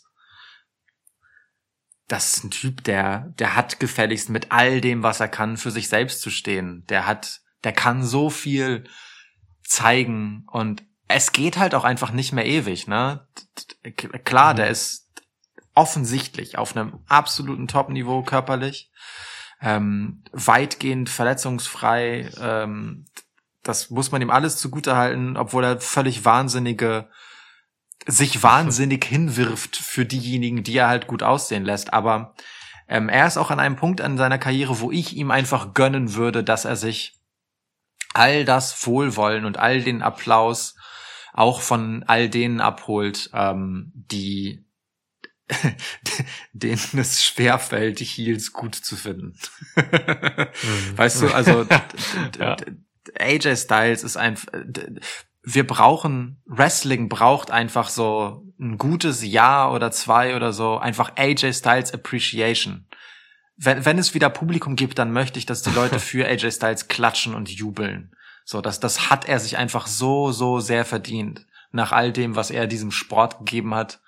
[2.10, 5.70] das ist ein Typ, der, der hat gefälligst mit all dem, was er kann, für
[5.70, 6.84] sich selbst zu stehen.
[6.88, 8.84] Der hat, der kann so viel
[9.62, 13.26] zeigen und es geht halt auch einfach nicht mehr ewig, ne?
[14.24, 15.08] Klar, der ist
[15.74, 18.90] offensichtlich auf einem absoluten Top-Niveau körperlich,
[19.60, 22.30] ähm, weitgehend verletzungsfrei.
[22.40, 23.06] Ähm,
[23.62, 27.08] das muss man ihm alles zugutehalten, obwohl er völlig wahnsinnige,
[28.06, 31.92] sich wahnsinnig hinwirft für diejenigen, die er halt gut aussehen lässt.
[31.92, 32.34] Aber
[32.88, 36.14] ähm, er ist auch an einem Punkt in seiner Karriere, wo ich ihm einfach gönnen
[36.14, 37.20] würde, dass er sich
[38.14, 40.76] all das Wohlwollen und all den Applaus
[41.32, 44.64] auch von all denen abholt, ähm, die
[46.52, 49.36] denen es schwerfällt, die Heels gut zu finden.
[49.76, 49.82] mhm.
[50.96, 51.66] Weißt du, also
[52.38, 52.56] ja.
[53.18, 54.52] AJ Styles ist einfach,
[55.42, 61.54] wir brauchen, Wrestling braucht einfach so ein gutes Jahr oder zwei oder so, einfach AJ
[61.54, 62.86] Styles Appreciation.
[63.56, 66.88] Wenn, wenn es wieder Publikum gibt, dann möchte ich, dass die Leute für AJ Styles
[66.88, 68.14] klatschen und jubeln.
[68.44, 71.46] So, das, das hat er sich einfach so, so sehr verdient.
[71.72, 74.00] Nach all dem, was er diesem Sport gegeben hat.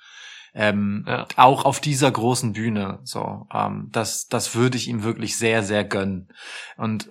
[0.54, 1.26] Ähm, ja.
[1.36, 2.98] Auch auf dieser großen Bühne.
[3.04, 6.28] So, ähm, das, das würde ich ihm wirklich sehr, sehr gönnen.
[6.76, 7.08] Und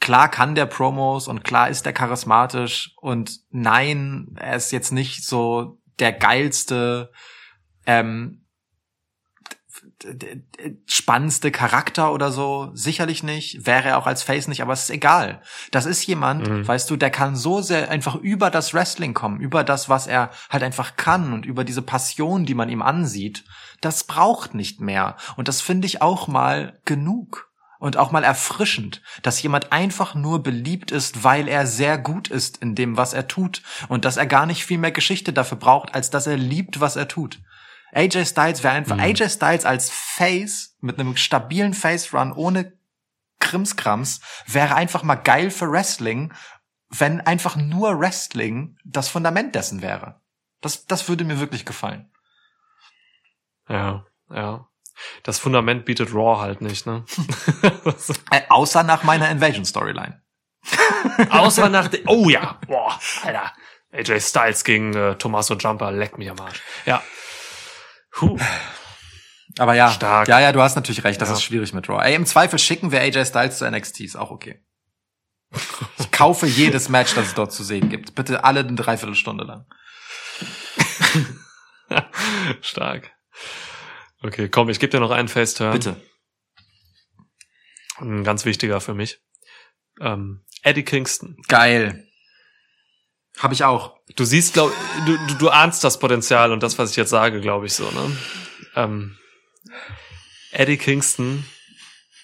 [0.00, 5.24] klar kann der Promos und klar ist der charismatisch und nein, er ist jetzt nicht
[5.24, 7.10] so der geilste,
[7.86, 8.44] ähm,
[10.86, 14.90] spannendste Charakter oder so, sicherlich nicht, wäre er auch als Face nicht, aber es ist
[14.90, 15.42] egal.
[15.72, 16.66] Das ist jemand, mhm.
[16.66, 20.30] weißt du, der kann so sehr einfach über das Wrestling kommen, über das, was er
[20.50, 23.44] halt einfach kann und über diese Passion, die man ihm ansieht.
[23.80, 25.16] Das braucht nicht mehr.
[25.36, 27.47] Und das finde ich auch mal genug
[27.78, 32.58] und auch mal erfrischend, dass jemand einfach nur beliebt ist, weil er sehr gut ist
[32.58, 35.94] in dem, was er tut und dass er gar nicht viel mehr Geschichte dafür braucht,
[35.94, 37.40] als dass er liebt, was er tut.
[37.92, 39.02] AJ Styles wäre einfach, mhm.
[39.02, 42.72] AJ Styles als Face mit einem stabilen Face Run ohne
[43.40, 46.34] Krimskrams wäre einfach mal geil für Wrestling,
[46.90, 50.20] wenn einfach nur Wrestling das Fundament dessen wäre.
[50.60, 52.10] Das, das würde mir wirklich gefallen.
[53.68, 54.67] Ja, ja.
[55.22, 57.04] Das Fundament bietet Raw halt nicht, ne?
[58.30, 60.22] äh, außer nach meiner Invasion Storyline.
[61.30, 63.52] außer nach, oh ja, boah, Alter.
[63.90, 66.60] AJ Styles gegen äh, Tommaso Jumper, leck mich am Arsch.
[66.84, 67.02] Ja,
[68.18, 68.36] Puh.
[69.58, 70.26] Aber ja, Stark.
[70.26, 71.36] ja, ja, du hast natürlich recht, das ja.
[71.36, 72.04] ist schwierig mit Raw.
[72.04, 74.60] Ey, im Zweifel schicken wir AJ Styles zu NXT, ist auch okay.
[75.98, 78.16] Ich kaufe jedes Match, das es dort zu sehen gibt.
[78.16, 79.66] Bitte alle eine Dreiviertelstunde lang.
[82.60, 83.12] Stark.
[84.22, 85.72] Okay, komm, ich gebe dir noch einen Face-Turn.
[85.72, 85.96] Bitte.
[88.00, 89.20] Ein ganz wichtiger für mich.
[90.00, 91.36] Ähm, Eddie Kingston.
[91.48, 92.06] Geil.
[93.38, 93.96] Habe ich auch.
[94.16, 94.72] Du siehst, glaub,
[95.06, 97.88] du, du, du ahnst das Potenzial und das, was ich jetzt sage, glaube ich so.
[97.90, 98.16] Ne?
[98.74, 99.18] Ähm,
[100.50, 101.44] Eddie Kingston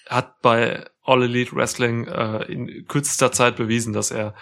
[0.08, 4.34] hat bei All Elite Wrestling äh, in kürzester Zeit bewiesen, dass er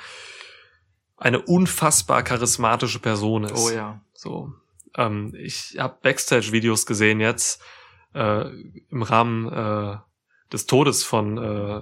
[1.16, 3.56] eine unfassbar charismatische Person ist.
[3.56, 4.00] Oh ja.
[4.14, 4.52] So,
[4.96, 7.62] ähm, ich habe Backstage-Videos gesehen jetzt
[8.14, 8.48] äh,
[8.90, 9.96] im Rahmen äh,
[10.52, 11.80] des Todes von äh,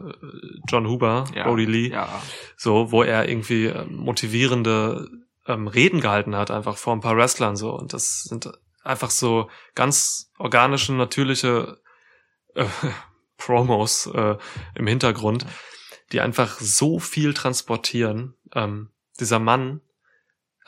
[0.69, 2.23] John Huber, ja, Brody Lee, ja.
[2.57, 5.09] so, wo er irgendwie äh, motivierende
[5.47, 7.73] ähm, Reden gehalten hat, einfach vor ein paar Wrestlern so.
[7.73, 8.51] Und das sind
[8.83, 11.81] einfach so ganz organische, natürliche
[12.55, 12.67] äh,
[13.37, 14.37] Promos äh,
[14.75, 15.47] im Hintergrund,
[16.13, 18.35] die einfach so viel transportieren.
[18.55, 19.81] Ähm, dieser Mann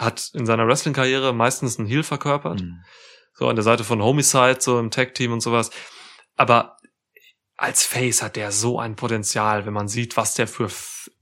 [0.03, 2.61] hat in seiner Wrestling-Karriere meistens einen Heel verkörpert.
[2.61, 2.85] Mhm.
[3.35, 5.71] So an der Seite von Homicide, so im Tag-Team und sowas.
[6.37, 6.77] Aber
[7.57, 10.69] als Face hat der so ein Potenzial, wenn man sieht, was der für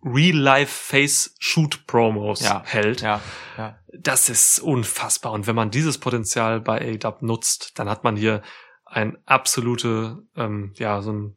[0.02, 3.02] Real-Life-Face-Shoot-Promos ja, hält.
[3.02, 3.20] Ja,
[3.58, 3.78] ja.
[3.98, 5.32] Das ist unfassbar.
[5.32, 8.42] Und wenn man dieses Potenzial bei ADAP nutzt, dann hat man hier
[8.86, 11.36] ein absolute, ähm, ja, so ein,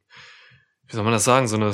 [0.88, 1.74] wie soll man das sagen, so eine,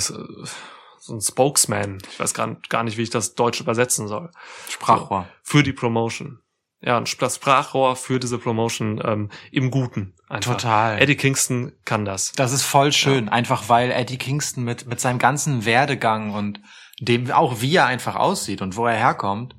[1.10, 1.98] so ein Spokesman.
[2.10, 4.32] Ich weiß gar, gar nicht, wie ich das Deutsch übersetzen soll.
[4.70, 5.28] Sprachrohr.
[5.44, 6.40] So, für die Promotion
[6.82, 10.16] ja, ein Sprachrohr für diese Promotion ähm, im Guten.
[10.30, 10.54] Einfach.
[10.54, 11.02] Total.
[11.02, 12.32] Eddie Kingston kann das.
[12.34, 13.32] Das ist voll schön, ja.
[13.32, 16.62] einfach weil Eddie Kingston mit, mit seinem ganzen Werdegang und
[17.02, 19.56] dem auch wie er einfach aussieht und wo er herkommt,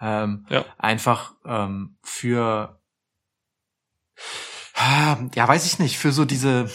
[0.00, 0.64] ähm, ja.
[0.78, 2.80] einfach ähm, für
[5.34, 6.70] ja, weiß ich nicht, für so diese,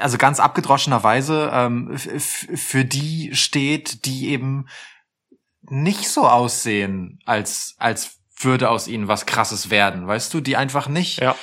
[0.00, 4.66] also ganz abgedroschenerweise, ähm, für die steht, die eben
[5.62, 10.88] nicht so aussehen, als, als würde aus ihnen was krasses werden, weißt du, die einfach
[10.88, 11.34] nicht ja.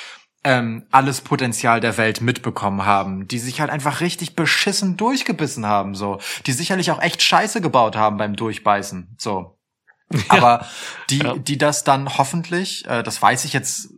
[0.43, 5.95] ähm, alles Potenzial der Welt mitbekommen haben, die sich halt einfach richtig beschissen durchgebissen haben,
[5.95, 9.57] so, die sicherlich auch echt Scheiße gebaut haben beim Durchbeißen, so.
[10.13, 10.19] Ja.
[10.27, 10.67] Aber
[11.09, 11.37] die, ja.
[11.37, 13.93] die das dann hoffentlich, äh, das weiß ich jetzt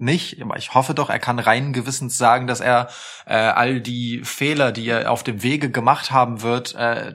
[0.00, 2.88] nicht, aber ich hoffe doch, er kann rein gewissens sagen, dass er
[3.26, 7.14] äh, all die Fehler, die er auf dem Wege gemacht haben wird, äh,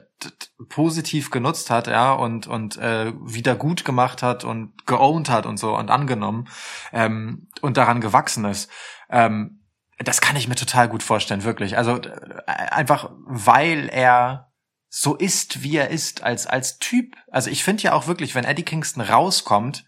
[0.68, 5.58] positiv genutzt hat, ja, und und äh, wieder gut gemacht hat und geowned hat und
[5.58, 6.48] so und angenommen
[6.92, 8.70] ähm, und daran gewachsen ist.
[9.10, 9.60] Ähm,
[9.98, 11.76] das kann ich mir total gut vorstellen, wirklich.
[11.76, 14.52] Also äh, einfach, weil er
[14.88, 17.16] so ist, wie er ist, als als Typ.
[17.30, 19.84] Also ich finde ja auch wirklich, wenn Eddie Kingston rauskommt,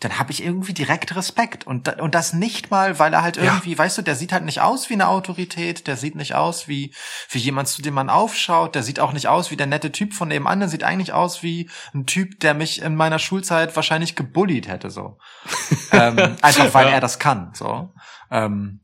[0.00, 1.66] dann habe ich irgendwie direkt Respekt.
[1.66, 3.78] Und, und das nicht mal, weil er halt irgendwie, ja.
[3.78, 6.94] weißt du, der sieht halt nicht aus wie eine Autorität, der sieht nicht aus wie,
[7.28, 10.14] wie jemand, zu dem man aufschaut, der sieht auch nicht aus wie der nette Typ
[10.14, 14.16] von nebenan, der sieht eigentlich aus wie ein Typ, der mich in meiner Schulzeit wahrscheinlich
[14.16, 15.18] gebullied hätte, so.
[15.92, 16.92] ähm, einfach weil ja.
[16.92, 17.92] er das kann, so.
[18.30, 18.80] Ähm,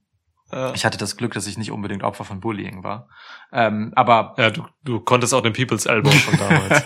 [0.53, 0.73] ja.
[0.75, 3.09] Ich hatte das Glück, dass ich nicht unbedingt Opfer von Bullying war.
[3.53, 6.85] Ähm, aber ja, du, du konntest auch den People's Elbow von damals.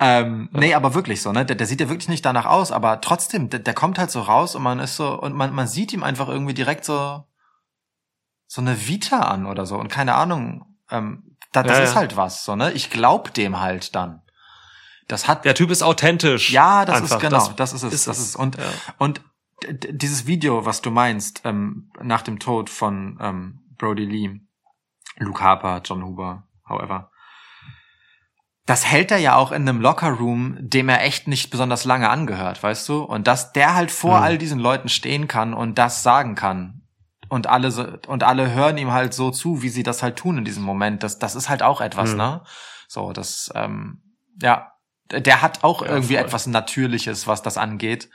[0.00, 0.60] ähm, ja.
[0.60, 1.44] Nee, aber wirklich so, ne?
[1.44, 4.22] Der, der sieht ja wirklich nicht danach aus, aber trotzdem, der, der kommt halt so
[4.22, 7.24] raus und man ist so und man man sieht ihm einfach irgendwie direkt so
[8.46, 10.78] so eine Vita an oder so und keine Ahnung.
[10.90, 12.72] Ähm, da, das ja, ist halt was, so ne?
[12.72, 14.22] Ich glaub dem halt dann.
[15.08, 16.50] Das hat der Typ ist authentisch.
[16.50, 17.16] Ja, das einfach.
[17.16, 18.56] ist genau, das, das ist es, ist das ist und
[18.98, 19.20] und
[19.64, 24.40] dieses Video, was du meinst, ähm, nach dem Tod von ähm, Brody Lee,
[25.18, 27.10] Luke Harper, John Huber, however,
[28.66, 32.62] das hält er ja auch in einem Lockerroom, dem er echt nicht besonders lange angehört,
[32.62, 33.02] weißt du?
[33.02, 34.24] Und dass der halt vor mhm.
[34.24, 36.82] all diesen Leuten stehen kann und das sagen kann.
[37.28, 40.38] Und alle so, und alle hören ihm halt so zu, wie sie das halt tun
[40.38, 41.02] in diesem Moment.
[41.02, 42.16] Das, das ist halt auch etwas, mhm.
[42.18, 42.42] ne?
[42.88, 44.02] So, das, ähm,
[44.42, 44.72] ja,
[45.10, 46.24] der hat auch ja, irgendwie voll.
[46.24, 48.10] etwas Natürliches, was das angeht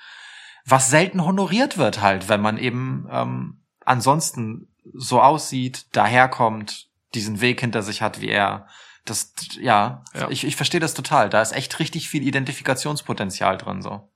[0.65, 7.61] was selten honoriert wird halt, wenn man eben ähm, ansonsten so aussieht, daherkommt, diesen Weg
[7.61, 8.67] hinter sich hat, wie er.
[9.05, 10.29] Das, ja, ja.
[10.29, 11.29] ich, ich verstehe das total.
[11.29, 14.07] Da ist echt richtig viel Identifikationspotenzial drin, so.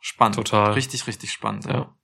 [0.00, 0.34] Spannend.
[0.34, 0.72] Total.
[0.72, 1.64] Richtig, richtig spannend.
[1.64, 1.72] Ja.
[1.72, 1.94] ja.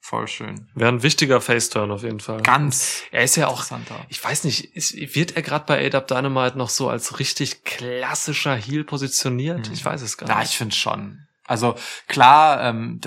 [0.00, 0.68] Voll schön.
[0.74, 2.40] Wäre ein wichtiger Faceturn auf jeden Fall.
[2.42, 3.02] Ganz.
[3.10, 3.64] Er ist ja auch,
[4.08, 8.54] ich weiß nicht, ist, wird er gerade bei ADAP Dynamite noch so als richtig klassischer
[8.54, 9.66] Heel positioniert?
[9.66, 9.72] Hm.
[9.72, 10.36] Ich weiß es gar nicht.
[10.36, 11.25] Ja, ich finde schon.
[11.46, 11.74] Also
[12.08, 13.00] klar, ähm,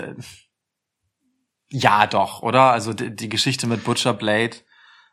[1.69, 2.71] ja doch, oder?
[2.71, 4.57] Also die, die Geschichte mit Butcher Blade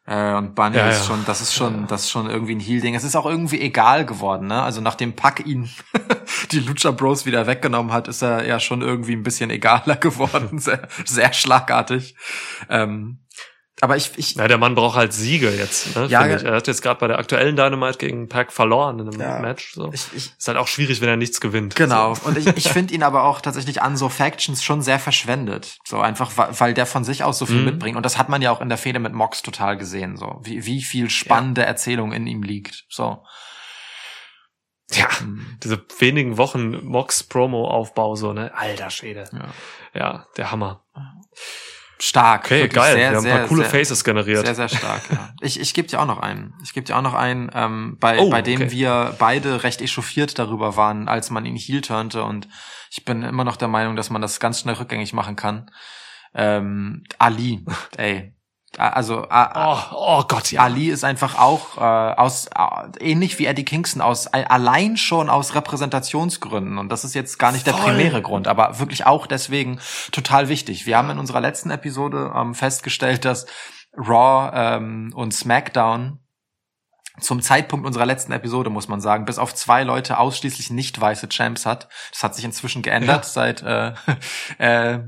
[0.06, 1.04] äh, und Bunny ja, ist ja.
[1.04, 1.86] schon, das ist schon, ja.
[1.86, 2.94] das ist schon irgendwie ein Heal-Ding.
[2.94, 4.62] Es ist auch irgendwie egal geworden, ne?
[4.62, 5.68] Also nachdem Pack ihn
[6.52, 10.58] die Lucha Bros wieder weggenommen hat, ist er ja schon irgendwie ein bisschen egaler geworden,
[10.58, 12.14] sehr, sehr schlagartig.
[12.68, 13.25] Ähm,
[13.82, 15.94] aber ich, ich ja, der Mann braucht halt Siege jetzt.
[15.96, 16.24] Ne, ja.
[16.24, 19.74] Er hat jetzt gerade bei der aktuellen Dynamite gegen Pack verloren in einem ja, Match.
[19.74, 19.92] So.
[19.92, 21.76] Ich, ich, ist halt auch schwierig, wenn er nichts gewinnt.
[21.76, 22.14] Genau.
[22.14, 22.26] So.
[22.26, 25.76] Und ich, ich finde ihn aber auch tatsächlich an so Factions schon sehr verschwendet.
[25.84, 27.64] So einfach, weil der von sich aus so viel mhm.
[27.66, 27.96] mitbringt.
[27.98, 30.16] Und das hat man ja auch in der Fehde mit Mox total gesehen.
[30.16, 31.66] So wie, wie viel spannende ja.
[31.66, 32.86] Erzählung in ihm liegt.
[32.88, 33.22] So.
[34.92, 35.58] Ja, mhm.
[35.62, 39.24] diese wenigen Wochen Mox Promo Aufbau so ne, alter Schäde.
[39.32, 39.48] Ja,
[39.92, 40.86] ja der Hammer
[41.98, 42.46] stark.
[42.46, 42.94] Okay, geil.
[42.94, 44.44] Sehr, Wir haben ein paar coole sehr, Faces generiert.
[44.44, 45.02] Sehr, sehr stark.
[45.10, 45.30] Ja.
[45.42, 46.54] Ich, ich gebe dir auch noch einen.
[46.62, 48.70] Ich gebe dir auch noch einen, ähm, bei, oh, bei dem okay.
[48.70, 52.24] wir beide recht echauffiert darüber waren, als man ihn heel turnte.
[52.24, 52.48] Und
[52.90, 55.70] ich bin immer noch der Meinung, dass man das ganz schnell rückgängig machen kann.
[56.34, 57.64] Ähm, Ali,
[57.96, 58.35] ey,
[58.78, 60.62] also oh, oh Gott, ja.
[60.62, 65.30] Ali ist einfach auch äh, aus äh, ähnlich wie Eddie Kingston aus äh, allein schon
[65.30, 67.74] aus Repräsentationsgründen und das ist jetzt gar nicht Voll.
[67.74, 69.78] der primäre Grund, aber wirklich auch deswegen
[70.12, 70.86] total wichtig.
[70.86, 73.46] Wir haben in unserer letzten Episode ähm, festgestellt, dass
[73.96, 76.20] Raw ähm, und SmackDown
[77.20, 81.28] zum Zeitpunkt unserer letzten Episode, muss man sagen, bis auf zwei Leute ausschließlich nicht weiße
[81.28, 81.88] Champs hat.
[82.12, 83.30] Das hat sich inzwischen geändert ja.
[83.30, 83.94] seit äh,
[84.58, 85.00] äh,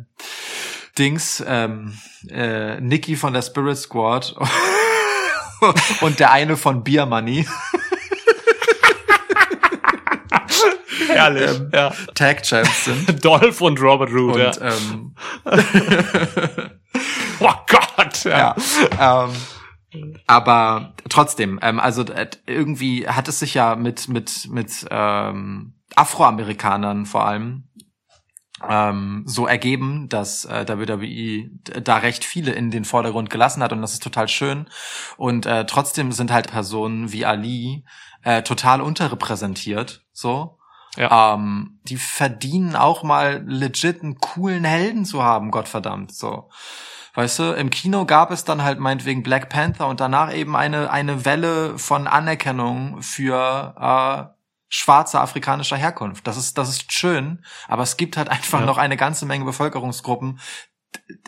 [0.98, 1.96] Dings, ähm,
[2.28, 4.34] äh, Nikki von der Spirit Squad
[6.00, 7.46] und der eine von Beer Money.
[11.08, 11.92] Herrlich, ähm, ja.
[12.14, 13.24] Tag Champs sind.
[13.24, 14.52] Dolph und Robert Root, und, ja.
[14.60, 15.14] Ähm,
[17.40, 18.56] oh Gott, ja.
[18.98, 24.86] ja ähm, aber trotzdem, ähm, also äh, irgendwie hat es sich ja mit mit mit
[24.90, 27.67] ähm, Afroamerikanern vor allem
[28.66, 33.82] ähm, so ergeben, dass äh, WWE da recht viele in den Vordergrund gelassen hat und
[33.82, 34.66] das ist total schön.
[35.16, 37.84] Und äh, trotzdem sind halt Personen wie Ali
[38.22, 40.58] äh, total unterrepräsentiert, so.
[40.96, 41.34] Ja.
[41.34, 46.48] Ähm, die verdienen auch mal legit einen coolen Helden zu haben, Gottverdammt, so.
[47.14, 50.90] Weißt du, im Kino gab es dann halt meinetwegen Black Panther und danach eben eine,
[50.90, 54.37] eine Welle von Anerkennung für äh,
[54.68, 56.26] schwarzer afrikanischer Herkunft.
[56.26, 58.66] Das ist, das ist schön, aber es gibt halt einfach ja.
[58.66, 60.40] noch eine ganze Menge Bevölkerungsgruppen,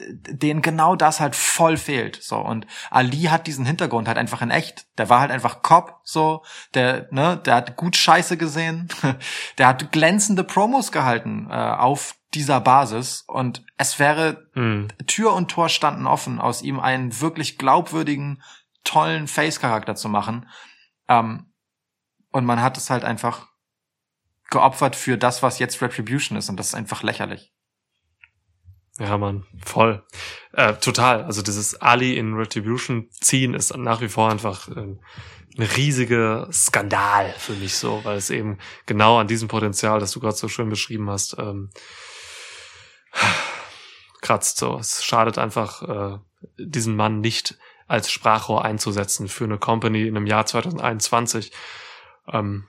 [0.03, 2.23] denen genau das halt voll fehlt.
[2.23, 4.87] So und Ali hat diesen Hintergrund halt einfach in echt.
[4.99, 6.43] Der war halt einfach Cop, so
[6.75, 8.89] der ne, der hat gut Scheiße gesehen,
[9.59, 14.89] der hat glänzende Promos gehalten äh, auf dieser Basis und es wäre hm.
[15.07, 18.43] Tür und Tor standen offen, aus ihm einen wirklich glaubwürdigen,
[18.85, 20.49] tollen Face-Charakter zu machen.
[21.09, 21.50] Ähm,
[22.31, 23.48] und man hat es halt einfach
[24.51, 27.52] geopfert für das, was jetzt Retribution ist und das ist einfach lächerlich.
[28.98, 30.05] Ja, Mann, voll.
[30.52, 31.24] Äh, total.
[31.24, 34.97] Also dieses Ali in Retribution ziehen ist nach wie vor einfach äh,
[35.57, 40.20] ein riesiger Skandal für mich so, weil es eben genau an diesem Potenzial, das du
[40.20, 41.70] gerade so schön beschrieben hast, ähm,
[44.20, 44.77] kratzt so.
[44.78, 46.19] Es schadet einfach, äh,
[46.59, 51.52] diesen Mann nicht als Sprachrohr einzusetzen für eine Company in einem Jahr 2021.
[52.32, 52.69] Ähm,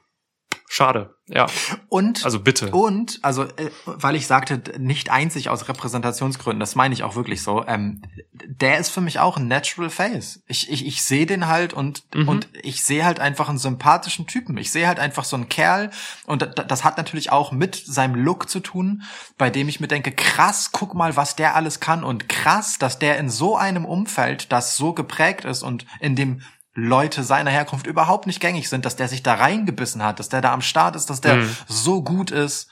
[0.73, 1.47] Schade, ja.
[1.89, 2.71] Und also bitte.
[2.71, 7.43] Und also äh, weil ich sagte nicht einzig aus Repräsentationsgründen, das meine ich auch wirklich
[7.43, 7.67] so.
[7.67, 8.01] Ähm,
[8.31, 10.41] der ist für mich auch ein Natural Face.
[10.47, 12.29] Ich ich, ich sehe den halt und mhm.
[12.29, 14.55] und ich sehe halt einfach einen sympathischen Typen.
[14.55, 15.89] Ich sehe halt einfach so einen Kerl
[16.25, 19.03] und das hat natürlich auch mit seinem Look zu tun,
[19.37, 22.97] bei dem ich mir denke, krass, guck mal, was der alles kann und krass, dass
[22.97, 26.43] der in so einem Umfeld, das so geprägt ist und in dem
[26.81, 30.41] Leute seiner Herkunft überhaupt nicht gängig sind, dass der sich da reingebissen hat, dass der
[30.41, 31.55] da am Start ist, dass der mhm.
[31.67, 32.69] so gut ist,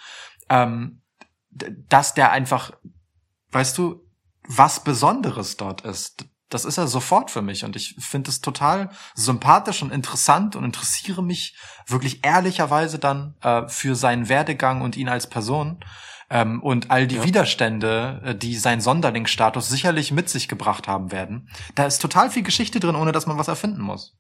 [0.50, 1.02] ähm,
[1.52, 2.72] dass der einfach,
[3.52, 4.04] weißt du,
[4.48, 6.26] was Besonderes dort ist.
[6.50, 10.64] Das ist er sofort für mich und ich finde es total sympathisch und interessant und
[10.64, 11.56] interessiere mich
[11.86, 15.84] wirklich ehrlicherweise dann äh, für seinen Werdegang und ihn als Person
[16.30, 17.24] ähm, und all die ja.
[17.24, 21.50] Widerstände, äh, die sein Sonderlingsstatus sicherlich mit sich gebracht haben werden.
[21.76, 24.16] Da ist total viel Geschichte drin, ohne dass man was erfinden muss.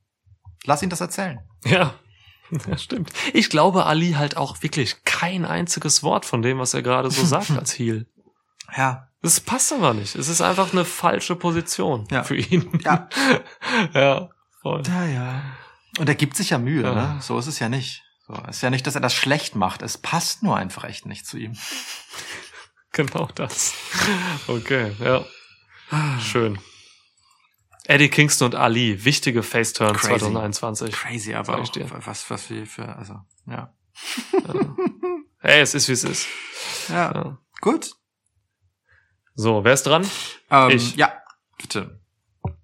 [0.65, 1.39] Lass ihn das erzählen.
[1.65, 1.93] Ja.
[2.67, 3.11] Ja, stimmt.
[3.33, 7.23] Ich glaube, Ali halt auch wirklich kein einziges Wort von dem, was er gerade so
[7.23, 8.07] sagt als Heel.
[8.75, 9.07] Ja.
[9.21, 10.15] Das passt aber nicht.
[10.15, 12.23] Es ist einfach eine falsche Position ja.
[12.23, 12.67] für ihn.
[12.83, 13.07] Ja.
[13.93, 14.29] ja,
[14.63, 14.81] voll.
[14.87, 15.41] Ja, ja.
[15.99, 16.95] Und er gibt sich ja Mühe, ja.
[16.95, 17.17] ne?
[17.21, 18.03] So ist es ja nicht.
[18.29, 19.81] So, ist ja nicht, dass er das schlecht macht.
[19.81, 21.57] Es passt nur einfach echt nicht zu ihm.
[22.91, 23.75] Genau das.
[24.47, 25.23] Okay, ja.
[26.19, 26.57] Schön.
[27.85, 30.91] Eddie Kingston und Ali, wichtige Faceturns 2021.
[30.91, 31.71] Crazy, aber auch,
[32.03, 33.13] was, was wir für, also,
[33.45, 33.71] ja.
[34.31, 34.75] ja.
[35.37, 36.27] Hey, es ist wie es ist.
[36.89, 37.13] Ja.
[37.13, 37.37] ja.
[37.61, 37.91] Gut.
[39.35, 40.05] So, wer ist dran?
[40.49, 40.95] Ähm, ich.
[40.95, 41.13] Ja,
[41.59, 42.01] bitte.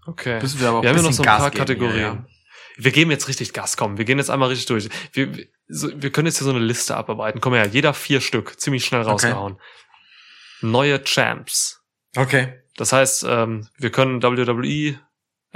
[0.08, 0.42] Okay.
[0.42, 2.28] Müssen wir aber auch wir haben ja noch so ein Gas paar geben, Kategorien.
[2.78, 3.98] Wir geben jetzt richtig Gas, komm.
[3.98, 4.90] Wir gehen jetzt einmal richtig durch.
[5.14, 7.42] Wir, so, wir können jetzt hier so eine Liste abarbeiten.
[7.42, 9.54] Komm her, jeder vier Stück, ziemlich schnell rausgehauen.
[9.54, 9.62] Okay.
[10.62, 11.82] Neue Champs.
[12.16, 12.62] Okay.
[12.76, 15.00] Das heißt, ähm, wir können WWE,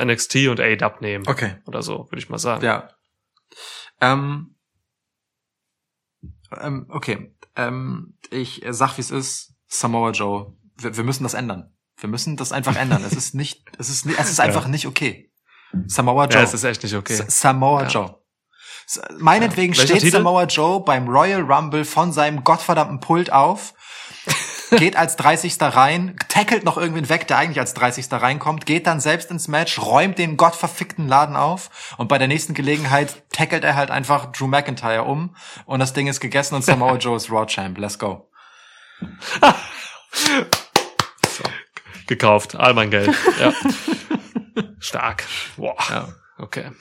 [0.01, 1.27] NXT und AEW nehmen.
[1.27, 1.55] Okay.
[1.65, 2.63] Oder so, würde ich mal sagen.
[2.63, 2.89] Ja.
[3.99, 4.55] Ähm,
[6.57, 7.35] ähm, okay.
[7.55, 9.55] Ähm, ich sag, wie es ist.
[9.67, 10.57] Samoa Joe.
[10.77, 11.75] Wir, wir müssen das ändern.
[11.97, 13.03] Wir müssen das einfach ändern.
[13.03, 14.69] es ist nicht, es ist, es ist einfach ja.
[14.69, 15.28] nicht okay.
[15.87, 16.39] Samoa Joe.
[16.39, 17.21] Ja, es ist echt nicht okay.
[17.27, 17.87] Samoa ja.
[17.87, 18.15] Joe.
[19.19, 19.83] Meinetwegen ja.
[19.83, 20.17] steht Titel?
[20.17, 23.75] Samoa Joe beim Royal Rumble von seinem gottverdammten Pult auf,
[24.71, 25.57] geht als 30.
[25.61, 28.07] rein, tackelt noch irgendwen weg, der eigentlich als 30.
[28.11, 32.55] reinkommt, geht dann selbst ins Match, räumt den gottverfickten Laden auf und bei der nächsten
[32.55, 35.35] Gelegenheit tackelt er halt einfach Drew McIntyre um
[35.65, 37.77] und das Ding ist gegessen und Samoa Joe ist Raw Champ.
[37.77, 38.31] Let's go.
[40.11, 41.43] so.
[42.07, 43.15] Gekauft, all mein Geld.
[43.39, 43.53] Ja.
[44.79, 45.25] Stark.
[45.57, 45.75] Boah.
[45.89, 46.13] Ja.
[46.37, 46.71] Okay.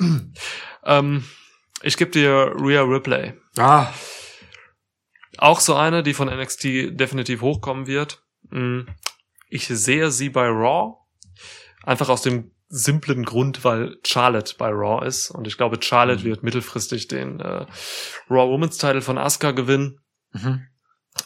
[0.84, 1.24] ähm,
[1.82, 3.34] ich gebe dir Rhea Ripley.
[3.56, 3.92] Ah.
[5.36, 6.64] Auch so eine, die von NXT
[6.98, 8.22] definitiv hochkommen wird.
[8.50, 8.82] Mm.
[9.48, 10.96] Ich sehe sie bei Raw.
[11.84, 15.30] Einfach aus dem simplen Grund, weil Charlotte bei Raw ist.
[15.30, 16.24] Und ich glaube, Charlotte mhm.
[16.24, 17.66] wird mittelfristig den äh,
[18.28, 20.00] Raw Women's Title von Asuka gewinnen.
[20.32, 20.66] Mhm.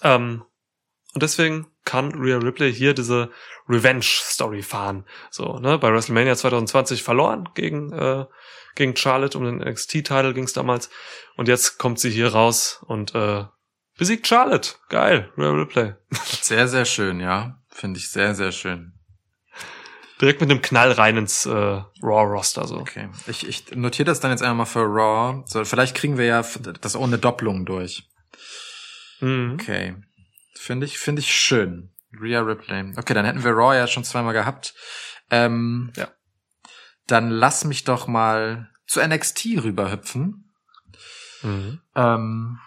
[0.02, 0.44] Ähm,
[1.14, 3.30] und deswegen kann Rhea Ripley hier diese
[3.68, 5.04] Revenge-Story fahren.
[5.30, 8.26] So, ne, bei WrestleMania 2020 verloren gegen, äh,
[8.74, 10.90] gegen Charlotte um den NXT-Title ging's damals.
[11.36, 13.44] Und jetzt kommt sie hier raus und äh,
[13.96, 14.74] besiegt Charlotte.
[14.88, 15.94] Geil, Rhea Ripley.
[16.40, 17.58] Sehr, sehr schön, ja.
[17.70, 18.92] Finde ich sehr, sehr schön.
[20.20, 22.66] Direkt mit einem Knall rein ins äh, Raw-Roster.
[22.66, 22.76] So.
[22.76, 23.08] Okay.
[23.26, 25.42] Ich, ich notiere das dann jetzt einmal mal für Raw.
[25.46, 26.44] So, vielleicht kriegen wir ja
[26.80, 28.08] das ohne Doppelung durch.
[29.20, 29.54] Mhm.
[29.54, 29.96] Okay.
[30.54, 31.91] Finde ich, finde ich schön.
[32.20, 32.92] Rhea Ripley.
[32.96, 34.74] Okay, dann hätten wir Raw ja schon zweimal gehabt.
[35.30, 36.08] Ähm, ja.
[37.06, 40.52] Dann lass mich doch mal zu NXT rüberhüpfen.
[41.42, 41.80] Mhm.
[41.96, 42.58] Ähm,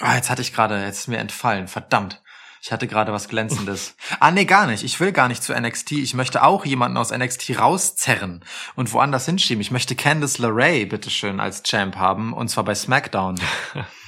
[0.00, 2.20] ah, jetzt hatte ich gerade, jetzt ist mir entfallen, verdammt.
[2.60, 3.94] Ich hatte gerade was Glänzendes.
[4.20, 4.84] ah, nee, gar nicht.
[4.84, 5.92] Ich will gar nicht zu NXT.
[5.92, 8.42] Ich möchte auch jemanden aus NXT rauszerren
[8.74, 9.60] und woanders hinschieben.
[9.60, 13.38] Ich möchte Candice LeRae, bitteschön, als Champ haben, und zwar bei SmackDown.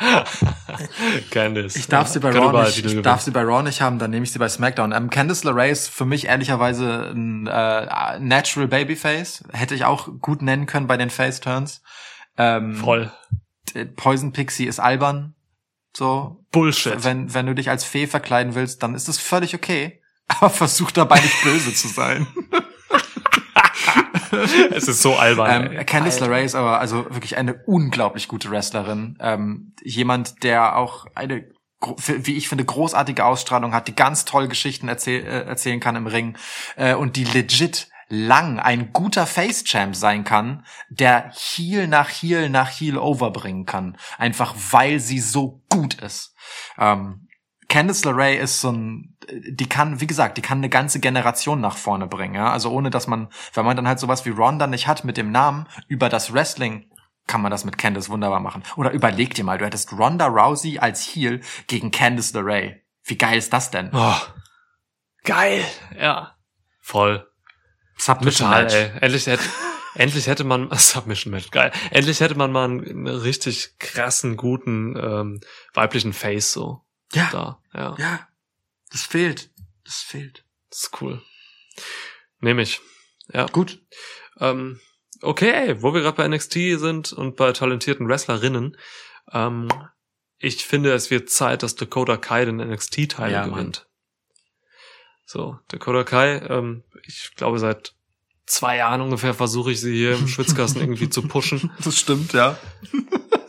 [1.30, 1.76] Candice.
[1.76, 4.24] Ich darf sie bei Raw nicht, ich darf sie bei Raw nicht haben, dann nehme
[4.24, 4.92] ich sie bei SmackDown.
[4.92, 9.44] Ähm, Candice LeRae ist für mich ehrlicherweise ein äh, Natural Babyface.
[9.52, 11.82] Hätte ich auch gut nennen können bei den Face Turns.
[12.36, 13.12] Ähm, Voll.
[13.96, 15.34] Poison Pixie ist albern.
[15.96, 16.44] So.
[16.50, 17.04] Bullshit.
[17.04, 20.00] Wenn, wenn du dich als Fee verkleiden willst, dann ist das völlig okay.
[20.28, 22.26] Aber versuch dabei nicht böse zu sein.
[24.70, 25.72] es ist so albern.
[25.72, 29.16] Ähm, Candice LeRae ist aber also wirklich eine unglaublich gute Wrestlerin.
[29.20, 31.44] Ähm, jemand, der auch eine
[32.06, 36.06] wie ich finde, großartige Ausstrahlung hat, die ganz toll Geschichten erzähl äh, erzählen kann im
[36.06, 36.36] Ring
[36.76, 42.68] äh, und die legit lang ein guter Face-Champ sein kann, der Heel nach Heel nach
[42.68, 43.96] Heel overbringen kann.
[44.18, 46.34] Einfach weil sie so gut ist.
[46.76, 47.28] Ähm,
[47.70, 51.76] Candice LeRae ist so ein, die kann, wie gesagt, die kann eine ganze Generation nach
[51.76, 52.34] vorne bringen.
[52.34, 52.50] Ja?
[52.50, 55.30] Also ohne, dass man, wenn man dann halt sowas wie Ronda nicht hat mit dem
[55.30, 56.90] Namen, über das Wrestling
[57.28, 58.64] kann man das mit Candice wunderbar machen.
[58.74, 62.80] Oder überleg dir mal, du hättest Ronda Rousey als Heel gegen Candice LeRae.
[63.04, 63.90] Wie geil ist das denn?
[63.92, 64.16] Oh,
[65.22, 65.64] geil,
[65.96, 66.36] ja.
[66.80, 67.24] Voll.
[67.96, 68.74] Submission Total, Match.
[68.74, 68.90] ey.
[69.00, 69.44] Endlich hätte,
[69.94, 71.70] endlich hätte man, Submission Match, geil.
[71.92, 75.40] Endlich hätte man mal einen richtig krassen, guten, ähm,
[75.72, 76.82] weiblichen Face so.
[77.12, 77.28] Ja.
[77.32, 77.96] Da, ja.
[77.98, 78.28] Ja.
[78.90, 79.50] Das fehlt.
[79.84, 80.44] Das fehlt.
[80.68, 81.22] Das ist cool.
[82.40, 82.80] Nehme ich.
[83.32, 83.46] Ja.
[83.46, 83.80] Gut.
[84.38, 84.80] Ähm,
[85.20, 88.76] okay, wo wir gerade bei NXT sind und bei talentierten Wrestlerinnen,
[89.32, 89.68] ähm,
[90.38, 93.86] ich finde, es wird Zeit, dass Dakota Kai den NXT-Teil Ja, gewinnt.
[95.26, 97.94] So, Dakota Kai, ähm, ich glaube, seit
[98.46, 101.70] zwei Jahren ungefähr versuche ich sie hier im Schwitzkasten irgendwie zu pushen.
[101.84, 102.58] Das stimmt, ja.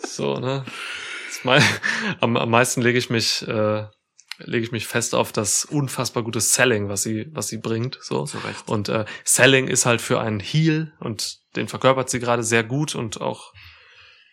[0.05, 0.65] So, ne?
[2.19, 3.85] Am, am meisten lege ich mich, äh,
[4.39, 7.99] lege ich mich fest auf das unfassbar gute Selling, was sie, was sie bringt.
[8.01, 8.23] So.
[8.23, 8.67] Recht.
[8.67, 12.95] Und äh, Selling ist halt für einen Heal und den verkörpert sie gerade sehr gut
[12.95, 13.53] und auch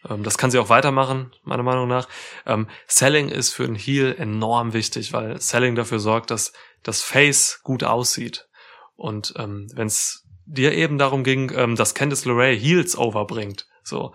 [0.08, 2.08] ähm, das kann sie auch weitermachen, meiner Meinung nach.
[2.46, 6.52] Ähm, Selling ist für einen Heal enorm wichtig, weil Selling dafür sorgt, dass
[6.82, 8.48] das Face gut aussieht.
[8.96, 14.14] Und ähm, wenn es dir eben darum ging, ähm, dass Candice LeRae Heels overbringt, so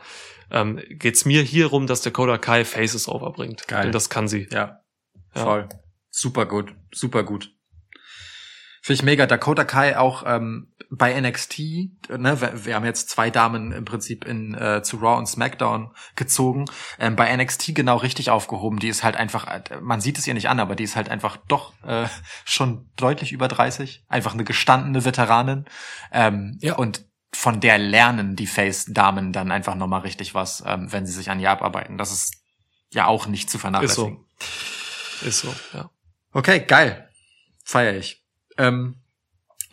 [0.54, 3.68] ähm, geht's mir hier rum, dass Dakota Kai Faces overbringt.
[3.68, 3.84] Geil.
[3.84, 4.48] Denn das kann sie.
[4.52, 4.80] Ja.
[5.36, 5.44] Ja.
[5.44, 5.70] Voll.
[6.10, 6.74] Super gut.
[6.94, 7.52] Super gut.
[8.82, 9.26] Finde ich mega.
[9.26, 11.60] Dakota Kai auch ähm, bei NXT,
[12.18, 15.96] ne, wir, wir haben jetzt zwei Damen im Prinzip in äh, zu Raw und SmackDown
[16.16, 16.66] gezogen.
[17.00, 18.80] Ähm, bei NXT genau richtig aufgehoben.
[18.80, 21.10] Die ist halt einfach, äh, man sieht es ihr nicht an, aber die ist halt
[21.10, 22.08] einfach doch äh,
[22.44, 24.04] schon deutlich über 30.
[24.10, 25.66] Einfach eine gestandene Veteranin.
[26.12, 26.76] Ähm, Ja.
[26.76, 31.30] Und von der lernen die Face-Damen dann einfach nochmal richtig was, ähm, wenn sie sich
[31.30, 31.98] an ihr abarbeiten.
[31.98, 32.36] Das ist
[32.92, 34.26] ja auch nicht zu Ist vernachlässigen.
[35.22, 35.28] so.
[35.28, 35.90] Ist so, ja.
[36.32, 37.10] Okay, geil.
[37.64, 38.24] Feier ich.
[38.58, 39.04] Ähm,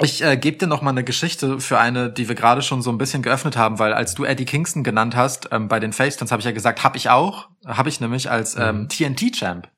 [0.03, 2.91] ich äh, gebe dir noch mal eine Geschichte für eine, die wir gerade schon so
[2.91, 6.33] ein bisschen geöffnet haben, weil als du Eddie Kingston genannt hast ähm, bei den Faceturns,
[6.33, 9.69] habe ich ja gesagt, hab ich auch, habe ich nämlich als ähm, TNT-Champ.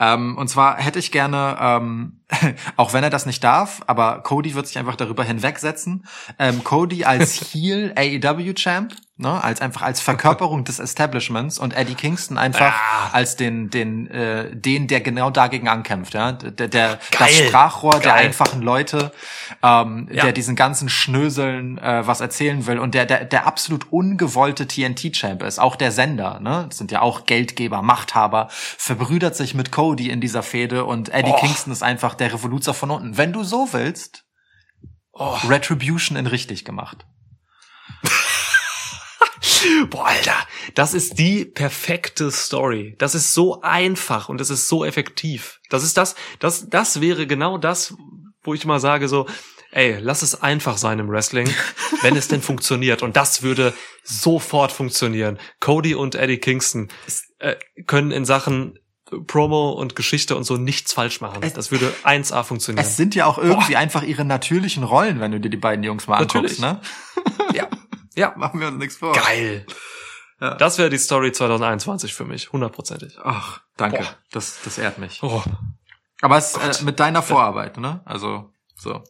[0.00, 2.19] Ähm, und zwar hätte ich gerne, ähm,
[2.76, 6.06] auch wenn er das nicht darf, aber Cody wird sich einfach darüber hinwegsetzen,
[6.38, 12.38] ähm, Cody als Heel AEW-Champ, ne, als einfach als Verkörperung des Establishments und Eddie Kingston
[12.38, 12.72] einfach
[13.12, 17.28] als den, den, äh, den, der genau dagegen ankämpft, ja, der, der das Geil.
[17.48, 18.26] Sprachrohr der Geil.
[18.26, 19.12] einfachen Leute,
[19.62, 20.24] ähm, Ja.
[20.24, 25.42] der diesen ganzen Schnöseln äh, was erzählen will und der, der, der absolut ungewollte TNT-Champ
[25.42, 30.08] ist, auch der Sender, ne, das sind ja auch Geldgeber, Machthaber, verbrüdert sich mit Cody
[30.10, 31.36] in dieser Fehde und Eddie Oh.
[31.36, 33.16] Kingston ist einfach der Revoluzer von unten.
[33.16, 34.24] Wenn du so willst,
[35.12, 35.36] Oh.
[35.48, 37.04] Retribution in richtig gemacht.
[39.90, 40.36] Boah, Alter,
[40.74, 42.94] das ist die perfekte Story.
[42.98, 45.60] Das ist so einfach und es ist so effektiv.
[45.68, 47.94] Das ist das, das, das wäre genau das,
[48.42, 49.26] wo ich mal sage so,
[49.72, 51.52] ey, lass es einfach sein im Wrestling,
[52.02, 53.02] wenn es denn funktioniert.
[53.02, 55.38] Und das würde sofort funktionieren.
[55.58, 56.88] Cody und Eddie Kingston
[57.40, 57.56] äh,
[57.86, 58.78] können in Sachen
[59.26, 61.42] Promo und Geschichte und so nichts falsch machen.
[61.42, 62.84] Es- Das würde 1A funktionieren.
[62.84, 66.06] Es sind ja auch irgendwie einfach ihre natürlichen Rollen, wenn du dir die beiden Jungs
[66.06, 66.62] mal Natürlich.
[66.62, 66.84] anguckst,
[67.24, 67.54] ne?
[67.54, 67.68] ja,
[68.14, 69.12] ja, Machen wir uns nichts vor.
[69.12, 69.66] geil.
[70.40, 70.54] Ja.
[70.54, 73.18] Das wäre die Story 2021 für mich, hundertprozentig.
[73.22, 73.98] Ach, danke.
[73.98, 74.14] Boah.
[74.32, 75.22] Das, das ehrt mich.
[75.22, 75.42] Oh.
[76.22, 78.00] Aber es äh, mit deiner Vorarbeit, ne?
[78.04, 79.02] Also, so.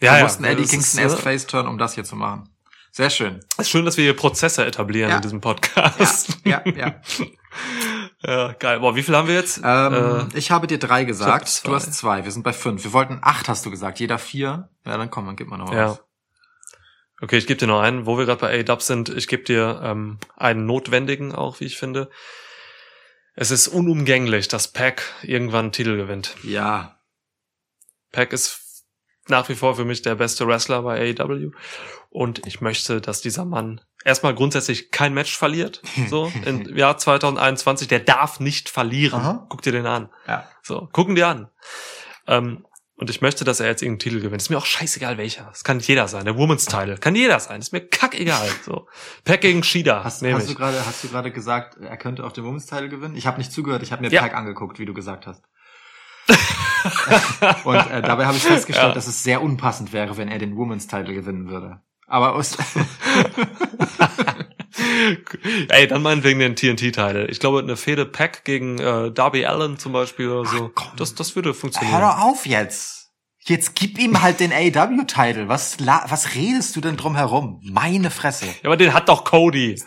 [0.00, 2.16] Ja, wir ja, mussten Eddie das Kingston ist, erst äh, Face-Turn, um das hier zu
[2.16, 2.48] machen.
[2.90, 3.40] Sehr schön.
[3.58, 5.16] ist schön, dass wir hier Prozesse etablieren Ja.
[5.16, 6.38] in diesem Podcast.
[6.44, 6.74] Ja, ja.
[6.76, 7.00] Ja,
[8.22, 8.80] geil.
[8.80, 9.60] Boah, wie viel haben wir jetzt?
[9.64, 11.66] ähm, äh, ich habe dir drei gesagt.
[11.66, 12.24] Du hast zwei.
[12.24, 12.84] Wir sind bei fünf.
[12.84, 14.00] Wir wollten acht, hast du gesagt.
[14.00, 14.68] Jeder vier.
[14.84, 15.90] Ja, dann komm, dann gib mal noch ja.
[15.90, 16.04] was.
[17.20, 19.08] Okay, ich gebe dir noch einen, wo wir gerade bei A-Dub sind.
[19.08, 22.10] Ich gebe dir ähm, einen notwendigen auch, wie ich finde.
[23.34, 26.34] Es ist unumgänglich, dass Pack irgendwann einen Titel gewinnt.
[26.42, 26.98] Ja.
[28.10, 28.84] Pack ist
[29.28, 31.52] nach wie vor für mich der beste Wrestler bei AEW.
[32.10, 35.82] Und ich möchte, dass dieser Mann erstmal grundsätzlich kein Match verliert.
[36.08, 37.88] So im Jahr 2021.
[37.88, 39.20] Der darf nicht verlieren.
[39.20, 39.46] Aha.
[39.48, 40.08] Guck dir den an.
[40.26, 40.48] Ja.
[40.62, 41.48] So, gucken dir an.
[42.26, 42.64] Ähm,
[42.96, 44.42] und ich möchte, dass er jetzt irgendeinen Titel gewinnt.
[44.42, 45.50] Ist mir auch scheißegal welcher.
[45.52, 46.24] Es kann jeder sein.
[46.24, 46.98] Der Woman's Title.
[46.98, 47.60] Kann jeder sein.
[47.60, 48.48] Ist mir kackegal.
[48.64, 48.86] So.
[49.24, 50.04] Pack gegen Shida.
[50.04, 53.16] Hast, hast du gerade, hast du gerade gesagt, er könnte auch den Women's Title gewinnen?
[53.16, 53.82] Ich habe nicht zugehört.
[53.82, 54.22] Ich habe mir Ja.
[54.22, 55.42] Pack angeguckt, wie du gesagt hast.
[57.64, 58.94] Und äh, dabei habe ich festgestellt, Ja.
[58.94, 61.80] dass es sehr unpassend wäre, wenn er den Women's Title gewinnen würde.
[62.12, 62.58] Aber aus
[65.68, 67.30] Ey, dann meinetwegen den TNT-Teil.
[67.30, 70.70] Ich glaube, eine Fehde Pack gegen äh, Darby Allen zum Beispiel oder so.
[70.74, 70.88] komm.
[70.96, 71.98] das, das würde funktionieren.
[71.98, 73.12] hör doch auf jetzt.
[73.44, 75.48] Jetzt gib ihm halt den AW-Title.
[75.48, 77.62] Was, was redest du denn drum herum?
[77.64, 78.44] Meine Fresse.
[78.44, 79.82] Ja, aber den hat doch Cody.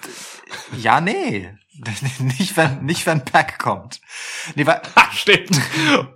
[0.81, 1.51] Ja, nee.
[2.19, 3.99] nicht wenn, nicht wenn Pack kommt.
[4.55, 5.59] Nee, weil, Ha, stimmt.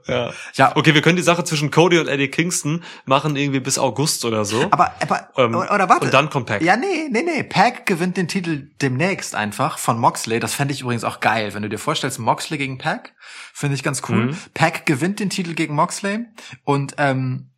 [0.08, 0.32] ja.
[0.56, 4.24] ja, Okay, wir können die Sache zwischen Cody und Eddie Kingston machen irgendwie bis August
[4.26, 4.68] oder so.
[4.72, 6.06] aber, aber, Ähm, oder warte.
[6.06, 6.62] und dann kommt Pac.
[6.62, 7.44] Ja, nee, nee, nee.
[7.44, 10.40] Pack gewinnt den Titel demnächst einfach von Moxley.
[10.40, 11.54] Das fände ich übrigens auch geil.
[11.54, 13.14] Wenn du dir vorstellst, Moxley gegen Pack,
[13.54, 14.28] finde ich ganz cool.
[14.28, 14.38] Mhm.
[14.54, 16.26] Pack gewinnt den Titel gegen Moxley
[16.64, 17.52] und, ähm,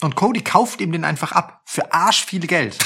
[0.00, 1.62] und Cody kauft ihm den einfach ab.
[1.66, 2.76] Für arsch viel Geld.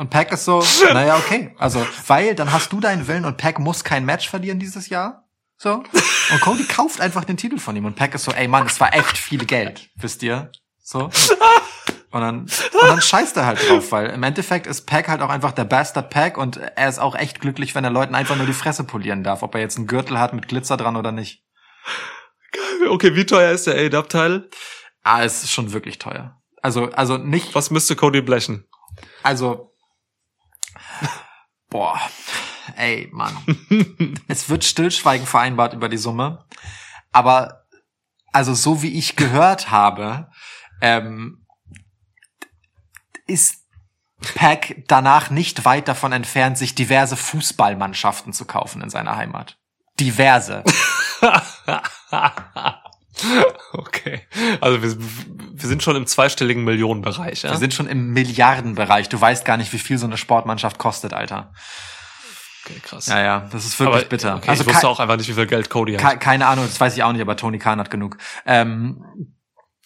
[0.00, 0.64] Und Pack ist so,
[0.94, 1.54] naja, okay.
[1.58, 5.28] Also, weil dann hast du deinen Willen und Pack muss kein Match verlieren dieses Jahr.
[5.58, 5.82] So.
[6.32, 8.80] Und Cody kauft einfach den Titel von ihm und Pack ist so, ey Mann, es
[8.80, 9.90] war echt viel Geld.
[9.96, 10.50] Wisst ihr?
[10.82, 11.10] So.
[12.12, 12.50] Und dann, und
[12.82, 16.08] dann scheißt er halt drauf, weil im Endeffekt ist Pack halt auch einfach der Bastard
[16.08, 19.22] Pack und er ist auch echt glücklich, wenn er Leuten einfach nur die Fresse polieren
[19.22, 21.44] darf, ob er jetzt einen Gürtel hat mit Glitzer dran oder nicht.
[22.88, 24.48] Okay, wie teuer ist der A-Dub-Teil?
[25.02, 26.40] Ah, es ist schon wirklich teuer.
[26.62, 28.64] Also, also nicht, Was müsste Cody blechen?
[29.22, 29.69] also,
[31.70, 32.00] boah,
[32.76, 33.36] ey, Mann.
[34.28, 36.44] es wird Stillschweigen vereinbart über die Summe,
[37.12, 37.64] aber,
[38.32, 40.28] also so wie ich gehört habe,
[40.82, 41.46] ähm,
[43.26, 43.60] ist
[44.34, 49.56] Pack danach nicht weit davon entfernt, sich diverse Fußballmannschaften zu kaufen in seiner Heimat.
[49.98, 50.62] Diverse.
[53.78, 54.26] okay.
[54.60, 57.50] Also wir, wir sind schon im zweistelligen Millionenbereich, ja?
[57.50, 59.08] Wir sind schon im Milliardenbereich.
[59.08, 61.52] Du weißt gar nicht, wie viel so eine Sportmannschaft kostet, Alter.
[62.64, 63.06] okay, krass.
[63.06, 64.36] Ja, ja, das ist wirklich Aber, bitter.
[64.36, 66.12] Okay, also ich wusste auch einfach nicht, wie viel Geld Cody hat.
[66.12, 68.16] Ke keine Ahnung, das weiß ich auch nicht, aber Tony Khan hat genug.
[68.46, 69.36] Ähm,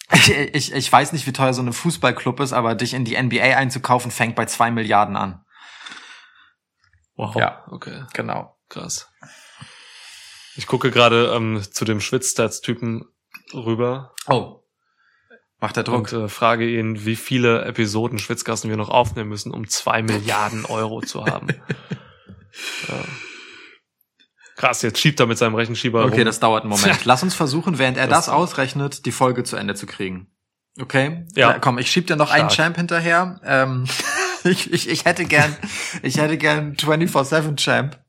[0.13, 3.21] ich, ich, ich weiß nicht, wie teuer so ein Fußballclub ist, aber dich in die
[3.21, 5.43] NBA einzukaufen, fängt bei zwei Milliarden an.
[7.15, 7.35] Wow.
[7.35, 7.63] Ja.
[7.69, 8.55] Okay, Genau.
[8.69, 9.09] krass.
[10.57, 13.05] Ich gucke gerade ähm, zu dem Schwitzstats-Typen
[13.55, 14.61] rüber Oh.
[15.59, 16.11] Macht der Druck.
[16.11, 20.65] und äh, frage ihn, wie viele Episoden Schwitzgassen wir noch aufnehmen müssen, um zwei Milliarden
[20.65, 21.47] Euro zu haben.
[21.49, 22.95] ja.
[24.57, 26.25] Krass, jetzt schiebt er mit seinem Rechenschieber okay, rum.
[26.25, 27.03] das dauert einen Moment.
[27.05, 30.27] Lass uns versuchen, während er das, Das- ausrechnet, die Folge zu Ende zu kriegen.
[30.79, 31.25] Okay?
[31.35, 31.51] Ja.
[31.53, 32.67] Na, komm, ich schieb dir noch einen Stark.
[32.73, 33.39] Champ hinterher.
[33.43, 33.85] Ähm,
[34.45, 35.55] ich, ich, ich hätte gern,
[36.03, 37.99] ich hätte gern 24-7 Champ.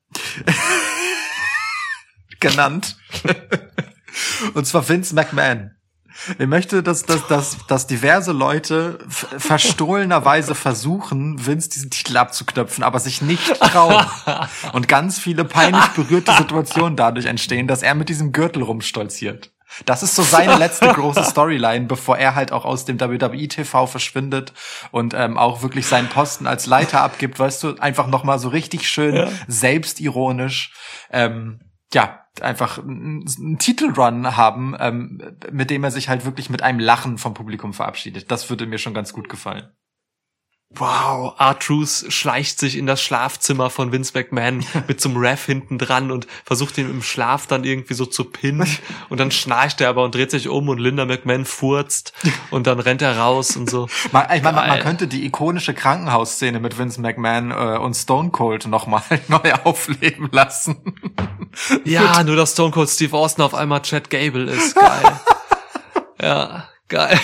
[2.40, 2.96] genannt.
[4.54, 5.72] Und zwar Vince McMahon.
[6.38, 13.00] Ich möchte, dass, dass, dass, dass diverse Leute verstohlenerweise versuchen, Vince diesen Titel abzuknöpfen, aber
[13.00, 14.04] sich nicht trauen.
[14.72, 19.52] Und ganz viele peinlich berührte Situationen dadurch entstehen, dass er mit diesem Gürtel rumstolziert.
[19.84, 23.86] Das ist so seine letzte große Storyline, bevor er halt auch aus dem WWE TV
[23.86, 24.52] verschwindet
[24.90, 28.88] und ähm, auch wirklich seinen Posten als Leiter abgibt, weißt du, einfach nochmal so richtig
[28.88, 30.72] schön selbstironisch,
[31.10, 31.60] ähm,
[31.92, 37.18] ja, einfach einen Titelrun haben, ähm, mit dem er sich halt wirklich mit einem Lachen
[37.18, 38.30] vom Publikum verabschiedet.
[38.30, 39.68] Das würde mir schon ganz gut gefallen.
[40.70, 46.10] Wow, R-Truth schleicht sich in das Schlafzimmer von Vince McMahon mit zum Ref hinten dran
[46.10, 48.68] und versucht ihn im Schlaf dann irgendwie so zu pinnen.
[49.08, 52.12] Und dann schnarcht er aber und dreht sich um und Linda McMahon furzt
[52.50, 53.88] und dann rennt er raus und so.
[54.12, 58.30] Man, ich meine, man, man könnte die ikonische Krankenhausszene mit Vince McMahon äh, und Stone
[58.30, 60.94] Cold nochmal neu aufleben lassen.
[61.84, 64.74] Ja, nur dass Stone Cold Steve Austin auf einmal Chad Gable ist.
[64.74, 65.20] Geil.
[66.20, 67.18] ja, geil.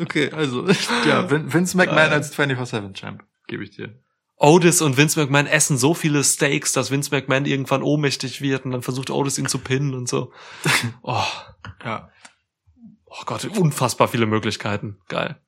[0.00, 0.66] Okay, also
[1.06, 2.12] ja, Vin- Vince McMahon Geil.
[2.12, 3.98] als 24/7 Champ, gebe ich dir.
[4.38, 8.72] Otis und Vince McMahon essen so viele Steaks, dass Vince McMahon irgendwann ohnmächtig wird und
[8.72, 10.32] dann versucht Otis ihn zu pinnen und so.
[11.02, 11.22] Oh,
[11.84, 12.10] Ja.
[13.06, 14.98] oh Gott, unfassbar viele Möglichkeiten.
[15.08, 15.40] Geil.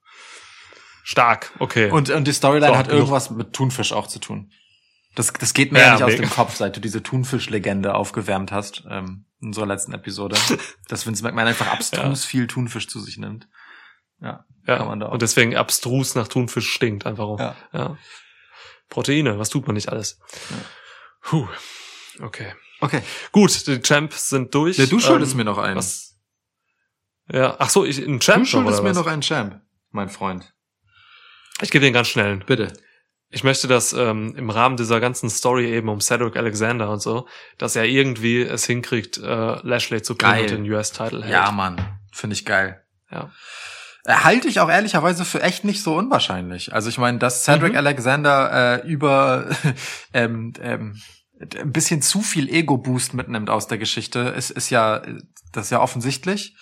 [1.04, 1.90] Stark, okay.
[1.90, 3.00] Und, und die Storyline So, hat genug.
[3.00, 4.50] irgendwas mit Thunfisch auch zu tun.
[5.14, 6.22] Das, das geht mir Ja, ja, nicht aus mega.
[6.24, 10.36] dem Kopf, seit du diese Thunfisch-Legende aufgewärmt hast ähm, in unserer letzten Episode.
[10.88, 13.48] dass Vince McMahon einfach abstrus viel Thunfisch zu sich nimmt.
[14.20, 15.12] Ja, ja, kann man da auch.
[15.12, 17.38] und deswegen abstrus nach Thunfisch stinkt einfach rum.
[17.38, 17.56] Ja.
[17.72, 17.96] ja.
[18.88, 20.18] Proteine, was tut man nicht alles?
[21.22, 21.46] Puh.
[22.20, 22.52] Okay.
[22.80, 23.02] Okay.
[23.32, 24.78] Gut, die Champs sind durch.
[24.78, 25.76] Ja, du schuldest Ähm, mir noch einen.
[25.76, 26.16] Was?
[27.30, 28.96] Ja, ach so, ich, ein Du Champ noch, schuldest oder mir was?
[28.96, 30.52] noch einen Champ, mein Freund.
[31.60, 32.44] Ich gebe den ganz schnellen.
[32.46, 32.72] Bitte.
[33.30, 37.28] Ich möchte, dass ähm, im Rahmen dieser ganzen Story eben um Cedric Alexander und so,
[37.58, 39.22] dass er irgendwie es hinkriegt, äh,
[39.66, 40.42] Lashley zu pinnen Geil.
[40.44, 41.32] und den US-Title hält.
[41.32, 42.00] Ja, Mann.
[42.12, 42.82] Finde ich geil.
[43.10, 43.30] ja.
[44.08, 46.72] Halte ich auch ehrlicherweise für echt nicht so unwahrscheinlich.
[46.72, 47.78] Also ich meine, dass Cedric Mhm.
[47.78, 49.50] Alexander äh, über
[50.14, 51.00] ähm, ähm,
[51.40, 55.02] ein bisschen zu viel Ego-Boost mitnimmt aus der Geschichte, ist, ist ja,
[55.52, 56.56] das ist ja offensichtlich.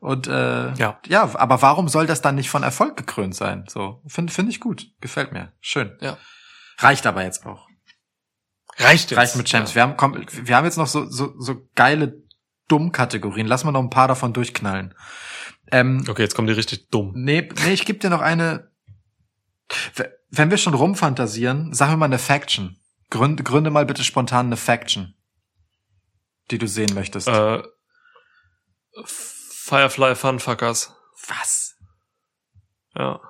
[0.00, 1.00] Und äh, Ja.
[1.06, 3.64] ja, aber warum soll das dann nicht von Erfolg gekrönt sein?
[3.68, 5.96] So, finde finde ich gut, gefällt mir, schön.
[6.00, 6.16] Ja.
[6.78, 7.66] Reicht aber jetzt auch.
[8.78, 9.18] Reicht jetzt.
[9.18, 9.74] Reicht mit Champs.
[9.74, 12.14] Wir haben komm, wir haben jetzt noch so so so geile
[12.68, 13.46] Dumm-Kategorien.
[13.46, 14.94] Lass mal noch ein paar davon durchknallen.
[15.70, 17.12] Ähm, Okay, jetzt kommen die richtig dumm.
[17.14, 18.70] Nee, nee, ich gebe dir noch eine.
[20.30, 22.76] Wenn wir schon rumfantasieren, sag mir mal eine Faction.
[23.10, 25.14] Gründe, gründe mal bitte spontan eine Faction,
[26.50, 27.28] die du sehen möchtest.
[27.28, 27.62] Äh,
[29.04, 30.94] Firefly Funfuckers.
[31.28, 31.76] Was?
[32.96, 33.20] Ja.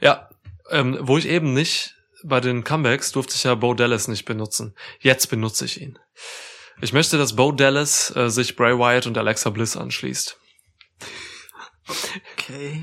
[0.00, 0.28] Ja,
[0.70, 1.94] ähm, wo ich eben nicht,
[2.24, 4.74] bei den Comebacks durfte ich ja Bo Dallas nicht benutzen.
[5.00, 5.98] Jetzt benutze ich ihn.
[6.80, 10.38] Ich möchte, dass Bo Dallas äh, sich Bray Wyatt und Alexa Bliss anschließt.
[12.32, 12.82] Okay.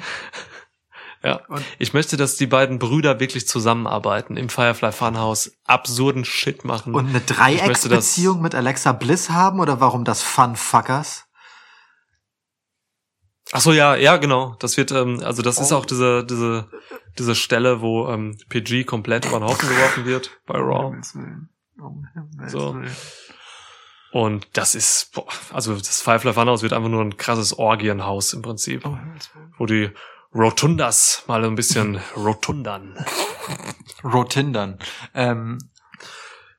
[1.23, 1.37] Ja.
[1.47, 6.93] Und- Ich möchte, dass die beiden Brüder wirklich zusammenarbeiten, im Firefly Funhouse absurden Shit machen.
[6.93, 11.25] Und eine Dreiecksbeziehung mit Alexa Bliss haben oder warum das Funfuckers?
[13.51, 14.55] Ach so, ja, ja, genau.
[14.59, 15.77] Das wird, ähm, also das ist Oh.
[15.77, 16.69] auch diese, diese,
[17.19, 20.95] diese Stelle, wo ähm, PG komplett über den Haufen geworfen wird bei Raw.
[22.47, 22.75] So.
[24.13, 28.43] Und das ist, boah, also das Firefly Funhouse wird einfach nur ein krasses Orgienhaus im
[28.43, 28.95] Prinzip, Oh,
[29.57, 29.89] wo die
[30.35, 32.95] Rotundas mal ein bisschen rotundern.
[34.03, 34.77] Rotindern.
[35.15, 35.57] Ähm,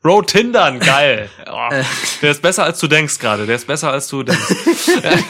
[0.05, 1.29] Rotindern, geil.
[1.47, 1.69] Oh,
[2.21, 3.47] der ist besser als du denkst gerade.
[3.47, 4.43] Der ist besser als du denkst.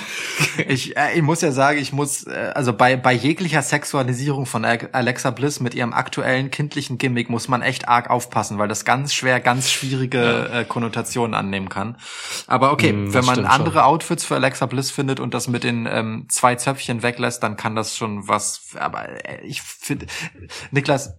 [0.68, 4.64] ich, äh, ich muss ja sagen, ich muss, äh, also bei, bei jeglicher Sexualisierung von
[4.64, 8.84] Ale- Alexa Bliss mit ihrem aktuellen kindlichen Gimmick muss man echt arg aufpassen, weil das
[8.84, 11.96] ganz schwer, ganz schwierige äh, Konnotationen annehmen kann.
[12.46, 13.82] Aber okay, Mm, wenn man andere schon.
[13.82, 17.74] Outfits für Alexa Bliss findet und das mit den ähm, zwei Zöpfchen weglässt, dann kann
[17.76, 20.06] das schon was, aber äh, ich finde,
[20.70, 21.14] Niklas,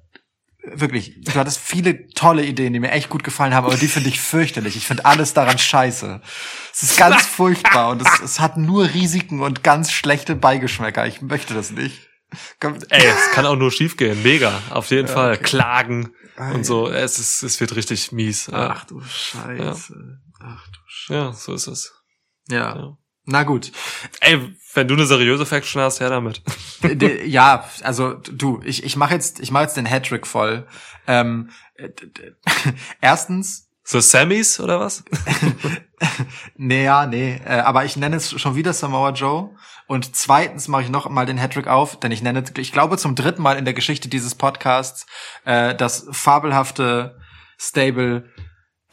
[0.74, 4.10] Wirklich, du hattest viele tolle Ideen, die mir echt gut gefallen haben, aber die finde
[4.10, 4.76] ich fürchterlich.
[4.76, 6.22] Ich finde alles daran scheiße.
[6.74, 11.06] Es ist ganz furchtbar und es, es hat nur Risiken und ganz schlechte Beigeschmäcker.
[11.08, 12.08] Ich möchte das nicht.
[12.60, 14.22] Komm, Ey, es kann auch nur schiefgehen.
[14.24, 14.62] Mega.
[14.72, 15.34] Auf jeden Fall.
[15.36, 15.44] okay.
[15.44, 16.90] Klagen Ah, und so.
[16.90, 18.48] Es ist, es wird richtig mies.
[18.48, 18.72] Ja.
[18.76, 20.20] Ach du Scheiße.
[20.42, 21.14] Ach du Scheiße.
[21.14, 21.94] ja, so ist es.
[22.50, 22.76] Ja.
[22.76, 22.98] Ja.
[23.24, 23.72] Na gut.
[24.20, 26.42] Ey, wenn du eine seriöse Faction hast, her damit.
[27.26, 30.68] Ja, also du, ich, ich mache jetzt, ich mache jetzt den Hattrick voll.
[31.08, 31.50] Ähm,
[33.02, 35.04] erstens, So Sammys oder was?
[36.58, 37.40] Nee, ja, nee.
[37.46, 39.56] Äh, aber ich nenne es schon wieder Samoa Joe.
[39.88, 43.16] Und zweitens mache ich noch mal den Hattrick auf, denn ich nenne, ich glaube zum
[43.16, 45.06] dritten Mal in der Geschichte dieses Podcasts
[45.46, 47.20] äh, das fabelhafte
[47.58, 48.30] Stable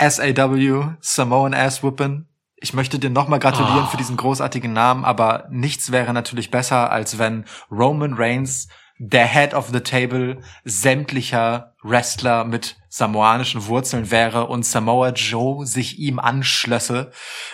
[0.00, 2.28] SAW Samoan Ass Whoopin.
[2.62, 3.90] Ich möchte dir noch mal gratulieren Oh.
[3.90, 8.68] für diesen großartigen Namen, aber nichts wäre natürlich besser, als wenn Roman Reigns
[8.98, 15.98] der Head of the Table sämtlicher Wrestler mit samoanischen Wurzeln wäre und Samoa Joe sich
[15.98, 17.10] ihm anschlösse,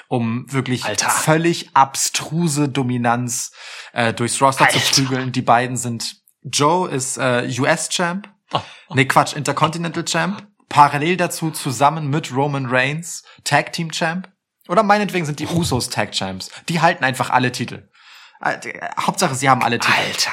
[0.09, 1.09] um wirklich Alter.
[1.09, 3.52] völlig abstruse Dominanz
[3.93, 4.90] äh, durchs Roster zu Alter.
[5.02, 5.32] prügeln.
[5.32, 8.60] Die beiden sind Joe ist äh, US-Champ, Oh,
[8.94, 14.28] nee Quatsch, Intercontinental Champ, parallel dazu zusammen mit Roman Reigns Tag Team Champ
[14.68, 16.50] oder meinetwegen sind die Usos Tag Champs.
[16.68, 17.88] Die halten einfach alle Titel.
[18.40, 18.58] Äh,
[19.00, 19.98] Hauptsache, sie haben alle Titel.
[19.98, 20.30] Alter.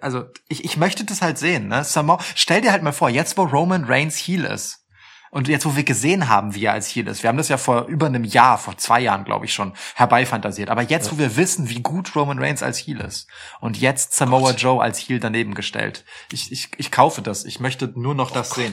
[0.00, 1.84] Also, ich, ich möchte das halt sehen, ne?
[1.84, 4.82] Samo stell dir halt mal vor, jetzt wo Roman Reigns Heel ist.
[5.30, 7.22] Und jetzt, wo wir gesehen haben, wie er als Heel ist.
[7.22, 10.70] Wir haben das ja vor über einem Jahr, vor zwei Jahren, glaube ich schon, herbeifantasiert.
[10.70, 13.28] Aber jetzt, wo wir wissen, wie gut Roman Reigns als Heel ist.
[13.60, 16.04] Und jetzt Samoa Joe als Heel daneben gestellt.
[16.32, 17.44] Ich, ich, ich kaufe das.
[17.44, 18.72] Ich möchte nur noch das sehen.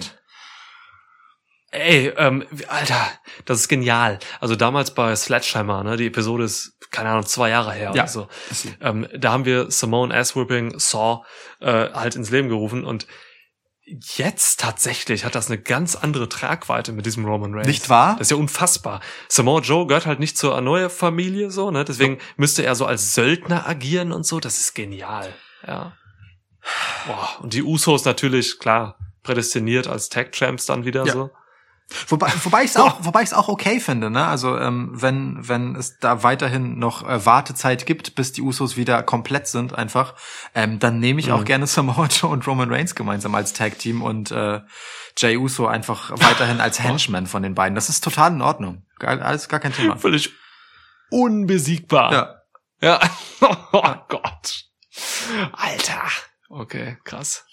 [1.74, 3.08] Ey, ähm, Alter,
[3.46, 4.20] das ist genial.
[4.40, 8.08] Also damals bei Sledgehammer, ne, die Episode ist, keine Ahnung, zwei Jahre her Ja, oder
[8.08, 8.28] so.
[8.52, 8.76] ist sie.
[8.80, 11.24] Ähm, da haben wir Simone Ass-Whipping Saw
[11.62, 13.08] äh, halt ins Leben gerufen und
[13.86, 17.68] jetzt tatsächlich hat das eine ganz andere Tragweite mit diesem Roman Reigns.
[17.68, 18.14] Nicht wahr?
[18.18, 19.02] Das ist ja unfassbar.
[19.28, 21.84] Samoa Joe gehört halt nicht zur Anoye-Familie so, ne?
[21.84, 24.40] Deswegen müsste er so als Söldner agieren und so.
[24.40, 25.34] Das ist genial.
[25.68, 25.98] Ja.
[27.08, 31.12] Boah, und die Usos natürlich, klar, prädestiniert als Tag-Champs dann wieder Ja.
[31.14, 31.32] so.
[32.08, 34.26] Wobei, wobei ich es auch, wobei ich es auch okay finde, ne?
[34.26, 39.04] Also ähm, wenn wenn es da weiterhin noch äh, Wartezeit gibt, bis die Usos wieder
[39.04, 40.16] komplett sind, einfach,
[40.56, 41.46] ähm, dann nehme ich auch Mhm.
[41.46, 44.62] gerne Samoa Joe und Roman Reigns gemeinsam als Tag Team und äh,
[45.18, 47.76] Jay Uso einfach weiterhin als Henchman von den beiden.
[47.76, 49.98] Das ist total in Ordnung, Geil, alles gar kein Thema.
[49.98, 50.32] Völlig
[51.10, 52.12] unbesiegbar.
[52.12, 52.36] Ja,
[52.82, 53.00] Ja.
[53.72, 54.66] Oh Gott.
[55.52, 56.04] Alter.
[56.50, 57.46] Okay, krass.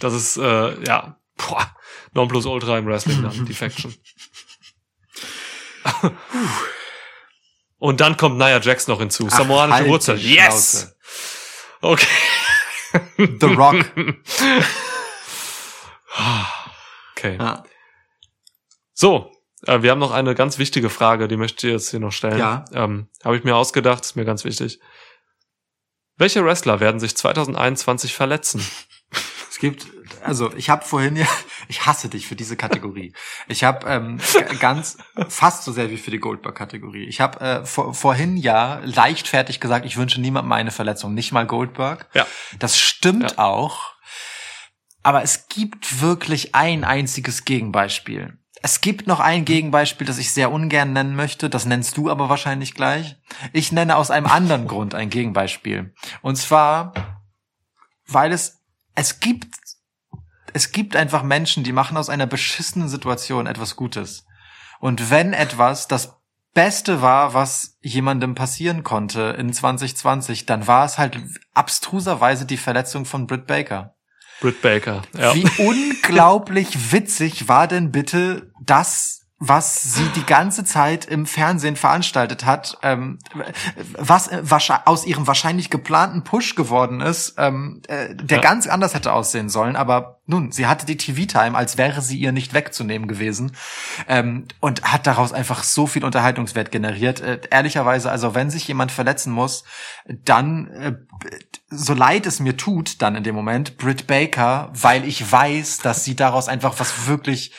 [0.00, 1.74] Das ist, äh, ja, boah,
[2.16, 3.94] Nonplusultra im Wrestling dann, die Faction.
[7.78, 9.28] Und dann kommt Nia Jax noch hinzu.
[9.30, 10.18] Ach, Samoanische halt Wurzeln.
[10.18, 10.96] Yes!
[11.80, 12.06] Okay.
[13.16, 13.84] The Rock.
[17.18, 17.36] Okay.
[17.38, 17.64] ja.
[18.92, 19.32] So,
[19.66, 22.38] äh, wir haben noch eine ganz wichtige Frage, die möchte ich jetzt hier noch stellen.
[22.38, 22.64] Ja.
[22.72, 24.80] Ähm, Habe ich mir ausgedacht, ist mir ganz wichtig.
[26.16, 28.66] Welche Wrestler werden sich 2021 verletzen?
[29.50, 29.86] Es gibt,
[30.26, 31.26] also ich habe vorhin ja,
[31.68, 33.12] ich hasse dich für diese Kategorie.
[33.48, 34.18] Ich habe ähm,
[34.60, 34.98] ganz
[35.28, 37.04] fast so sehr wie für die Goldberg-Kategorie.
[37.04, 41.46] Ich habe äh, vor, vorhin ja leichtfertig gesagt, ich wünsche niemandem eine Verletzung, nicht mal
[41.46, 42.08] Goldberg.
[42.14, 42.26] Ja.
[42.58, 43.38] Das stimmt Ja.
[43.38, 43.94] auch.
[45.02, 48.38] Aber es gibt wirklich ein einziges Gegenbeispiel.
[48.62, 51.48] Es gibt noch ein Gegenbeispiel, das ich sehr ungern nennen möchte.
[51.48, 53.14] Das nennst du aber wahrscheinlich gleich.
[53.52, 55.94] Ich nenne aus einem anderen Grund ein Gegenbeispiel.
[56.22, 56.92] Und zwar,
[58.08, 58.58] weil es,
[58.96, 59.46] es gibt,
[60.56, 64.24] es gibt einfach Menschen, die machen aus einer beschissenen Situation etwas Gutes.
[64.80, 66.16] Und wenn etwas das
[66.54, 71.18] Beste war, was jemandem passieren konnte in 2020, dann war es halt
[71.52, 73.96] abstruserweise die Verletzung von Britt Baker.
[74.40, 75.02] Britt Baker.
[75.12, 75.34] Ja.
[75.34, 82.46] Wie unglaublich witzig war denn bitte das, was sie die ganze Zeit im Fernsehen veranstaltet
[82.46, 83.18] hat, ähm,
[83.98, 88.42] was äh, wahrscheinlich- aus ihrem wahrscheinlich geplanten Push geworden ist, ähm, äh, der Ja.
[88.42, 89.76] ganz anders hätte aussehen sollen.
[89.76, 93.52] Aber nun, sie hatte die TV-Time, als wäre sie ihr nicht wegzunehmen gewesen
[94.08, 97.20] ähm, und hat daraus einfach so viel Unterhaltungswert generiert.
[97.20, 99.64] Äh, ehrlicherweise, also wenn sich jemand verletzen muss,
[100.06, 100.92] dann, äh,
[101.68, 106.04] so leid es mir tut, dann in dem Moment, Britt Baker, weil ich weiß, dass
[106.04, 107.52] sie daraus einfach was wirklich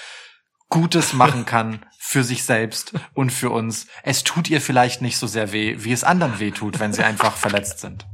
[0.69, 3.87] Gutes machen kann für sich selbst und für uns.
[4.03, 7.03] Es tut ihr vielleicht nicht so sehr weh, wie es anderen weh tut, wenn sie
[7.03, 8.05] einfach verletzt sind.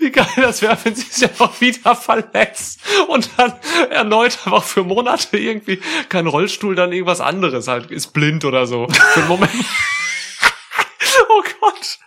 [0.00, 3.52] Wie geil das wäre, wenn sie sich einfach wieder verletzt und dann
[3.90, 8.88] erneut einfach für Monate irgendwie kein Rollstuhl, dann irgendwas anderes halt, ist blind oder so.
[8.88, 9.52] Für einen Moment.
[11.28, 11.98] oh Gott.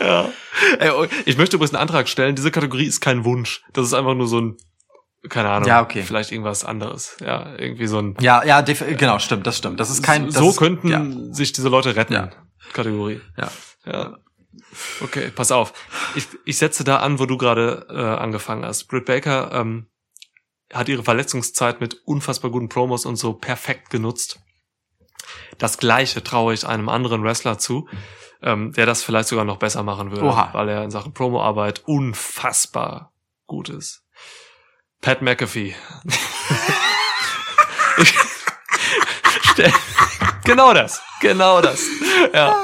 [0.00, 0.32] Ja.
[0.94, 2.34] Oh, Ich möchte übrigens einen Antrag stellen.
[2.34, 3.62] Diese Kategorie ist kein Wunsch.
[3.72, 4.56] Das ist einfach nur so ein,
[5.28, 5.68] keine Ahnung.
[5.68, 6.02] Ja, okay.
[6.02, 7.16] Vielleicht irgendwas anderes.
[7.20, 9.80] Ja, irgendwie so ein, Ja, ja, genau, stimmt, das stimmt.
[9.80, 10.26] Das ist kein.
[10.26, 12.12] Das so ist, könnten Ja, sich diese Leute retten.
[12.14, 12.30] Ja.
[12.72, 13.20] Kategorie.
[13.36, 13.50] ja.
[13.86, 14.16] Ja.
[15.00, 15.72] Okay, pass auf.
[16.14, 18.84] Ich, ich setze da an, wo du gerade äh, angefangen hast.
[18.84, 19.88] Britt Baker ähm,
[20.72, 24.40] hat ihre Verletzungszeit mit unfassbar guten Promos und so perfekt genutzt.
[25.58, 27.88] Das gleiche traue ich einem anderen Wrestler zu,
[28.42, 30.50] ähm, der das vielleicht sogar noch besser machen würde, Oha.
[30.52, 33.12] weil er in Sachen Promoarbeit unfassbar
[33.46, 34.03] gut ist.
[35.00, 35.74] Pat McAfee.
[40.44, 41.84] genau das, genau das.
[42.32, 42.56] Ja.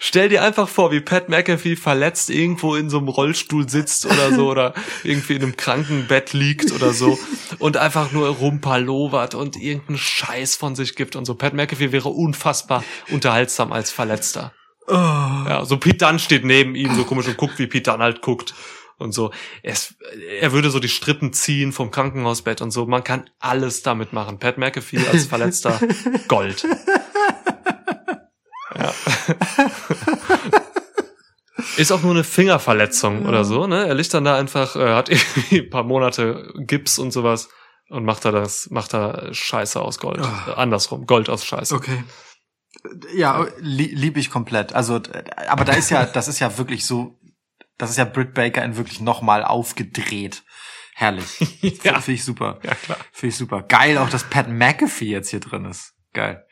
[0.00, 4.32] Stell dir einfach vor, wie Pat McAfee verletzt irgendwo in so einem Rollstuhl sitzt oder
[4.32, 7.18] so oder irgendwie in einem Krankenbett liegt oder so
[7.58, 11.34] und einfach nur rumpalowert und irgendeinen Scheiß von sich gibt und so.
[11.34, 14.52] Pat McAfee wäre unfassbar unterhaltsam als Verletzter.
[14.88, 18.22] Ja, so Pete Dunne steht neben ihm so komisch und guckt, wie Pete Dunne halt
[18.22, 18.54] guckt
[18.98, 19.32] und so.
[19.62, 19.94] Es,
[20.40, 22.86] er würde so die Strippen ziehen vom Krankenhausbett und so.
[22.86, 24.38] Man kann alles damit machen.
[24.38, 25.80] Pat McAfee als Verletzter
[26.28, 26.66] Gold.
[28.76, 28.92] Ja.
[31.76, 33.86] Ist auch nur eine Fingerverletzung oder so, ne?
[33.86, 37.48] Er liegt dann da einfach, äh, hat irgendwie ein paar Monate Gips und sowas
[37.88, 40.20] und macht da das, macht da Scheiße aus Gold.
[40.20, 41.74] Äh, andersrum, Gold aus Scheiße.
[41.74, 42.04] Okay.
[43.14, 44.72] Ja, li liebe ich komplett.
[44.72, 45.00] Also,
[45.48, 47.17] aber da ist ja, das ist ja wirklich so,
[47.78, 50.42] das ist ja Britt Baker in wirklich nochmal aufgedreht.
[50.94, 51.26] Herrlich.
[51.84, 52.00] Ja.
[52.00, 52.58] Finde ich super.
[52.64, 52.98] Ja, klar.
[53.12, 53.62] Finde ich super.
[53.62, 55.94] Geil auch, dass Pat McAfee jetzt hier drin ist.
[56.12, 56.44] Geil.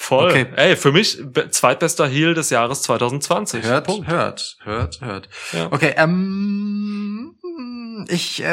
[0.00, 0.30] Voll.
[0.30, 0.46] Okay.
[0.56, 3.64] Ey, für mich be- zweitbester Heel des Jahres 2020.
[3.64, 4.06] Hört, Punkt.
[4.06, 5.28] hört, hört, hört.
[5.52, 5.72] Ja.
[5.72, 7.34] Okay, ähm,
[8.08, 8.44] ich, äh,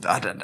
[0.00, 0.34] da, da,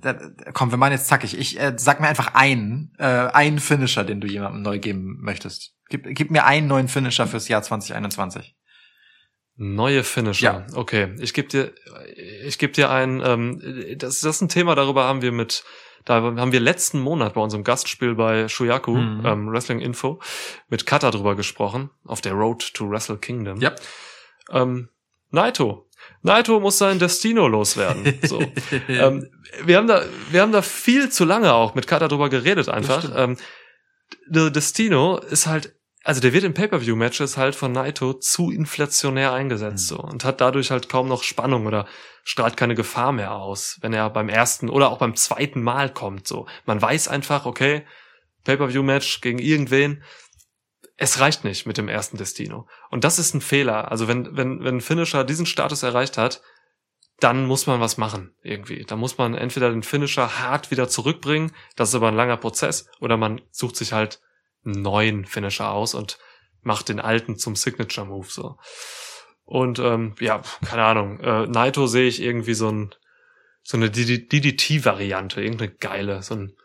[0.00, 0.14] da,
[0.52, 1.36] komm, wir machen jetzt zackig.
[1.36, 5.74] Ich äh, sag mir einfach einen, äh, einen Finisher, den du jemandem neu geben möchtest.
[5.88, 8.54] Gib, gib mir einen neuen Finisher fürs Jahr 2021.
[9.56, 10.66] Neue Finisher.
[10.74, 11.72] Okay, ich gebe dir,
[12.44, 13.60] ich gebe dir ein, ähm,
[13.98, 15.62] das, das ist ein Thema, darüber haben wir mit,
[16.04, 19.22] da haben wir letzten Monat bei unserem Gastspiel bei Shuyaku, Mhm.
[19.24, 20.20] ähm, Wrestling Info,
[20.68, 23.60] mit Kata drüber gesprochen, auf der Road to Wrestle Kingdom.
[23.60, 23.74] Ja.
[24.50, 24.88] Ähm,
[25.30, 25.88] Naito.
[26.22, 28.18] Naito muss sein Destino loswerden.
[28.22, 28.40] So.
[28.88, 29.30] ähm,
[29.64, 33.10] wir haben da, wir haben da viel zu lange auch mit Kata drüber geredet einfach.
[33.16, 33.36] Ähm,
[34.28, 35.74] Destino ist halt,
[36.04, 40.70] also der wird in Pay-per-view-Matches halt von Naito zu inflationär eingesetzt so und hat dadurch
[40.70, 41.86] halt kaum noch Spannung oder
[42.22, 46.28] strahlt keine Gefahr mehr aus, wenn er beim ersten oder auch beim zweiten Mal kommt
[46.28, 46.46] so.
[46.66, 47.84] Man weiß einfach, okay,
[48.44, 50.02] Pay-per-view-Match gegen irgendwen,
[50.96, 52.68] es reicht nicht mit dem ersten Destino.
[52.90, 53.90] Und das ist ein Fehler.
[53.90, 56.42] Also wenn, wenn, wenn ein Finisher diesen Status erreicht hat,
[57.18, 58.84] dann muss man was machen irgendwie.
[58.84, 62.88] Da muss man entweder den Finisher hart wieder zurückbringen, das ist aber ein langer Prozess,
[63.00, 64.20] oder man sucht sich halt
[64.64, 66.18] neuen Finisher aus und
[66.62, 68.56] macht den alten zum Signature Move so.
[69.44, 71.20] Und ähm, ja, keine Ahnung.
[71.20, 72.94] Äh, Naito sehe ich irgendwie so ein
[73.66, 76.56] so eine DDT-Variante, irgendeine geile, so ein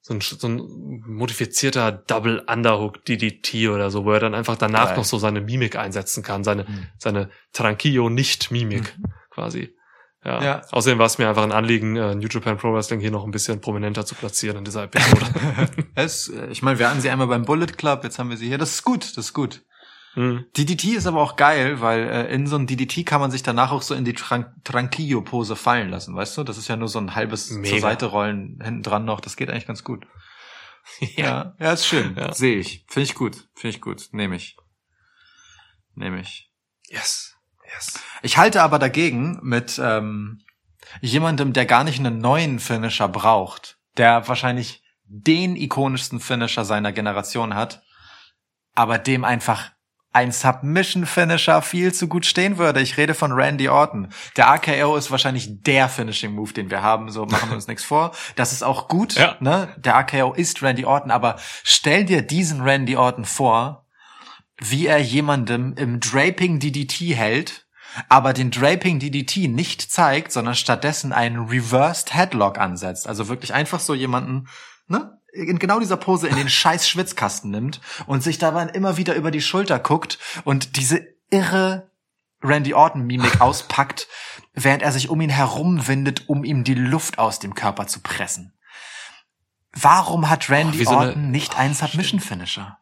[0.00, 4.86] so ein, so ein modifizierter Double Underhook DDT oder so, wo er dann einfach danach
[4.88, 4.96] Geil.
[4.96, 6.86] noch so seine Mimik einsetzen kann, seine, Mhm.
[6.98, 8.96] seine Tranquillo nicht Mimik
[9.30, 9.76] quasi.
[10.28, 10.42] Ja.
[10.42, 10.62] Ja.
[10.72, 13.30] Außerdem war es mir einfach ein Anliegen, äh, New Japan Pro Wrestling hier noch ein
[13.30, 15.26] bisschen prominenter zu platzieren in dieser Episode.
[15.94, 18.46] Es, äh, ich meine, wir hatten sie einmal beim Bullet Club, jetzt haben wir sie
[18.46, 18.58] hier.
[18.58, 19.62] Das ist gut, das ist gut.
[20.14, 20.44] hm.
[20.56, 23.72] DDT ist aber auch geil, weil äh, in so einem DDT kann man sich danach
[23.72, 26.44] auch so in die Tran Tranquillo-Pose fallen lassen, weißt du?
[26.44, 27.70] Das ist ja nur so ein halbes Mega.
[27.70, 29.20] zur Seite rollen hinten dran noch.
[29.20, 30.06] Das geht eigentlich ganz gut.
[31.00, 31.24] ja.
[31.24, 32.14] Ja, ja, ist schön.
[32.16, 32.34] Ja.
[32.34, 32.84] Sehe ich.
[32.88, 33.48] Finde ich gut.
[33.54, 34.08] Finde ich gut.
[34.12, 34.56] Nehme ich.
[35.94, 36.50] Nehme ich.
[36.86, 37.37] Yes.
[37.74, 38.00] Yes.
[38.22, 40.40] Ich halte aber dagegen mit ähm,
[41.00, 47.54] jemandem, der gar nicht einen neuen Finisher braucht, der wahrscheinlich den ikonischsten Finisher seiner Generation
[47.54, 47.82] hat,
[48.74, 49.70] aber dem einfach
[50.12, 52.80] ein Submission-Finisher viel zu gut stehen würde.
[52.80, 54.08] Ich rede von Randy Orton.
[54.36, 58.12] Der RKO ist wahrscheinlich der Finishing-Move, den wir haben, so machen wir uns nichts vor.
[58.34, 59.36] Das ist auch gut, Ja.
[59.40, 59.68] ne?
[59.76, 63.86] Der RKO ist Randy Orton, aber stell dir diesen Randy Orton vor,
[64.58, 67.66] wie er jemandem im Draping DDT hält,
[68.08, 73.06] aber den Draping DDT nicht zeigt, sondern stattdessen einen Reversed Headlock ansetzt.
[73.06, 74.48] Also wirklich einfach so jemanden,
[74.86, 75.14] ne?
[75.32, 79.30] In genau dieser Pose in den scheiß Schwitzkasten nimmt und sich dabei immer wieder über
[79.30, 81.90] die Schulter guckt und diese irre
[82.42, 84.08] Randy Orton Mimik auspackt,
[84.54, 88.54] während er sich um ihn herumwindet, um ihm die Luft aus dem Körper zu pressen.
[89.72, 92.78] Warum hat Randy wie so eine- Orton nicht einen Submission Finisher?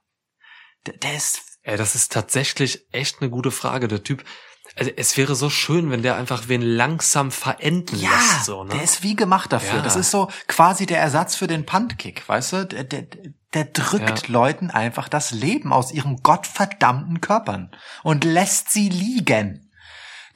[0.86, 3.88] Der, der ist Ey, das ist tatsächlich echt eine gute Frage.
[3.88, 4.24] Der Typ,
[4.76, 8.70] also es wäre so schön, wenn der einfach wen langsam verenden Ja, lässt, so, ne?
[8.70, 9.78] der ist wie gemacht dafür.
[9.78, 9.82] Ja.
[9.82, 12.66] Das ist so quasi der Ersatz für den Puntkick, weißt du?
[12.66, 13.06] Der, der,
[13.52, 14.32] der drückt Ja.
[14.32, 17.72] Leuten einfach das Leben aus ihren gottverdammten Körpern
[18.04, 19.72] und lässt sie liegen.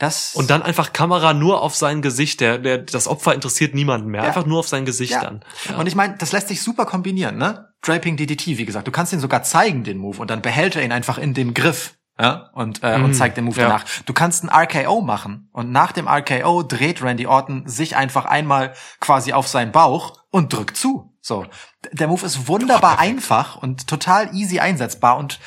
[0.01, 2.41] Das Und dann einfach Kamera nur auf sein Gesicht.
[2.41, 4.23] Der, der, das Opfer interessiert niemanden mehr.
[4.23, 4.27] Ja.
[4.27, 5.21] Einfach nur auf sein Gesicht ja.
[5.21, 5.45] dann.
[5.69, 5.77] Ja.
[5.77, 7.70] Und ich meine, das lässt sich super kombinieren, ne?
[7.83, 8.87] Draping DDT, wie gesagt.
[8.87, 11.55] Du kannst ihn sogar zeigen, den Move, und dann behält er ihn einfach in dem
[11.55, 11.97] Griff.
[12.19, 13.15] Ja, und, äh, und Mhm.
[13.15, 13.69] zeigt den Move Ja.
[13.69, 13.85] danach.
[14.05, 18.75] Du kannst einen RKO machen und nach dem RKO dreht Randy Orton sich einfach einmal
[19.01, 21.17] quasi auf seinen Bauch und drückt zu.
[21.23, 21.47] So.
[21.93, 25.41] Der Move ist wunderbar einfach und total easy einsetzbar und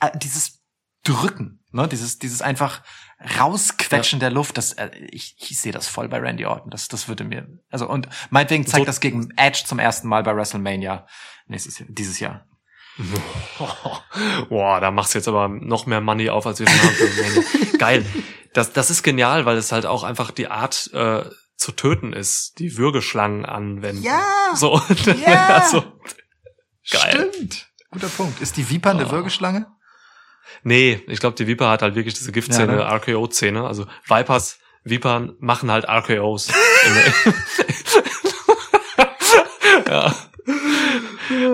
[0.00, 0.60] äh, dieses
[1.04, 2.82] Drücken, ne, dieses, dieses einfach
[3.38, 6.70] rausquetschen der Luft, das, äh, ich, ich sehe das voll bei Randy Orton.
[6.70, 10.22] Das, das würde mir, also, und meinetwegen zeigt So- das gegen Edge zum ersten Mal
[10.22, 11.06] bei WrestleMania
[11.50, 12.46] nächstes Jahr, dieses Jahr.
[14.48, 17.44] Boah, da machst du jetzt aber noch mehr Money auf, als wir schon haben.
[17.78, 18.04] Geil.
[18.52, 21.22] Das, das ist genial, weil es halt auch einfach die Art äh,
[21.56, 24.02] zu töten ist, die Würgeschlangen anwenden.
[24.02, 24.22] Ja.
[24.54, 24.80] So.
[25.26, 25.46] Ja.
[25.56, 25.82] also,
[26.90, 27.30] geil.
[27.32, 27.68] Stimmt.
[27.90, 28.40] Guter Punkt.
[28.40, 29.10] Ist die Viper eine Oh.
[29.12, 29.66] Würgeschlange?
[30.64, 33.00] Nee, ich glaube, die Viper hat halt wirklich diese Giftszene, Ja, ne?
[33.00, 33.64] RKO-Szene.
[33.66, 36.48] Also Vipers, Vipern machen halt RKOs.
[39.88, 40.14] ja.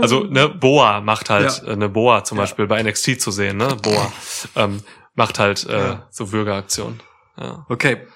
[0.01, 1.69] Also ne, Boa macht halt, Ja.
[1.69, 2.39] äh, eine Boa zum.
[2.39, 3.77] Beispiel bei NXT zu sehen, ne?
[3.83, 4.13] Boa
[4.55, 4.83] ähm,
[5.15, 7.03] macht halt äh, so Würgeaktionen.
[7.39, 7.65] Ja.
[7.69, 8.07] Okay.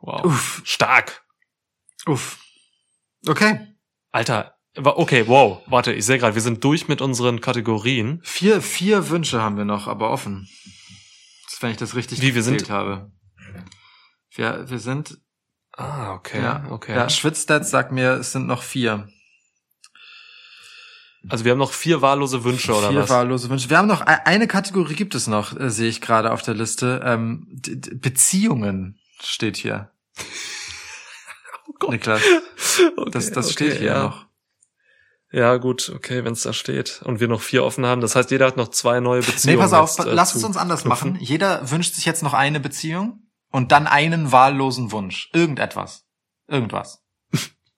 [0.00, 0.24] Wow.
[0.24, 0.62] Uff.
[0.64, 1.22] Stark.
[2.06, 2.38] Uff.
[3.26, 3.60] Okay.
[4.12, 8.20] Alter, okay, wow, warte, ich sehe gerade, wir sind durch mit unseren Kategorien.
[8.22, 10.48] Vier, vier Wünsche haben wir noch, aber offen.
[11.50, 13.10] Das, wenn ich das richtig Wie, wir sind- habe.
[14.34, 15.18] Wir, wir sind,
[15.76, 16.94] Ah, okay, ja, okay.
[16.94, 19.08] ja, Schwitzstats sagt mir, es sind noch vier.
[21.28, 23.10] Also wir haben noch vier wahllose Wünsche oder vier was?
[23.10, 23.68] wahllose Wünsche.
[23.70, 26.54] Wir haben noch, e- eine Kategorie gibt es noch, äh, sehe ich gerade auf der
[26.54, 27.00] Liste.
[27.04, 27.46] Ähm,
[27.94, 29.90] Beziehungen steht hier.
[31.70, 31.90] Oh Gott.
[31.90, 32.22] Niklas,
[32.96, 34.02] Okay, das, das okay, steht hier ja.
[34.04, 34.26] noch.
[35.30, 38.30] Ja, gut, okay, wenn es da steht und wir noch vier offen haben, das heißt,
[38.30, 39.58] jeder hat noch zwei neue Nee, Beziehungen.
[39.58, 41.12] pass auf, jetzt, äh, lass es uns anders knüpfen.
[41.12, 41.20] machen.
[41.22, 45.28] Jeder wünscht sich jetzt noch eine Beziehung und dann einen wahllosen Wunsch.
[45.34, 46.06] Irgendetwas.
[46.46, 47.04] Irgendwas.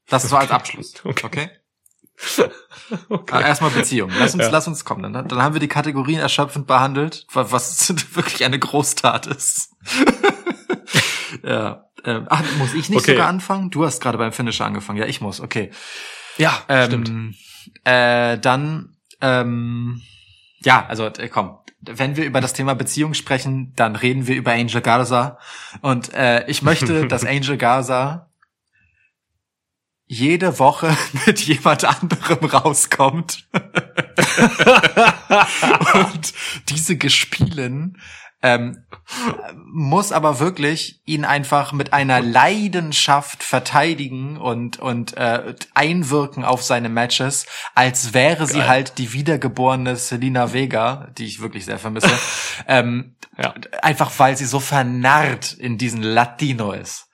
[0.06, 0.94] Das ist so als Abschluss.
[1.04, 1.26] Okay.
[1.26, 1.50] Okay?
[3.08, 3.34] Okay.
[3.36, 4.10] Ah, Erstmal Beziehung.
[4.18, 4.50] Lass uns, Ja.
[4.50, 5.12] lass uns kommen.
[5.12, 9.70] Dann, dann haben wir die Kategorien erschöpfend behandelt, wa- was wirklich eine Großtat ist.
[11.44, 11.84] ja.
[12.04, 13.12] Ähm, ach, muss ich nicht Okay.
[13.12, 13.70] sogar anfangen?
[13.70, 14.98] Du hast gerade beim Finisher angefangen.
[14.98, 15.40] Ja, ich muss.
[15.40, 15.70] Okay.
[16.38, 16.52] Ja,
[16.86, 17.08] stimmt.
[17.10, 17.34] Ähm,
[17.84, 20.00] äh, dann, ähm,
[20.64, 24.52] ja, also äh, komm, wenn wir über das Thema Beziehung sprechen, dann reden wir über
[24.52, 25.38] Angel Garza.
[25.82, 28.29] Und äh, ich möchte, dass Angel Garza
[30.10, 30.94] jede Woche
[31.26, 33.46] mit jemand anderem rauskommt
[35.94, 36.32] und
[36.68, 37.98] diese Gespielen
[38.42, 38.84] ähm,
[39.66, 46.88] muss aber wirklich ihn einfach mit einer Leidenschaft verteidigen und und äh, einwirken auf seine
[46.88, 48.68] Matches, als wäre sie Geil.
[48.68, 52.10] halt die wiedergeborene Selina Vega, die ich wirklich sehr vermisse,
[52.66, 53.54] ähm, Ja.
[53.82, 57.06] einfach weil sie so vernarrt in diesen Latino ist.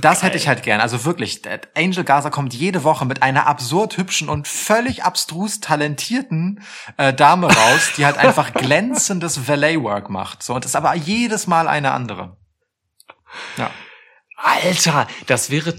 [0.00, 0.80] Das hätte ich halt gern.
[0.80, 1.42] Also wirklich,
[1.76, 6.62] Angel Gaza kommt jede Woche mit einer absurd hübschen und völlig abstrus talentierten
[6.96, 10.42] äh, Dame raus, die halt einfach glänzendes Valet-Work macht.
[10.42, 12.36] So, und ist aber jedes Mal eine andere.
[13.56, 13.70] Ja.
[14.36, 15.74] Alter, das wäre,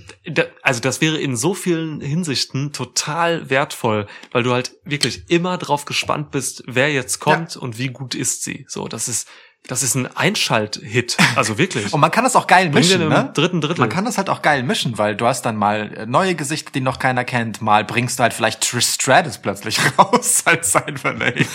[0.62, 5.84] also das wäre in so vielen Hinsichten total wertvoll, weil du halt wirklich immer drauf
[5.84, 7.62] gespannt bist, wer jetzt kommt ja.
[7.62, 8.66] und wie gut ist sie.
[8.70, 9.28] So, das ist,
[9.68, 11.94] das ist ein Einschalt-Hit, also wirklich.
[11.94, 13.32] und man kann das auch geil mischen, ne?
[13.34, 13.80] Dritten Drittel.
[13.80, 16.72] Man kann das halt auch geil mischen, weil du hast dann mal äh, neue Gesichter,
[16.74, 20.96] die noch keiner kennt, mal bringst du halt vielleicht Trish Stratus plötzlich raus als sein
[21.04, 21.48] Valet.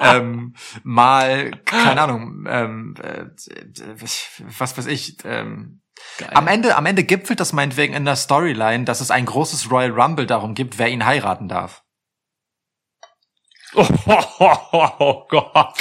[0.00, 3.24] ähm, mal, keine Ahnung, ähm, äh,
[4.58, 5.80] was weiß ich, ähm,
[6.16, 6.30] Geil.
[6.32, 9.90] Am Ende, am Ende gipfelt das meinetwegen in der Storyline, dass es ein großes Royal
[9.90, 11.82] Rumble darum gibt, wer ihn heiraten darf.
[13.74, 15.74] Oh, oh, oh, oh Gott.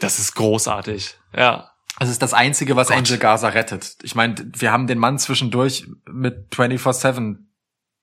[0.00, 1.16] Das ist großartig.
[1.36, 1.70] Ja.
[1.98, 2.98] Das ist das Einzige, was Gott.
[2.98, 3.96] Angel Gaza rettet.
[4.02, 7.36] Ich meine, wir haben den Mann zwischendurch mit 24-7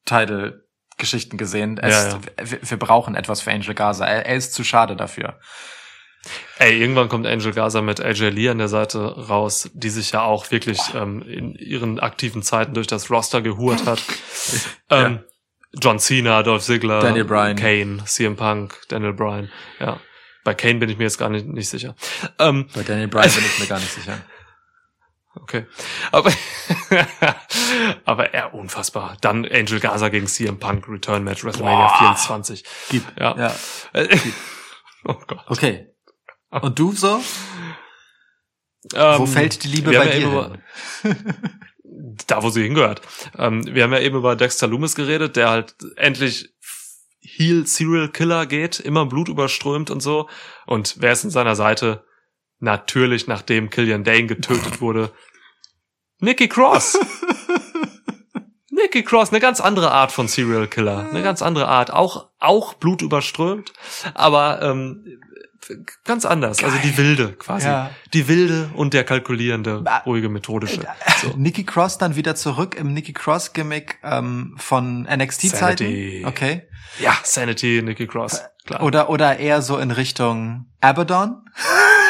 [0.05, 0.65] Title
[0.97, 1.77] Geschichten gesehen.
[1.77, 2.19] Es, ja, ja.
[2.37, 4.05] Wir, wir, brauchen etwas für Angel Gaza.
[4.05, 5.39] Er, er, ist zu schade dafür.
[6.59, 10.21] Ey, irgendwann kommt Angel Gaza mit AJ Lee an der Seite raus, die sich ja
[10.21, 14.01] auch wirklich ähm, in ihren aktiven Zeiten durch das Roster gehurt hat.
[14.91, 15.23] ja.
[15.79, 17.55] John Cena, Dolph Ziggler, Daniel Bryan.
[17.55, 19.49] Kane, CM Punk, Daniel Bryan.
[19.79, 19.99] Ja.
[20.43, 21.95] Bei Kane bin ich mir jetzt gar nicht, nicht sicher.
[22.39, 24.21] Ähm, Bei Daniel Bryan bin ich mir gar nicht sicher.
[25.35, 25.65] Okay.
[26.11, 26.31] Aber,
[28.05, 29.15] aber er unfassbar.
[29.21, 32.15] Dann Angel Gaza gegen CM Punk, Return Match, WrestleMania Boah.
[32.15, 32.65] 24.
[32.89, 33.03] Gib.
[33.17, 33.37] Ja.
[33.37, 33.55] ja.
[34.03, 34.33] Gib.
[35.05, 35.45] oh Gott.
[35.47, 35.87] Okay.
[36.49, 37.21] Und du so?
[38.93, 40.59] Ähm, Wo fällt die Liebe bei dir?
[42.27, 43.01] Da, wo sie hingehört.
[43.37, 46.53] Ähm, wir haben ja eben über Dexter Loomis geredet, der halt endlich
[47.19, 50.27] Heel Serial Killer geht, immer Blut überströmt und so.
[50.65, 52.03] Und wer ist in seiner Seite?
[52.59, 55.11] Natürlich, nachdem Killian Dane getötet wurde,
[56.19, 56.99] Nikki Cross.
[58.69, 62.73] Nikki Cross, eine ganz andere Art von Serial Killer, eine ganz andere Art, auch auch
[62.75, 63.73] Blut überströmt,
[64.13, 65.19] aber ähm,
[66.05, 66.57] ganz anders.
[66.57, 66.69] Geil.
[66.69, 67.67] Also die wilde quasi.
[67.67, 67.91] Ja.
[68.13, 70.81] Die wilde und der kalkulierende, ruhige, methodische.
[71.21, 71.29] So.
[71.37, 76.25] Nikki Cross dann wieder zurück im Nikki Cross Gimmick ähm, von NXT-Zeiten.
[76.25, 76.63] Okay.
[76.99, 78.43] Ja, Sanity, Nikki Cross.
[78.65, 78.83] Klar.
[78.83, 81.45] Oder, oder eher so in Richtung Abaddon.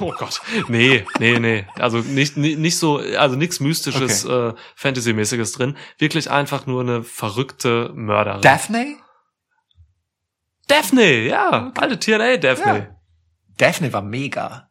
[0.00, 0.40] Oh Gott.
[0.68, 1.66] Nee, nee, nee.
[1.78, 4.48] Also nicht, nicht so, also nichts Mystisches, okay.
[4.48, 5.76] äh, Fantasy-mäßiges drin.
[5.98, 8.42] Wirklich einfach nur eine verrückte Mörderin.
[8.42, 8.96] Daphne?
[10.70, 11.68] Daphne, ja.
[11.68, 11.80] Okay.
[11.80, 12.78] Alte TNA Daphne.
[12.78, 12.96] Ja.
[13.58, 14.70] Daphne war mega.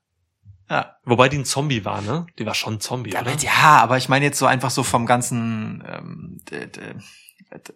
[0.70, 0.98] Ja.
[1.04, 2.28] Wobei die ein Zombie war, ne?
[2.38, 3.36] Die war schon ein Zombie, ja, oder?
[3.38, 6.40] Ja, aber ich meine jetzt so einfach so vom ganzen, ähm,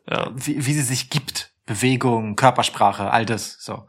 [0.08, 0.32] ja.
[0.36, 1.52] wie, wie sie sich gibt.
[1.66, 3.88] Bewegung, Körpersprache, all das, so.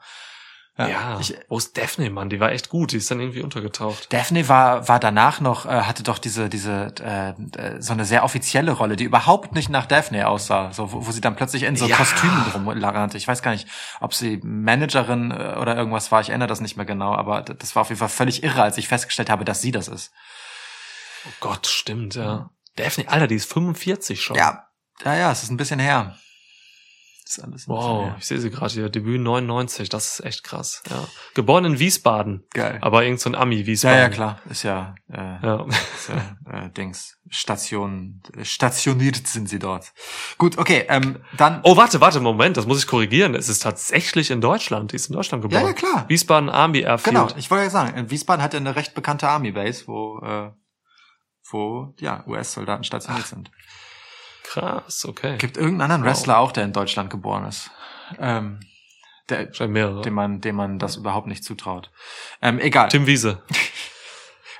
[0.76, 1.20] Ja, ja.
[1.20, 2.30] Ich, wo ist Daphne, Mann?
[2.30, 2.90] Die war echt gut.
[2.90, 4.12] Die ist dann irgendwie untergetaucht.
[4.12, 8.24] Daphne war war danach noch äh, hatte doch diese diese äh, äh, so eine sehr
[8.24, 11.76] offizielle Rolle, die überhaupt nicht nach Daphne aussah, so wo, wo sie dann plötzlich in
[11.76, 11.96] so ja.
[11.96, 13.16] Kostümen rumlagerte.
[13.16, 13.68] Ich weiß gar nicht,
[14.00, 16.20] ob sie Managerin äh, oder irgendwas war.
[16.20, 18.76] Ich erinnere das nicht mehr genau, aber das war auf jeden Fall völlig irre, als
[18.76, 20.12] ich festgestellt habe, dass sie das ist.
[21.26, 22.50] Oh Gott, stimmt ja.
[22.74, 24.36] Daphne, Alter, die ist 45 schon.
[24.36, 24.66] Ja,
[25.04, 26.16] ja, ja, es ist ein bisschen her
[27.36, 28.88] ist alles wow, ich sehe sie gerade hier.
[28.88, 30.82] Debüt 99, das ist echt krass.
[30.90, 31.06] Ja.
[31.34, 32.44] Geboren in Wiesbaden.
[32.52, 32.78] Geil.
[32.80, 33.96] Aber irgend so ein Ami Wiesbaden.
[33.96, 34.40] Ja, ja, klar.
[34.48, 35.66] Ist ja, äh, ja.
[35.66, 37.18] Ist ja äh, Dings.
[37.30, 39.92] Station, stationiert sind sie dort.
[40.38, 41.60] Gut, okay, ähm, dann.
[41.64, 43.34] Oh, warte, warte, Moment, das muss ich korrigieren.
[43.34, 44.92] Es ist tatsächlich in Deutschland.
[44.92, 45.62] Die ist in Deutschland geboren.
[45.62, 46.04] Ja, ja, klar.
[46.08, 47.14] Wiesbaden Army Airfield.
[47.14, 50.50] Genau, ich wollte ja sagen, Wiesbaden hat ja eine recht bekannte Army Base, wo, äh,
[51.50, 53.30] wo, ja, US-Soldaten stationiert Ach.
[53.30, 53.50] sind.
[54.44, 55.36] Krass, okay.
[55.38, 57.70] Gibt irgendeinen anderen Wrestler auch, der in Deutschland geboren ist.
[58.18, 58.60] Ähm,
[59.28, 61.90] der, dem man, dem man das überhaupt nicht zutraut.
[62.42, 62.88] Ähm, egal.
[62.88, 63.42] Tim Wiese.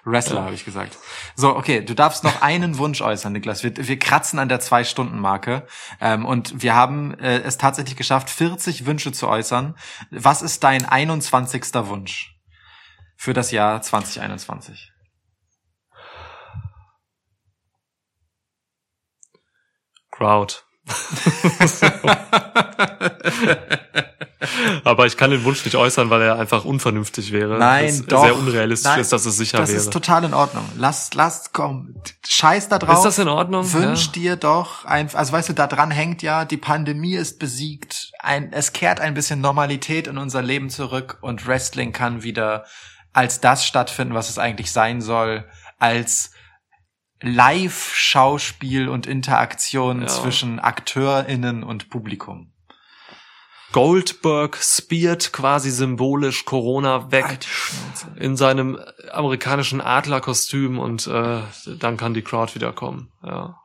[0.05, 0.43] Wrestler, ja.
[0.44, 0.98] habe ich gesagt.
[1.35, 3.62] So, okay, du darfst noch einen Wunsch äußern, Niklas.
[3.62, 5.66] Wir, wir kratzen an der Zwei-Stunden-Marke
[6.01, 9.77] ähm, und wir haben äh, es tatsächlich geschafft, 40 Wünsche zu äußern.
[10.11, 11.74] Was ist dein 21.
[11.74, 12.39] Wunsch
[13.16, 14.94] für das Jahr 2021?
[20.15, 20.55] Crowd.
[24.85, 27.59] Aber ich kann den Wunsch nicht äußern, weil er einfach unvernünftig wäre.
[27.59, 28.23] Nein, das doch.
[28.23, 29.78] Sehr unrealistisch Nein, ist, dass es sicher das wäre.
[29.78, 30.69] Das ist total in Ordnung.
[30.77, 31.95] Lass, lass, komm.
[32.27, 32.99] Scheiß da drauf.
[32.99, 33.73] Ist das in Ordnung?
[33.73, 34.12] Wünsch ja.
[34.12, 38.12] dir doch ein, also weißt du, da dran hängt ja, die Pandemie ist besiegt.
[38.20, 42.66] Ein, es kehrt ein bisschen Normalität in unser Leben zurück und Wrestling kann wieder
[43.12, 45.45] als das stattfinden, was es eigentlich sein soll,
[45.78, 46.34] als
[47.24, 50.06] Live-Schauspiel und Interaktion ja.
[50.09, 52.52] zwischen AkteurInnen und Publikum.
[53.72, 57.38] Goldberg speart quasi symbolisch Corona weg
[58.14, 58.78] in seinem
[59.10, 61.40] amerikanischen Adlerkostüm und äh,
[61.80, 63.10] dann kann die Crowd wieder kommen.
[63.22, 63.59] Ja.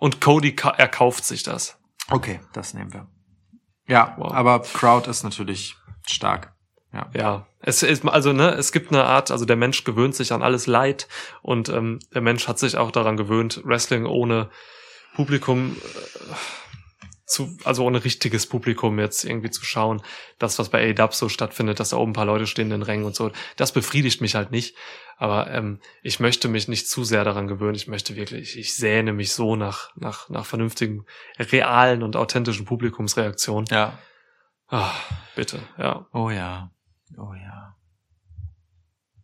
[0.00, 1.78] Und Cody ka erkauft sich das.
[2.08, 3.06] Okay, das nehmen wir.
[3.86, 4.32] Ja, Wow.
[4.32, 5.76] aber Crowd ist natürlich
[6.06, 6.52] stark.
[6.92, 7.08] Ja.
[7.14, 10.42] Ja, es ist also ne, es gibt eine Art, also der Mensch gewöhnt sich an
[10.42, 11.08] alles Leid
[11.42, 14.50] und ähm, der Mensch hat sich auch daran gewöhnt, Wrestling ohne
[15.14, 16.34] Publikum äh,
[17.30, 20.02] zu, also ohne richtiges Publikum jetzt irgendwie zu schauen.
[20.38, 22.82] Das, was bei AEW so stattfindet, dass da oben ein paar Leute stehen in den
[22.82, 24.76] Rängen und so, das befriedigt mich halt nicht.
[25.16, 27.76] Aber ähm, ich möchte mich nicht zu sehr daran gewöhnen.
[27.76, 31.04] Ich möchte wirklich, ich sehne mich so nach, nach, nach vernünftigen,
[31.38, 33.66] realen und authentischen Publikumsreaktionen.
[33.70, 33.98] Ja.
[34.66, 34.92] Ah,
[35.36, 36.06] bitte, ja.
[36.12, 36.70] Oh ja.
[37.16, 37.76] Oh ja.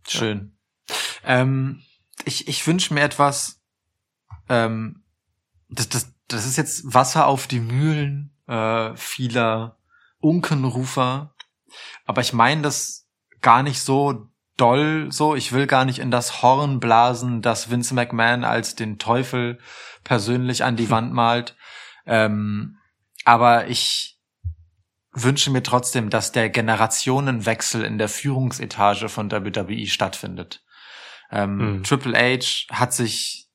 [0.07, 0.57] Schön.
[1.25, 1.83] Ähm,
[2.25, 3.61] ich ich wünsche mir etwas,
[4.49, 5.05] ähm,
[5.69, 9.79] das, das, das ist jetzt Wasser auf die Mühlen äh, vieler
[10.21, 11.35] Unkenrufer,
[12.05, 13.09] aber ich meine das
[13.41, 15.35] gar nicht so doll so.
[15.35, 19.59] Ich will gar nicht in das Horn blasen, das Vince McMahon als den Teufel
[20.05, 21.57] persönlich an die Wand malt.
[22.07, 22.79] Ähm,
[23.25, 24.16] aber ich
[25.17, 30.63] wünsche mir trotzdem, dass der Generationenwechsel in der Führungsetage von WWE stattfindet.
[31.31, 31.83] Ähm, Mhm.
[31.85, 33.49] Triple H hat sich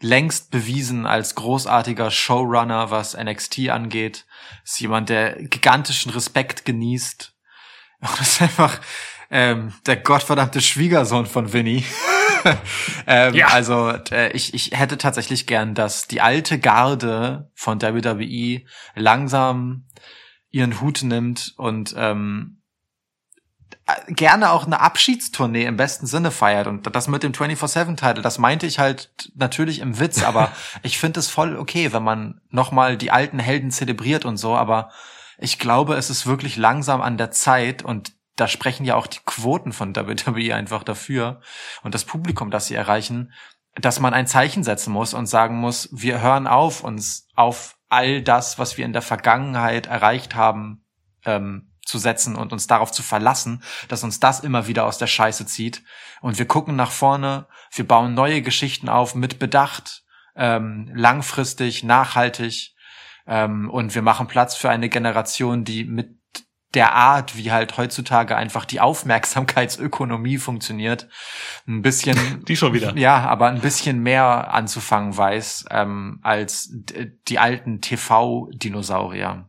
[0.00, 4.26] längst bewiesen als großartiger Showrunner, was NXT angeht.
[4.62, 7.32] Ist jemand, der gigantischen Respekt genießt.
[8.00, 8.78] Und ist einfach
[9.30, 11.82] ähm, der gottverdammte Schwiegersohn von Vinny.
[13.06, 13.48] ähm, Ja.
[13.48, 18.62] Also äh, ich, ich hätte tatsächlich gern, dass die alte Garde von WWE
[18.94, 19.86] langsam
[20.56, 22.62] ihren Hut nimmt und ähm,
[23.86, 26.66] äh, gerne auch eine Abschiedstournee im besten Sinne feiert.
[26.66, 30.50] Und das mit dem 24-7-Title, das meinte ich halt natürlich im Witz, aber
[30.82, 34.90] ich finde es voll okay, wenn man nochmal die alten Helden zelebriert und so, aber
[35.38, 39.20] ich glaube, es ist wirklich langsam an der Zeit und da sprechen ja auch die
[39.26, 41.40] Quoten von WWE einfach dafür
[41.82, 43.32] und das Publikum, das sie erreichen,
[43.74, 48.22] dass man ein Zeichen setzen muss und sagen muss, wir hören auf, uns auf all
[48.22, 50.84] das, was wir in der Vergangenheit erreicht haben,
[51.24, 55.06] ähm, zu setzen und uns darauf zu verlassen, dass uns das immer wieder aus der
[55.06, 55.84] Scheiße zieht.
[56.20, 60.02] Und wir gucken nach vorne, wir bauen neue Geschichten auf mit Bedacht,
[60.34, 62.74] ähm, langfristig, nachhaltig.
[63.26, 66.16] Ähm, und wir machen Platz für eine Generation, die mit
[66.74, 71.08] der Art, wie halt heutzutage einfach die Aufmerksamkeitsökonomie funktioniert,
[71.66, 72.96] ein bisschen Die schon wieder.
[72.96, 76.70] ja, aber ein bisschen mehr anzufangen weiß ähm, als
[77.28, 79.48] die alten TV-Dinosaurier.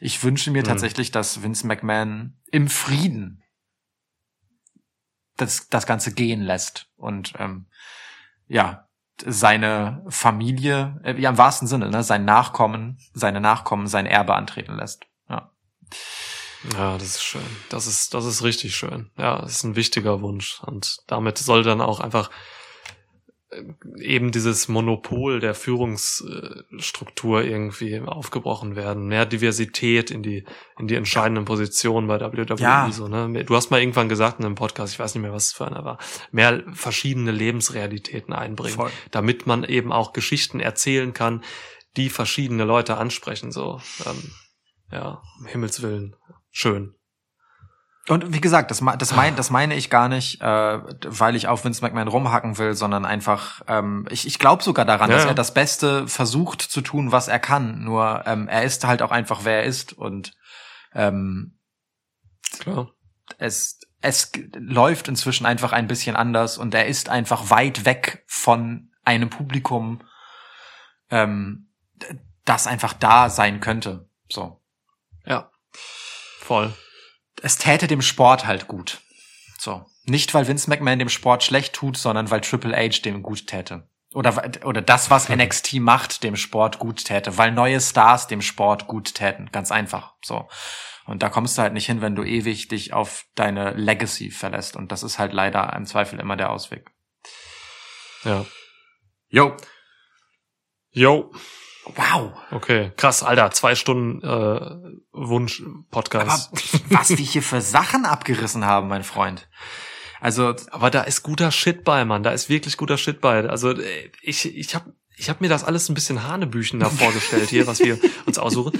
[0.00, 0.66] Ich wünsche mir Mhm.
[0.66, 3.42] tatsächlich, dass Vince McMahon im Frieden
[5.36, 7.66] das, das Ganze gehen lässt und ähm,
[8.48, 8.82] ja
[9.24, 14.76] seine Familie, äh, ja im wahrsten Sinne, ne, sein Nachkommen, seine Nachkommen sein Erbe antreten
[14.76, 15.06] lässt.
[15.30, 15.52] Ja.
[16.72, 17.42] Ja, das ist schön.
[17.68, 19.10] Das ist, das ist richtig schön.
[19.16, 20.60] Ja, das ist ein wichtiger Wunsch.
[20.64, 22.30] Und damit soll dann auch einfach
[23.50, 23.62] äh,
[24.00, 29.06] eben dieses Monopol der Führungsstruktur irgendwie aufgebrochen werden.
[29.06, 30.44] Mehr Diversität in die,
[30.78, 32.56] in die entscheidenden Positionen bei WWE.
[32.58, 32.90] Ja.
[32.90, 33.44] So, ne?
[33.44, 35.66] Du hast mal irgendwann gesagt in einem Podcast, ich weiß nicht mehr, was es für
[35.66, 35.98] einer war,
[36.32, 38.90] mehr verschiedene Lebensrealitäten einbringen, Voll.
[39.10, 41.42] damit man eben auch Geschichten erzählen kann,
[41.96, 43.52] die verschiedene Leute ansprechen.
[43.52, 44.32] So, ähm,
[44.90, 46.16] ja, um Himmels Willen.
[46.58, 46.94] Schön.
[48.08, 51.66] Und wie gesagt, das, das, mein, das meine ich gar nicht, äh, weil ich auf
[51.66, 55.34] Vince McMahon rumhacken will, sondern einfach, ähm, ich, ich glaube sogar daran, Ja, dass er
[55.34, 57.84] das Beste versucht zu tun, was er kann.
[57.84, 59.92] Nur ähm, er ist halt auch einfach, wer er ist.
[59.92, 60.34] Und
[60.94, 61.58] ähm,
[62.58, 62.88] Klar.
[63.36, 68.92] es, es läuft inzwischen einfach ein bisschen anders und er ist einfach weit weg von
[69.04, 70.00] einem Publikum,
[71.10, 71.68] ähm,
[72.46, 74.08] das einfach da sein könnte.
[74.30, 74.62] So.
[75.26, 75.50] Ja.
[76.46, 76.72] Voll.
[77.42, 79.00] es täte dem Sport halt gut.
[79.58, 79.84] So.
[80.04, 83.88] Nicht, weil Vince McMahon dem Sport schlecht tut, sondern weil Triple H dem gut täte.
[84.14, 87.36] Oder, oder das, was NXT macht, dem Sport gut täte.
[87.36, 89.50] Weil neue Stars dem Sport gut täten.
[89.50, 90.14] Ganz einfach.
[90.24, 90.48] So.
[91.06, 94.76] Und da kommst du halt nicht hin, wenn du ewig dich auf deine Legacy verlässt.
[94.76, 96.90] Und das ist halt leider im Zweifel immer der Ausweg.
[98.22, 98.46] Ja.
[99.28, 99.56] Yo.
[100.92, 101.32] Yo.
[101.94, 102.32] Wow.
[102.50, 102.92] Okay.
[102.96, 103.50] Krass, Alter.
[103.52, 106.50] Zwei Stunden äh, Wunsch-Podcast.
[106.90, 109.48] Was wir hier für Sachen abgerissen haben, mein Freund.
[110.20, 112.22] Also, Aber da ist guter Shit bei, Mann.
[112.22, 113.48] Da ist wirklich guter Shit bei.
[113.48, 117.48] Also äh, ich, ich habe ich hab mir das alles ein bisschen Hanebüchen da vorgestellt
[117.48, 118.78] hier, was wir uns aussuchen.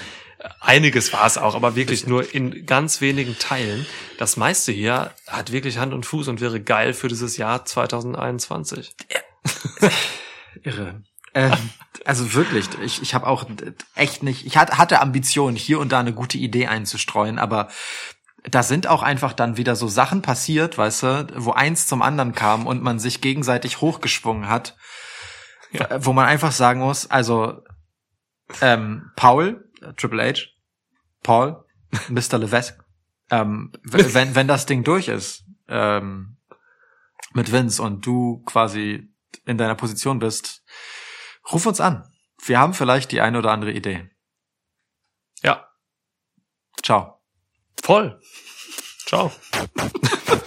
[0.60, 3.86] Einiges war es auch, aber wirklich nur in ganz wenigen Teilen.
[4.18, 8.94] Das meiste hier hat wirklich Hand und Fuß und wäre geil für dieses Jahr 2021.
[10.62, 11.02] irre.
[11.36, 11.52] Ähm,
[12.06, 13.44] also wirklich, ich, ich habe auch
[13.94, 17.68] echt nicht, ich hatte Ambitionen, hier und da eine gute Idee einzustreuen, aber
[18.42, 22.32] da sind auch einfach dann wieder so Sachen passiert, weißt du, wo eins zum anderen
[22.32, 24.76] kam und man sich gegenseitig hochgeschwungen hat,
[25.72, 26.04] ja.
[26.04, 27.62] wo man einfach sagen muss, also
[28.62, 29.68] ähm, Paul,
[29.98, 30.40] Triple H,
[31.22, 31.64] Paul,
[32.08, 32.38] Mr.
[32.38, 32.82] Levesque,
[33.30, 36.38] ähm, wenn, wenn das Ding durch ist, ähm,
[37.34, 39.12] mit Vince und du quasi
[39.44, 40.62] in deiner Position bist,
[41.52, 42.10] ruf uns an.
[42.44, 44.10] Wir haben vielleicht die eine oder andere Idee.
[45.42, 45.68] Ja.
[46.82, 47.20] Ciao.
[47.82, 48.20] Voll.
[49.06, 49.32] Ciao.